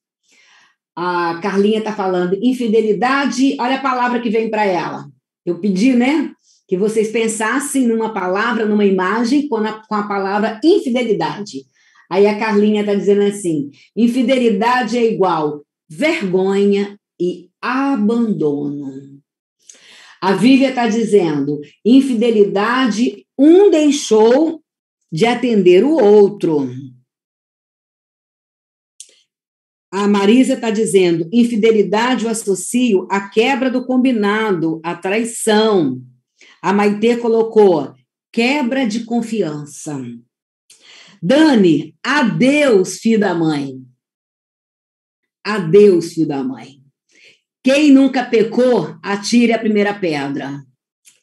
A 0.96 1.40
Carlinha 1.42 1.80
está 1.80 1.94
falando 1.94 2.38
infidelidade, 2.42 3.56
olha 3.60 3.76
a 3.76 3.82
palavra 3.82 4.20
que 4.22 4.30
vem 4.30 4.50
para 4.50 4.66
ela. 4.66 5.06
Eu 5.46 5.60
pedi, 5.60 5.94
né, 5.94 6.32
que 6.68 6.78
vocês 6.78 7.10
pensassem 7.12 7.88
numa 7.88 8.14
palavra, 8.14 8.66
numa 8.66 8.86
imagem 8.86 9.48
com 9.48 9.58
a, 9.58 9.82
com 9.88 9.96
a 9.96 10.08
palavra 10.08 10.60
infidelidade. 10.64 11.64
Aí 12.10 12.28
a 12.28 12.38
Carlinha 12.38 12.82
está 12.82 12.94
dizendo 12.94 13.24
assim: 13.24 13.70
infidelidade 13.96 14.98
é 14.98 15.06
igual 15.06 15.64
vergonha 15.90 17.00
e 17.20 17.50
abandono. 17.62 19.20
A 20.22 20.34
Vívia 20.34 20.70
está 20.70 20.88
dizendo: 20.88 21.60
infidelidade, 21.84 23.26
um 23.38 23.70
deixou 23.70 24.62
de 25.12 25.26
atender 25.26 25.84
o 25.84 25.94
outro. 25.94 26.70
A 29.92 30.08
Marisa 30.08 30.54
está 30.54 30.70
dizendo: 30.70 31.28
infidelidade 31.34 32.26
eu 32.26 32.32
associo 32.32 33.08
à 33.10 33.28
quebra 33.30 33.72
do 33.72 33.86
combinado, 33.86 34.80
à 34.84 34.96
traição. 34.96 36.02
A 36.62 36.72
Maitê 36.72 37.18
colocou: 37.18 37.94
quebra 38.32 38.86
de 38.86 39.06
confiança. 39.06 40.00
Dani, 41.22 41.96
adeus, 42.04 42.98
filho 43.00 43.20
da 43.20 43.34
mãe. 43.34 43.82
Adeus, 45.44 46.14
filho 46.14 46.28
da 46.28 46.44
mãe. 46.44 46.80
Quem 47.64 47.92
nunca 47.92 48.26
pecou, 48.26 48.98
atire 49.04 49.54
a 49.54 49.60
primeira 49.60 49.94
pedra. 49.94 50.64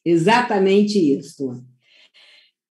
Exatamente 0.05 0.99
isso. 0.99 1.65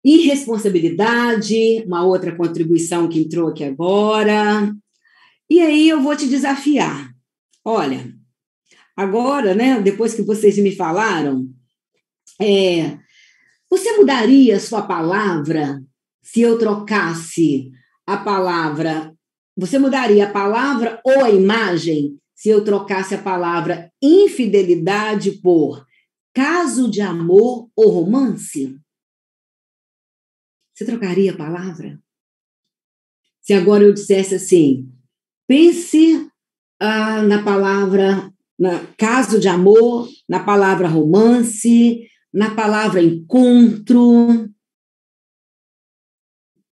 Irresponsabilidade, 0.03 1.83
uma 1.85 2.03
outra 2.03 2.35
contribuição 2.35 3.07
que 3.07 3.19
entrou 3.21 3.49
aqui 3.49 3.63
agora. 3.63 4.73
E 5.49 5.59
aí 5.59 5.89
eu 5.89 6.01
vou 6.01 6.15
te 6.15 6.27
desafiar. 6.27 7.13
Olha, 7.63 8.11
agora, 8.97 9.53
né, 9.53 9.79
depois 9.79 10.13
que 10.13 10.23
vocês 10.23 10.57
me 10.57 10.75
falaram, 10.75 11.47
é, 12.39 12.97
você 13.69 13.95
mudaria 13.95 14.59
sua 14.59 14.81
palavra 14.81 15.81
se 16.21 16.41
eu 16.41 16.57
trocasse 16.57 17.71
a 18.05 18.17
palavra? 18.17 19.15
Você 19.57 19.77
mudaria 19.77 20.27
a 20.27 20.31
palavra 20.31 21.01
ou 21.03 21.23
a 21.23 21.29
imagem 21.29 22.17
se 22.33 22.49
eu 22.49 22.63
trocasse 22.63 23.13
a 23.13 23.21
palavra 23.21 23.91
infidelidade 24.01 25.33
por 25.41 25.85
caso 26.33 26.89
de 26.89 27.01
amor 27.01 27.69
ou 27.75 27.89
romance? 27.89 28.79
Você 30.73 30.85
trocaria 30.85 31.33
a 31.33 31.37
palavra? 31.37 31.99
Se 33.41 33.53
agora 33.53 33.83
eu 33.83 33.93
dissesse 33.93 34.35
assim, 34.35 34.89
pense 35.47 36.27
ah, 36.79 37.21
na 37.21 37.43
palavra 37.43 38.31
na 38.61 38.85
caso 38.95 39.39
de 39.39 39.47
amor, 39.47 40.07
na 40.29 40.43
palavra 40.43 40.87
romance, 40.87 42.07
na 42.31 42.53
palavra 42.53 43.01
encontro. 43.01 44.47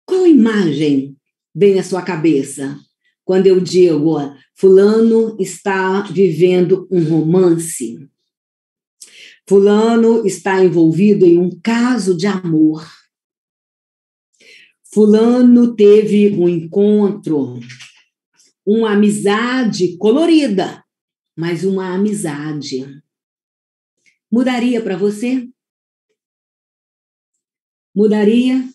Qual 0.07 0.25
imagem 0.25 1.17
vem 1.55 1.79
à 1.79 1.83
sua 1.83 2.03
cabeça 2.03 2.79
quando 3.25 3.47
eu 3.47 3.61
digo 3.61 4.17
fulano 4.55 5.37
está 5.41 6.03
vivendo 6.03 6.89
um 6.91 7.03
romance? 7.05 8.09
Fulano 9.49 10.27
está 10.27 10.65
envolvido 10.65 11.25
em 11.25 11.39
um 11.39 11.51
caso 11.61 12.17
de 12.17 12.27
amor. 12.27 12.89
Fulano 14.93 15.75
teve 15.75 16.35
um 16.37 16.49
encontro, 16.49 17.59
uma 18.65 18.93
amizade 18.93 19.97
colorida, 19.97 20.85
mas 21.37 21.65
uma 21.65 21.95
amizade. 21.95 23.03
Mudaria 24.31 24.83
para 24.83 24.97
você? 24.97 25.49
Mudaria? 27.95 28.69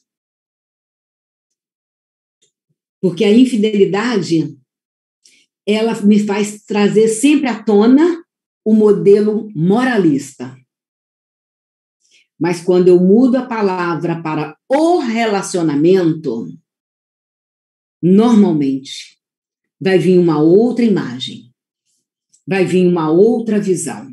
Porque 3.02 3.24
a 3.24 3.32
infidelidade 3.32 4.58
ela 5.68 6.00
me 6.02 6.20
faz 6.20 6.64
trazer 6.64 7.10
sempre 7.10 7.50
à 7.50 7.62
tona 7.62 8.24
o 8.64 8.74
modelo 8.74 9.52
moralista. 9.54 10.58
Mas 12.39 12.62
quando 12.62 12.88
eu 12.88 13.00
mudo 13.00 13.36
a 13.38 13.45
palavra 13.45 14.22
para 14.22 14.58
o 14.70 15.00
relacionamento, 15.00 16.48
normalmente 18.02 19.18
vai 19.80 19.98
vir 19.98 20.18
uma 20.20 20.39
outra 20.39 20.86
imagem, 20.86 21.54
vai 22.48 22.64
vir 22.66 22.88
uma 22.88 23.10
outra 23.10 23.60
visão. 23.60 24.08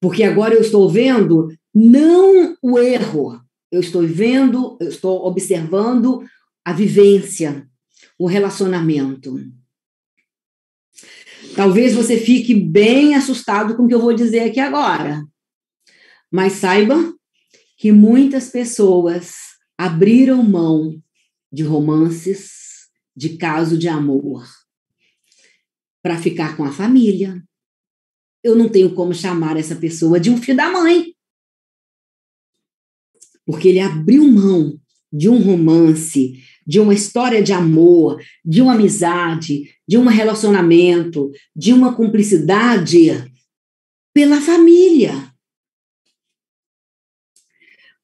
Porque 0.00 0.24
agora 0.24 0.54
eu 0.54 0.60
estou 0.60 0.88
vendo 0.88 1.48
não 1.72 2.56
o 2.60 2.78
erro, 2.78 3.40
eu 3.70 3.80
estou 3.80 4.06
vendo, 4.06 4.76
eu 4.80 4.88
estou 4.88 5.24
observando 5.24 6.24
a 6.64 6.72
vivência, 6.72 7.68
o 8.18 8.26
relacionamento. 8.26 9.36
Talvez 11.56 11.94
você 11.94 12.16
fique 12.18 12.54
bem 12.54 13.14
assustado 13.14 13.76
com 13.76 13.84
o 13.84 13.88
que 13.88 13.94
eu 13.94 14.00
vou 14.00 14.14
dizer 14.14 14.40
aqui 14.40 14.60
agora. 14.60 15.22
Mas 16.30 16.54
saiba 16.54 17.12
que 17.76 17.92
muitas 17.92 18.48
pessoas 18.48 19.34
abriram 19.76 20.42
mão 20.42 21.02
de 21.52 21.62
romances, 21.62 22.88
de 23.14 23.36
caso 23.36 23.76
de 23.76 23.88
amor, 23.88 24.48
para 26.02 26.16
ficar 26.16 26.56
com 26.56 26.64
a 26.64 26.72
família. 26.72 27.42
Eu 28.42 28.56
não 28.56 28.68
tenho 28.68 28.94
como 28.94 29.12
chamar 29.12 29.56
essa 29.56 29.76
pessoa 29.76 30.18
de 30.18 30.30
um 30.30 30.36
filho 30.36 30.56
da 30.56 30.70
mãe. 30.70 31.14
Porque 33.44 33.68
ele 33.68 33.80
abriu 33.80 34.24
mão 34.24 34.80
de 35.12 35.28
um 35.28 35.42
romance, 35.42 36.42
de 36.66 36.80
uma 36.80 36.94
história 36.94 37.42
de 37.42 37.52
amor, 37.52 38.20
de 38.44 38.62
uma 38.62 38.74
amizade, 38.74 39.64
de 39.86 39.98
um 39.98 40.06
relacionamento, 40.06 41.30
de 41.54 41.72
uma 41.72 41.94
cumplicidade 41.94 43.30
pela 44.14 44.40
família. 44.40 45.32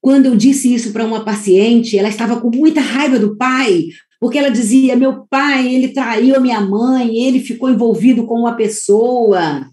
Quando 0.00 0.26
eu 0.26 0.36
disse 0.36 0.72
isso 0.72 0.92
para 0.92 1.04
uma 1.04 1.24
paciente, 1.24 1.98
ela 1.98 2.08
estava 2.08 2.40
com 2.40 2.50
muita 2.50 2.80
raiva 2.80 3.18
do 3.18 3.36
pai, 3.36 3.88
porque 4.20 4.38
ela 4.38 4.50
dizia: 4.50 4.96
meu 4.96 5.26
pai, 5.26 5.74
ele 5.74 5.88
traiu 5.88 6.36
a 6.36 6.40
minha 6.40 6.60
mãe, 6.60 7.16
ele 7.24 7.40
ficou 7.40 7.70
envolvido 7.70 8.26
com 8.26 8.40
uma 8.40 8.56
pessoa. 8.56 9.68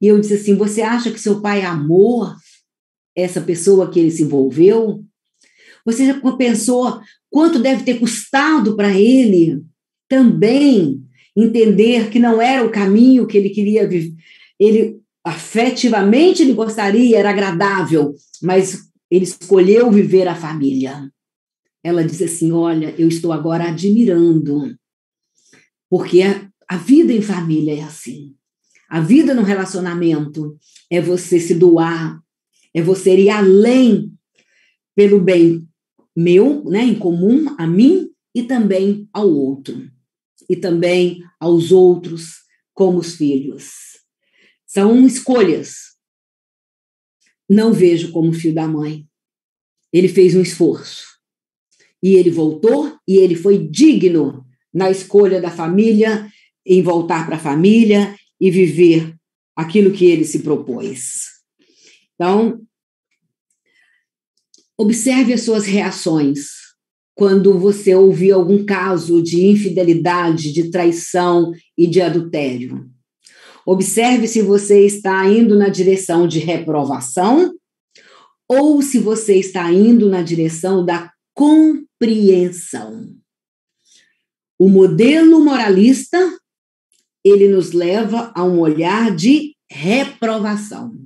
E 0.00 0.06
eu 0.06 0.20
disse 0.20 0.34
assim: 0.34 0.54
você 0.56 0.82
acha 0.82 1.10
que 1.10 1.20
seu 1.20 1.40
pai 1.40 1.62
amou 1.62 2.28
essa 3.16 3.40
pessoa 3.40 3.90
que 3.90 3.98
ele 3.98 4.10
se 4.10 4.22
envolveu? 4.22 5.04
Você 5.88 6.04
já 6.04 6.20
pensou 6.36 7.00
quanto 7.30 7.58
deve 7.58 7.82
ter 7.82 7.98
custado 7.98 8.76
para 8.76 8.94
ele 8.94 9.64
também 10.06 11.02
entender 11.34 12.10
que 12.10 12.18
não 12.18 12.42
era 12.42 12.62
o 12.62 12.70
caminho 12.70 13.26
que 13.26 13.38
ele 13.38 13.48
queria 13.48 13.88
viver? 13.88 14.14
Ele 14.60 15.00
afetivamente 15.24 16.42
ele 16.42 16.52
gostaria, 16.52 17.18
era 17.18 17.30
agradável, 17.30 18.14
mas 18.42 18.90
ele 19.10 19.24
escolheu 19.24 19.90
viver 19.90 20.28
a 20.28 20.34
família. 20.34 21.10
Ela 21.82 22.04
disse 22.04 22.24
assim: 22.24 22.52
Olha, 22.52 22.94
eu 22.98 23.08
estou 23.08 23.32
agora 23.32 23.64
admirando, 23.64 24.76
porque 25.88 26.20
a 26.68 26.76
vida 26.76 27.14
em 27.14 27.22
família 27.22 27.78
é 27.78 27.82
assim. 27.82 28.34
A 28.90 29.00
vida 29.00 29.32
no 29.32 29.42
relacionamento 29.42 30.54
é 30.90 31.00
você 31.00 31.40
se 31.40 31.54
doar, 31.54 32.20
é 32.74 32.82
você 32.82 33.18
ir 33.18 33.30
além 33.30 34.12
pelo 34.94 35.18
bem 35.18 35.67
meu, 36.18 36.64
né, 36.64 36.82
em 36.82 36.98
comum, 36.98 37.54
a 37.58 37.66
mim 37.66 38.10
e 38.34 38.42
também 38.42 39.08
ao 39.12 39.28
outro, 39.30 39.88
e 40.48 40.56
também 40.56 41.22
aos 41.38 41.72
outros, 41.72 42.38
como 42.74 42.98
os 42.98 43.14
filhos. 43.14 43.70
São 44.66 45.06
escolhas 45.06 45.88
não 47.48 47.72
vejo 47.72 48.12
como 48.12 48.32
filho 48.32 48.54
da 48.54 48.68
mãe. 48.68 49.06
Ele 49.92 50.08
fez 50.08 50.34
um 50.34 50.42
esforço. 50.42 51.06
E 52.02 52.14
ele 52.14 52.30
voltou 52.30 52.96
e 53.08 53.16
ele 53.16 53.34
foi 53.34 53.66
digno 53.66 54.44
na 54.72 54.90
escolha 54.90 55.40
da 55.40 55.50
família, 55.50 56.28
em 56.64 56.82
voltar 56.82 57.26
para 57.26 57.36
a 57.36 57.40
família 57.40 58.14
e 58.38 58.50
viver 58.50 59.16
aquilo 59.56 59.92
que 59.92 60.04
ele 60.04 60.24
se 60.24 60.40
propôs. 60.40 61.24
Então, 62.14 62.60
observe 64.78 65.32
as 65.32 65.42
suas 65.42 65.66
reações 65.66 66.68
quando 67.14 67.58
você 67.58 67.96
ouvir 67.96 68.30
algum 68.30 68.64
caso 68.64 69.20
de 69.20 69.44
infidelidade, 69.44 70.52
de 70.52 70.70
traição 70.70 71.50
e 71.76 71.84
de 71.84 72.00
adultério. 72.00 72.88
Observe 73.66 74.28
se 74.28 74.40
você 74.40 74.86
está 74.86 75.28
indo 75.28 75.58
na 75.58 75.68
direção 75.68 76.28
de 76.28 76.38
reprovação 76.38 77.52
ou 78.48 78.80
se 78.80 79.00
você 79.00 79.34
está 79.34 79.70
indo 79.72 80.08
na 80.08 80.22
direção 80.22 80.86
da 80.86 81.12
compreensão. 81.34 83.14
O 84.58 84.68
modelo 84.68 85.44
moralista, 85.44 86.18
ele 87.22 87.48
nos 87.48 87.72
leva 87.72 88.32
a 88.34 88.44
um 88.44 88.60
olhar 88.60 89.14
de 89.14 89.54
reprovação. 89.70 90.96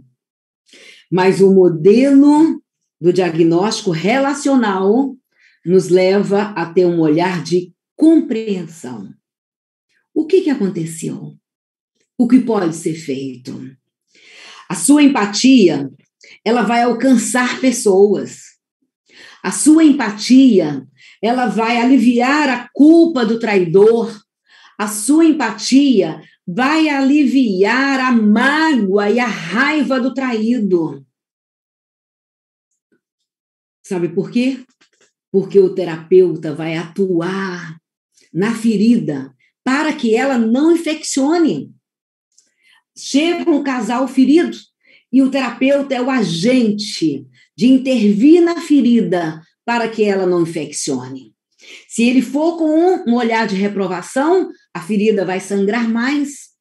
Mas 1.10 1.40
o 1.40 1.52
modelo 1.52 2.61
do 3.02 3.12
diagnóstico 3.12 3.90
relacional 3.90 5.16
nos 5.64 5.88
leva 5.88 6.52
a 6.56 6.72
ter 6.72 6.86
um 6.86 7.00
olhar 7.00 7.42
de 7.42 7.72
compreensão. 7.96 9.12
O 10.14 10.26
que, 10.26 10.42
que 10.42 10.50
aconteceu? 10.50 11.36
o 12.22 12.28
que 12.28 12.40
pode 12.40 12.76
ser 12.76 12.94
feito. 12.94 13.68
A 14.68 14.76
sua 14.76 15.02
empatia, 15.02 15.90
ela 16.44 16.62
vai 16.62 16.82
alcançar 16.82 17.60
pessoas. 17.60 18.42
A 19.42 19.50
sua 19.50 19.82
empatia, 19.82 20.86
ela 21.20 21.46
vai 21.46 21.78
aliviar 21.78 22.48
a 22.48 22.68
culpa 22.72 23.26
do 23.26 23.40
traidor. 23.40 24.16
A 24.78 24.86
sua 24.86 25.24
empatia 25.24 26.20
vai 26.46 26.88
aliviar 26.88 27.98
a 27.98 28.12
mágoa 28.12 29.10
e 29.10 29.18
a 29.18 29.26
raiva 29.26 30.00
do 30.00 30.14
traído. 30.14 31.04
Sabe 33.92 34.08
por 34.08 34.30
quê? 34.30 34.58
Porque 35.30 35.60
o 35.60 35.74
terapeuta 35.74 36.54
vai 36.54 36.78
atuar 36.78 37.78
na 38.32 38.54
ferida 38.54 39.36
para 39.62 39.92
que 39.92 40.14
ela 40.14 40.38
não 40.38 40.72
infeccione. 40.72 41.70
Chega 42.96 43.50
um 43.50 43.62
casal 43.62 44.08
ferido 44.08 44.56
e 45.12 45.20
o 45.20 45.30
terapeuta 45.30 45.94
é 45.94 46.00
o 46.00 46.08
agente 46.08 47.26
de 47.54 47.66
intervir 47.66 48.40
na 48.40 48.62
ferida 48.62 49.42
para 49.62 49.86
que 49.90 50.04
ela 50.04 50.24
não 50.24 50.40
infeccione. 50.40 51.34
Se 51.86 52.02
ele 52.02 52.22
for 52.22 52.56
com 52.56 53.04
um 53.06 53.14
olhar 53.14 53.46
de 53.46 53.56
reprovação, 53.56 54.50
a 54.72 54.80
ferida 54.80 55.22
vai 55.22 55.38
sangrar 55.38 55.86
mais. 55.86 56.52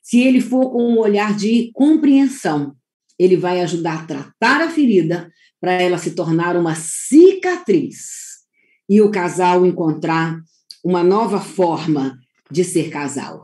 Se 0.00 0.20
ele 0.20 0.40
for 0.40 0.70
com 0.70 0.92
um 0.94 0.98
olhar 1.00 1.36
de 1.36 1.72
compreensão, 1.74 2.76
ele 3.18 3.36
vai 3.36 3.60
ajudar 3.62 4.04
a 4.04 4.06
tratar 4.06 4.60
a 4.60 4.70
ferida 4.70 5.28
para 5.60 5.72
ela 5.72 5.98
se 5.98 6.12
tornar 6.12 6.56
uma 6.56 6.74
cicatriz 6.74 8.40
e 8.88 9.00
o 9.00 9.10
casal 9.10 9.66
encontrar 9.66 10.40
uma 10.82 11.04
nova 11.04 11.40
forma 11.40 12.18
de 12.50 12.64
ser 12.64 12.90
casal. 12.90 13.42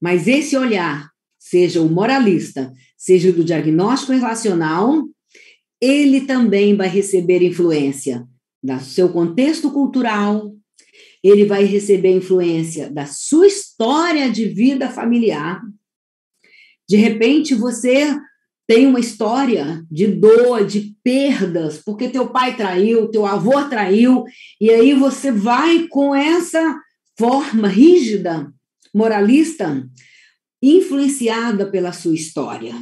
Mas 0.00 0.28
esse 0.28 0.56
olhar, 0.56 1.10
seja 1.38 1.80
o 1.80 1.88
moralista, 1.88 2.72
seja 2.96 3.32
do 3.32 3.42
diagnóstico 3.42 4.12
relacional, 4.12 5.02
ele 5.80 6.22
também 6.22 6.76
vai 6.76 6.88
receber 6.88 7.42
influência 7.42 8.26
do 8.62 8.78
seu 8.80 9.08
contexto 9.08 9.70
cultural, 9.70 10.54
ele 11.22 11.46
vai 11.46 11.64
receber 11.64 12.14
influência 12.14 12.90
da 12.90 13.06
sua 13.06 13.46
história 13.46 14.30
de 14.30 14.46
vida 14.46 14.90
familiar. 14.90 15.60
De 16.88 16.96
repente, 16.96 17.54
você 17.54 18.16
tem 18.70 18.86
uma 18.86 19.00
história 19.00 19.84
de 19.90 20.06
dor, 20.06 20.64
de 20.64 20.94
perdas, 21.02 21.78
porque 21.78 22.08
teu 22.08 22.28
pai 22.28 22.56
traiu, 22.56 23.10
teu 23.10 23.26
avô 23.26 23.68
traiu, 23.68 24.22
e 24.60 24.70
aí 24.70 24.94
você 24.94 25.32
vai 25.32 25.88
com 25.88 26.14
essa 26.14 26.80
forma 27.18 27.66
rígida, 27.66 28.48
moralista, 28.94 29.84
influenciada 30.62 31.68
pela 31.68 31.92
sua 31.92 32.14
história 32.14 32.72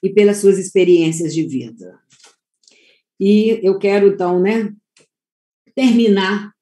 e 0.00 0.08
pelas 0.10 0.36
suas 0.36 0.56
experiências 0.56 1.34
de 1.34 1.42
vida. 1.42 1.98
E 3.18 3.58
eu 3.64 3.80
quero 3.80 4.06
então, 4.06 4.38
né, 4.38 4.72
terminar 5.74 6.52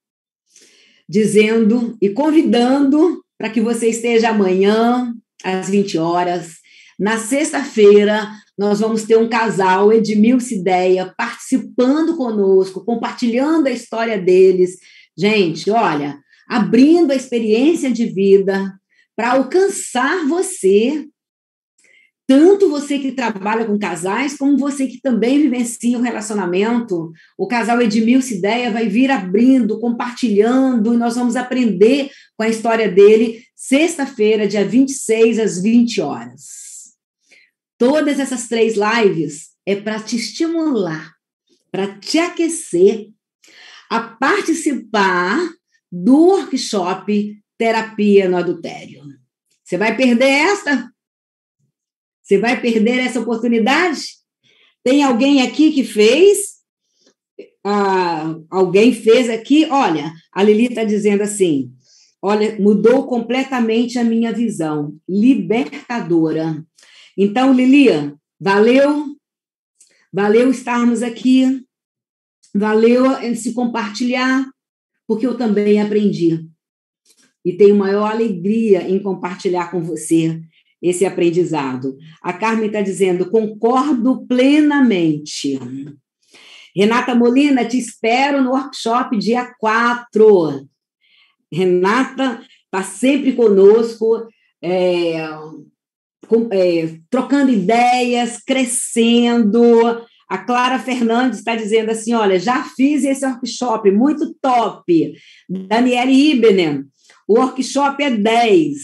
dizendo 1.07 1.95
e 2.01 2.09
convidando 2.09 3.23
para 3.37 3.51
que 3.51 3.61
você 3.61 3.91
esteja 3.91 4.31
amanhã 4.31 5.15
às 5.43 5.69
20 5.69 5.99
horas 5.99 6.64
na 6.99 7.19
sexta-feira, 7.19 8.31
nós 8.57 8.81
vamos 8.81 9.03
ter 9.03 9.17
um 9.17 9.29
casal, 9.29 9.93
Edmilce 9.93 10.55
Ideia, 10.55 11.13
participando 11.17 12.17
conosco, 12.17 12.85
compartilhando 12.85 13.67
a 13.67 13.73
história 13.73 14.19
deles. 14.19 14.79
Gente, 15.17 15.71
olha, 15.71 16.19
abrindo 16.49 17.11
a 17.11 17.17
experiência 17.17 17.91
de 17.91 18.07
vida 18.07 18.73
para 19.17 19.33
alcançar 19.33 20.27
você, 20.27 21.07
tanto 22.27 22.71
você 22.71 22.99
que 22.99 23.13
trabalha 23.13 23.65
com 23.65 23.79
casais, 23.79 24.37
como 24.37 24.57
você 24.57 24.87
que 24.87 25.01
também 25.01 25.43
vivencia 25.43 25.99
um 25.99 26.03
relacionamento. 26.03 27.13
O 27.37 27.47
casal 27.47 27.83
Edmilce 27.83 28.39
Ideia 28.39 28.71
vai 28.71 28.89
vir 28.89 29.11
abrindo, 29.11 29.79
compartilhando, 29.79 30.95
e 30.95 30.97
nós 30.97 31.17
vamos 31.17 31.37
aprender 31.37 32.11
com 32.37 32.45
a 32.45 32.49
história 32.49 32.91
dele, 32.91 33.43
sexta-feira, 33.55 34.49
dia 34.49 34.65
26, 34.65 35.39
às 35.39 35.61
20 35.61 36.01
horas. 36.01 36.64
Todas 37.79 38.21
essas 38.21 38.49
três 38.49 38.75
lives 38.77 39.51
é 39.67 39.77
para 39.77 40.01
te 40.01 40.17
estimular, 40.17 41.13
para 41.71 41.99
te 41.99 42.19
aquecer 42.19 43.11
a 43.91 44.01
participar 44.01 45.39
do 45.91 46.29
workshop 46.29 47.37
Terapia 47.59 48.29
no 48.29 48.37
Adultério. 48.37 49.03
Você 49.63 49.77
vai 49.77 49.97
perder 49.97 50.29
esta? 50.29 50.91
Você 52.23 52.39
vai 52.39 52.61
perder 52.61 52.99
essa 52.99 53.21
oportunidade? 53.21 54.03
Tem 54.83 55.03
alguém 55.03 55.43
aqui 55.43 55.73
que 55.73 55.85
fez? 55.85 56.55
Ah, 57.65 58.35
alguém 58.51 58.93
fez 58.93 59.31
aqui? 59.31 59.67
Olha, 59.71 60.13
a 60.33 60.43
Lili 60.43 60.67
está 60.67 60.85
dizendo 60.85 61.23
assim: 61.23 61.73
olha, 62.23 62.59
mudou 62.59 63.07
completamente 63.07 63.99
a 63.99 64.05
minha 64.05 64.33
visão, 64.33 64.97
libertadora. 65.09 66.65
Então, 67.17 67.53
Lilia, 67.53 68.15
valeu, 68.41 69.17
valeu 70.13 70.51
estarmos 70.51 71.03
aqui, 71.03 71.65
valeu 72.55 73.05
se 73.37 73.53
compartilhar, 73.53 74.45
porque 75.07 75.27
eu 75.27 75.37
também 75.37 75.81
aprendi. 75.81 76.49
E 77.45 77.53
tenho 77.53 77.77
maior 77.77 78.11
alegria 78.11 78.89
em 78.89 79.03
compartilhar 79.03 79.71
com 79.71 79.83
você 79.83 80.41
esse 80.81 81.05
aprendizado. 81.05 81.97
A 82.23 82.33
Carmen 82.33 82.67
está 82.67 82.83
dizendo: 82.83 83.31
concordo 83.31 84.27
plenamente. 84.27 85.59
Renata 86.77 87.15
Molina, 87.15 87.65
te 87.65 87.79
espero 87.79 88.43
no 88.43 88.51
workshop 88.51 89.17
dia 89.17 89.55
4. 89.59 90.69
Renata 91.53 92.45
está 92.65 92.83
sempre 92.83 93.33
conosco. 93.33 94.27
É, 94.61 95.17
é, 96.51 96.97
trocando 97.11 97.53
ideias, 97.53 98.39
crescendo. 98.45 100.05
A 100.29 100.39
Clara 100.39 100.79
Fernandes 100.79 101.39
está 101.39 101.55
dizendo 101.55 101.91
assim: 101.91 102.15
olha, 102.15 102.39
já 102.39 102.65
fiz 102.65 103.05
esse 103.05 103.25
workshop, 103.27 103.91
muito 103.91 104.35
top. 104.41 105.15
Daniele 105.69 106.13
Ibner, 106.13 106.85
o 107.29 107.39
workshop 107.39 108.03
é 108.03 108.11
10. 108.11 108.79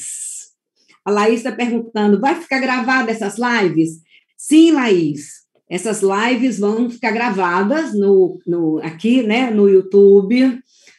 A 1.05 1.11
Laís 1.11 1.37
está 1.37 1.53
perguntando: 1.53 2.21
vai 2.21 2.35
ficar 2.35 2.61
gravada 2.61 3.11
essas 3.11 3.37
lives? 3.39 4.01
Sim, 4.37 4.73
Laís. 4.73 5.41
Essas 5.69 6.03
lives 6.03 6.59
vão 6.59 6.91
ficar 6.91 7.13
gravadas 7.13 7.95
no, 7.95 8.41
no, 8.45 8.81
aqui, 8.83 9.23
né, 9.23 9.51
no 9.53 9.69
YouTube, 9.69 10.59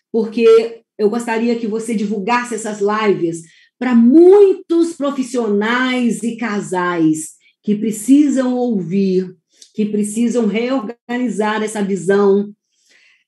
porque 0.09 0.81
eu 0.97 1.09
gostaria 1.09 1.57
que 1.57 1.67
você 1.67 1.93
divulgasse 1.93 2.55
essas 2.55 2.79
lives 2.79 3.41
para 3.81 3.95
muitos 3.95 4.93
profissionais 4.93 6.21
e 6.21 6.37
casais 6.37 7.31
que 7.63 7.75
precisam 7.75 8.53
ouvir, 8.53 9.35
que 9.73 9.87
precisam 9.87 10.45
reorganizar 10.45 11.63
essa 11.63 11.83
visão 11.83 12.53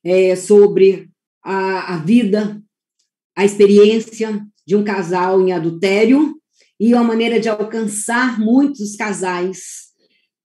é, 0.03 0.35
sobre 0.35 1.09
a, 1.43 1.95
a 1.95 1.97
vida, 1.97 2.61
a 3.35 3.43
experiência 3.43 4.45
de 4.63 4.75
um 4.75 4.83
casal 4.83 5.41
em 5.41 5.51
adultério 5.51 6.35
e 6.79 6.93
uma 6.93 7.03
maneira 7.03 7.39
de 7.39 7.49
alcançar 7.49 8.39
muitos 8.39 8.95
casais 8.95 9.87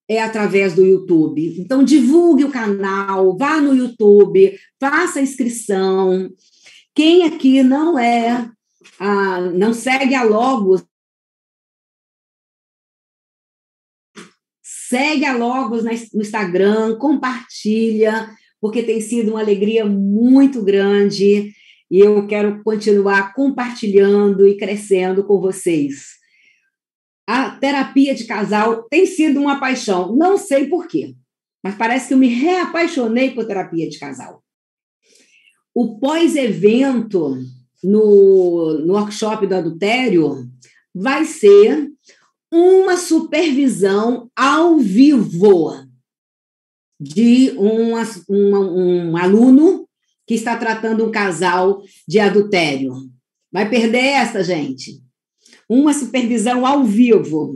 é 0.09 0.23
através 0.23 0.73
do 0.73 0.87
YouTube. 0.87 1.61
Então, 1.61 1.85
divulgue 1.85 2.45
o 2.45 2.51
canal, 2.51 3.37
vá 3.37 3.61
no 3.61 3.77
YouTube, 3.77 4.59
faça 4.81 5.19
a 5.19 5.23
inscrição. 5.23 6.31
Quem 6.95 7.25
aqui 7.25 7.63
não 7.63 7.99
é 7.99 8.51
ah, 8.99 9.41
não 9.41 9.73
segue 9.73 10.15
a 10.15 10.23
Logos, 10.23 10.85
segue 14.63 15.25
a 15.25 15.37
Logos 15.37 15.85
no 15.85 16.21
Instagram, 16.21 16.97
compartilha, 16.99 18.31
porque 18.61 18.83
tem 18.83 19.01
sido 19.01 19.33
uma 19.33 19.41
alegria 19.41 19.85
muito 19.85 20.63
grande 20.65 21.53
e 21.91 21.99
eu 22.01 22.27
quero 22.27 22.63
continuar 22.63 23.35
compartilhando 23.35 24.47
e 24.47 24.57
crescendo 24.57 25.25
com 25.25 25.41
vocês. 25.41 26.19
A 27.27 27.51
terapia 27.51 28.15
de 28.15 28.25
casal 28.25 28.85
tem 28.85 29.07
sido 29.07 29.41
uma 29.41 29.61
paixão, 29.61 30.17
não 30.17 30.39
sei 30.39 30.67
por 30.67 30.89
quê, 30.89 31.15
mas 31.63 31.75
parece 31.75 32.09
que 32.09 32.15
eu 32.15 32.19
me 32.19 32.29
reapaixonei 32.29 33.31
por 33.31 33.47
terapia 33.47 33.89
de 33.89 33.99
casal. 33.99 34.43
O 35.75 35.99
pós-evento 35.99 37.37
no, 37.83 38.79
no 38.85 38.95
workshop 38.95 39.47
do 39.47 39.55
adultério 39.55 40.49
vai 40.95 41.25
ser 41.25 41.91
uma 42.51 42.97
supervisão 42.97 44.31
ao 44.35 44.79
vivo 44.79 45.89
de 47.01 47.53
um, 47.57 47.95
um, 48.29 49.11
um 49.11 49.17
aluno 49.17 49.87
que 50.27 50.35
está 50.35 50.57
tratando 50.57 51.07
um 51.07 51.11
casal 51.11 51.83
de 52.07 52.19
adultério. 52.19 52.93
Vai 53.53 53.69
perder 53.69 54.05
essa, 54.05 54.43
gente? 54.43 55.01
Uma 55.69 55.93
supervisão 55.93 56.67
ao 56.67 56.85
vivo. 56.85 57.55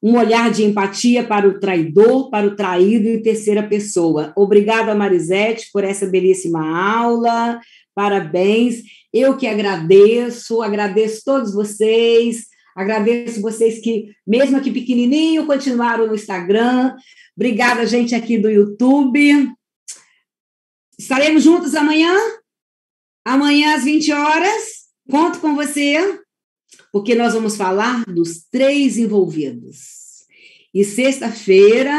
Um 0.00 0.16
olhar 0.16 0.50
de 0.50 0.64
empatia 0.64 1.24
para 1.24 1.48
o 1.48 1.58
traidor, 1.58 2.30
para 2.30 2.46
o 2.46 2.54
traído 2.54 3.08
e 3.08 3.20
terceira 3.20 3.64
pessoa. 3.64 4.32
Obrigada, 4.36 4.94
Marisete, 4.94 5.68
por 5.72 5.82
essa 5.82 6.06
belíssima 6.06 6.64
aula. 6.64 7.60
Parabéns. 7.98 8.84
Eu 9.12 9.36
que 9.36 9.44
agradeço, 9.44 10.62
agradeço 10.62 11.22
todos 11.24 11.52
vocês, 11.52 12.46
Agradeço 12.76 13.42
vocês 13.42 13.80
que, 13.80 14.14
mesmo 14.24 14.56
aqui 14.56 14.70
pequenininho, 14.70 15.46
continuaram 15.46 16.06
no 16.06 16.14
Instagram. 16.14 16.94
Obrigada, 17.36 17.84
gente, 17.84 18.14
aqui 18.14 18.38
do 18.38 18.48
YouTube. 18.48 19.52
Estaremos 20.96 21.42
juntos 21.42 21.74
amanhã? 21.74 22.14
Amanhã 23.24 23.74
às 23.74 23.82
20 23.82 24.12
horas. 24.12 24.62
Conto 25.10 25.40
com 25.40 25.56
você, 25.56 26.20
porque 26.92 27.16
nós 27.16 27.34
vamos 27.34 27.56
falar 27.56 28.04
dos 28.04 28.44
três 28.48 28.96
envolvidos. 28.96 30.24
E 30.72 30.84
sexta-feira, 30.84 31.98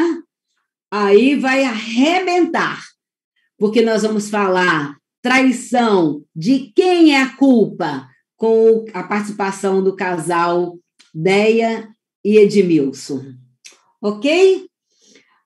aí 0.90 1.36
vai 1.36 1.66
arrebentar, 1.66 2.82
porque 3.58 3.82
nós 3.82 4.04
vamos 4.04 4.30
falar 4.30 4.99
traição, 5.22 6.24
de 6.36 6.72
quem 6.76 7.14
é 7.14 7.22
a 7.22 7.36
culpa, 7.36 8.08
com 8.36 8.86
a 8.94 9.04
participação 9.04 9.84
do 9.84 9.96
casal 9.96 10.78
Deia 11.14 11.90
e 12.24 12.38
Edmilson. 12.38 13.34
Ok? 14.02 14.66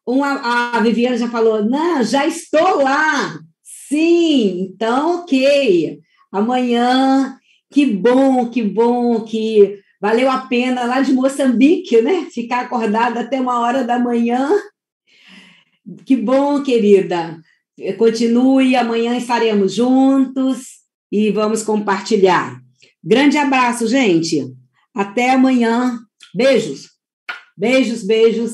Uma, 0.05 0.75
a 0.75 0.79
Viviana 0.81 1.17
já 1.17 1.29
falou, 1.29 1.63
não, 1.65 2.03
já 2.03 2.27
estou 2.27 2.83
lá. 2.83 3.39
Sim, 3.63 4.69
então 4.69 5.21
ok. 5.21 5.99
Amanhã, 6.31 7.37
que 7.71 7.85
bom, 7.85 8.49
que 8.49 8.61
bom 8.61 9.21
que 9.21 9.79
valeu 9.99 10.29
a 10.29 10.39
pena 10.39 10.83
lá 10.83 11.01
de 11.01 11.13
Moçambique, 11.13 12.01
né? 12.01 12.27
Ficar 12.31 12.61
acordada 12.61 13.21
até 13.21 13.39
uma 13.39 13.59
hora 13.61 13.83
da 13.83 13.97
manhã. 13.97 14.49
Que 16.05 16.15
bom, 16.15 16.61
querida. 16.61 17.39
Continue, 17.97 18.75
amanhã 18.75 19.17
estaremos 19.17 19.73
juntos 19.73 20.83
e 21.11 21.31
vamos 21.31 21.63
compartilhar. 21.63 22.61
Grande 23.03 23.37
abraço, 23.37 23.87
gente. 23.87 24.45
Até 24.93 25.31
amanhã. 25.31 25.99
Beijos. 26.35 26.89
Beijos, 27.57 28.03
beijos. 28.03 28.51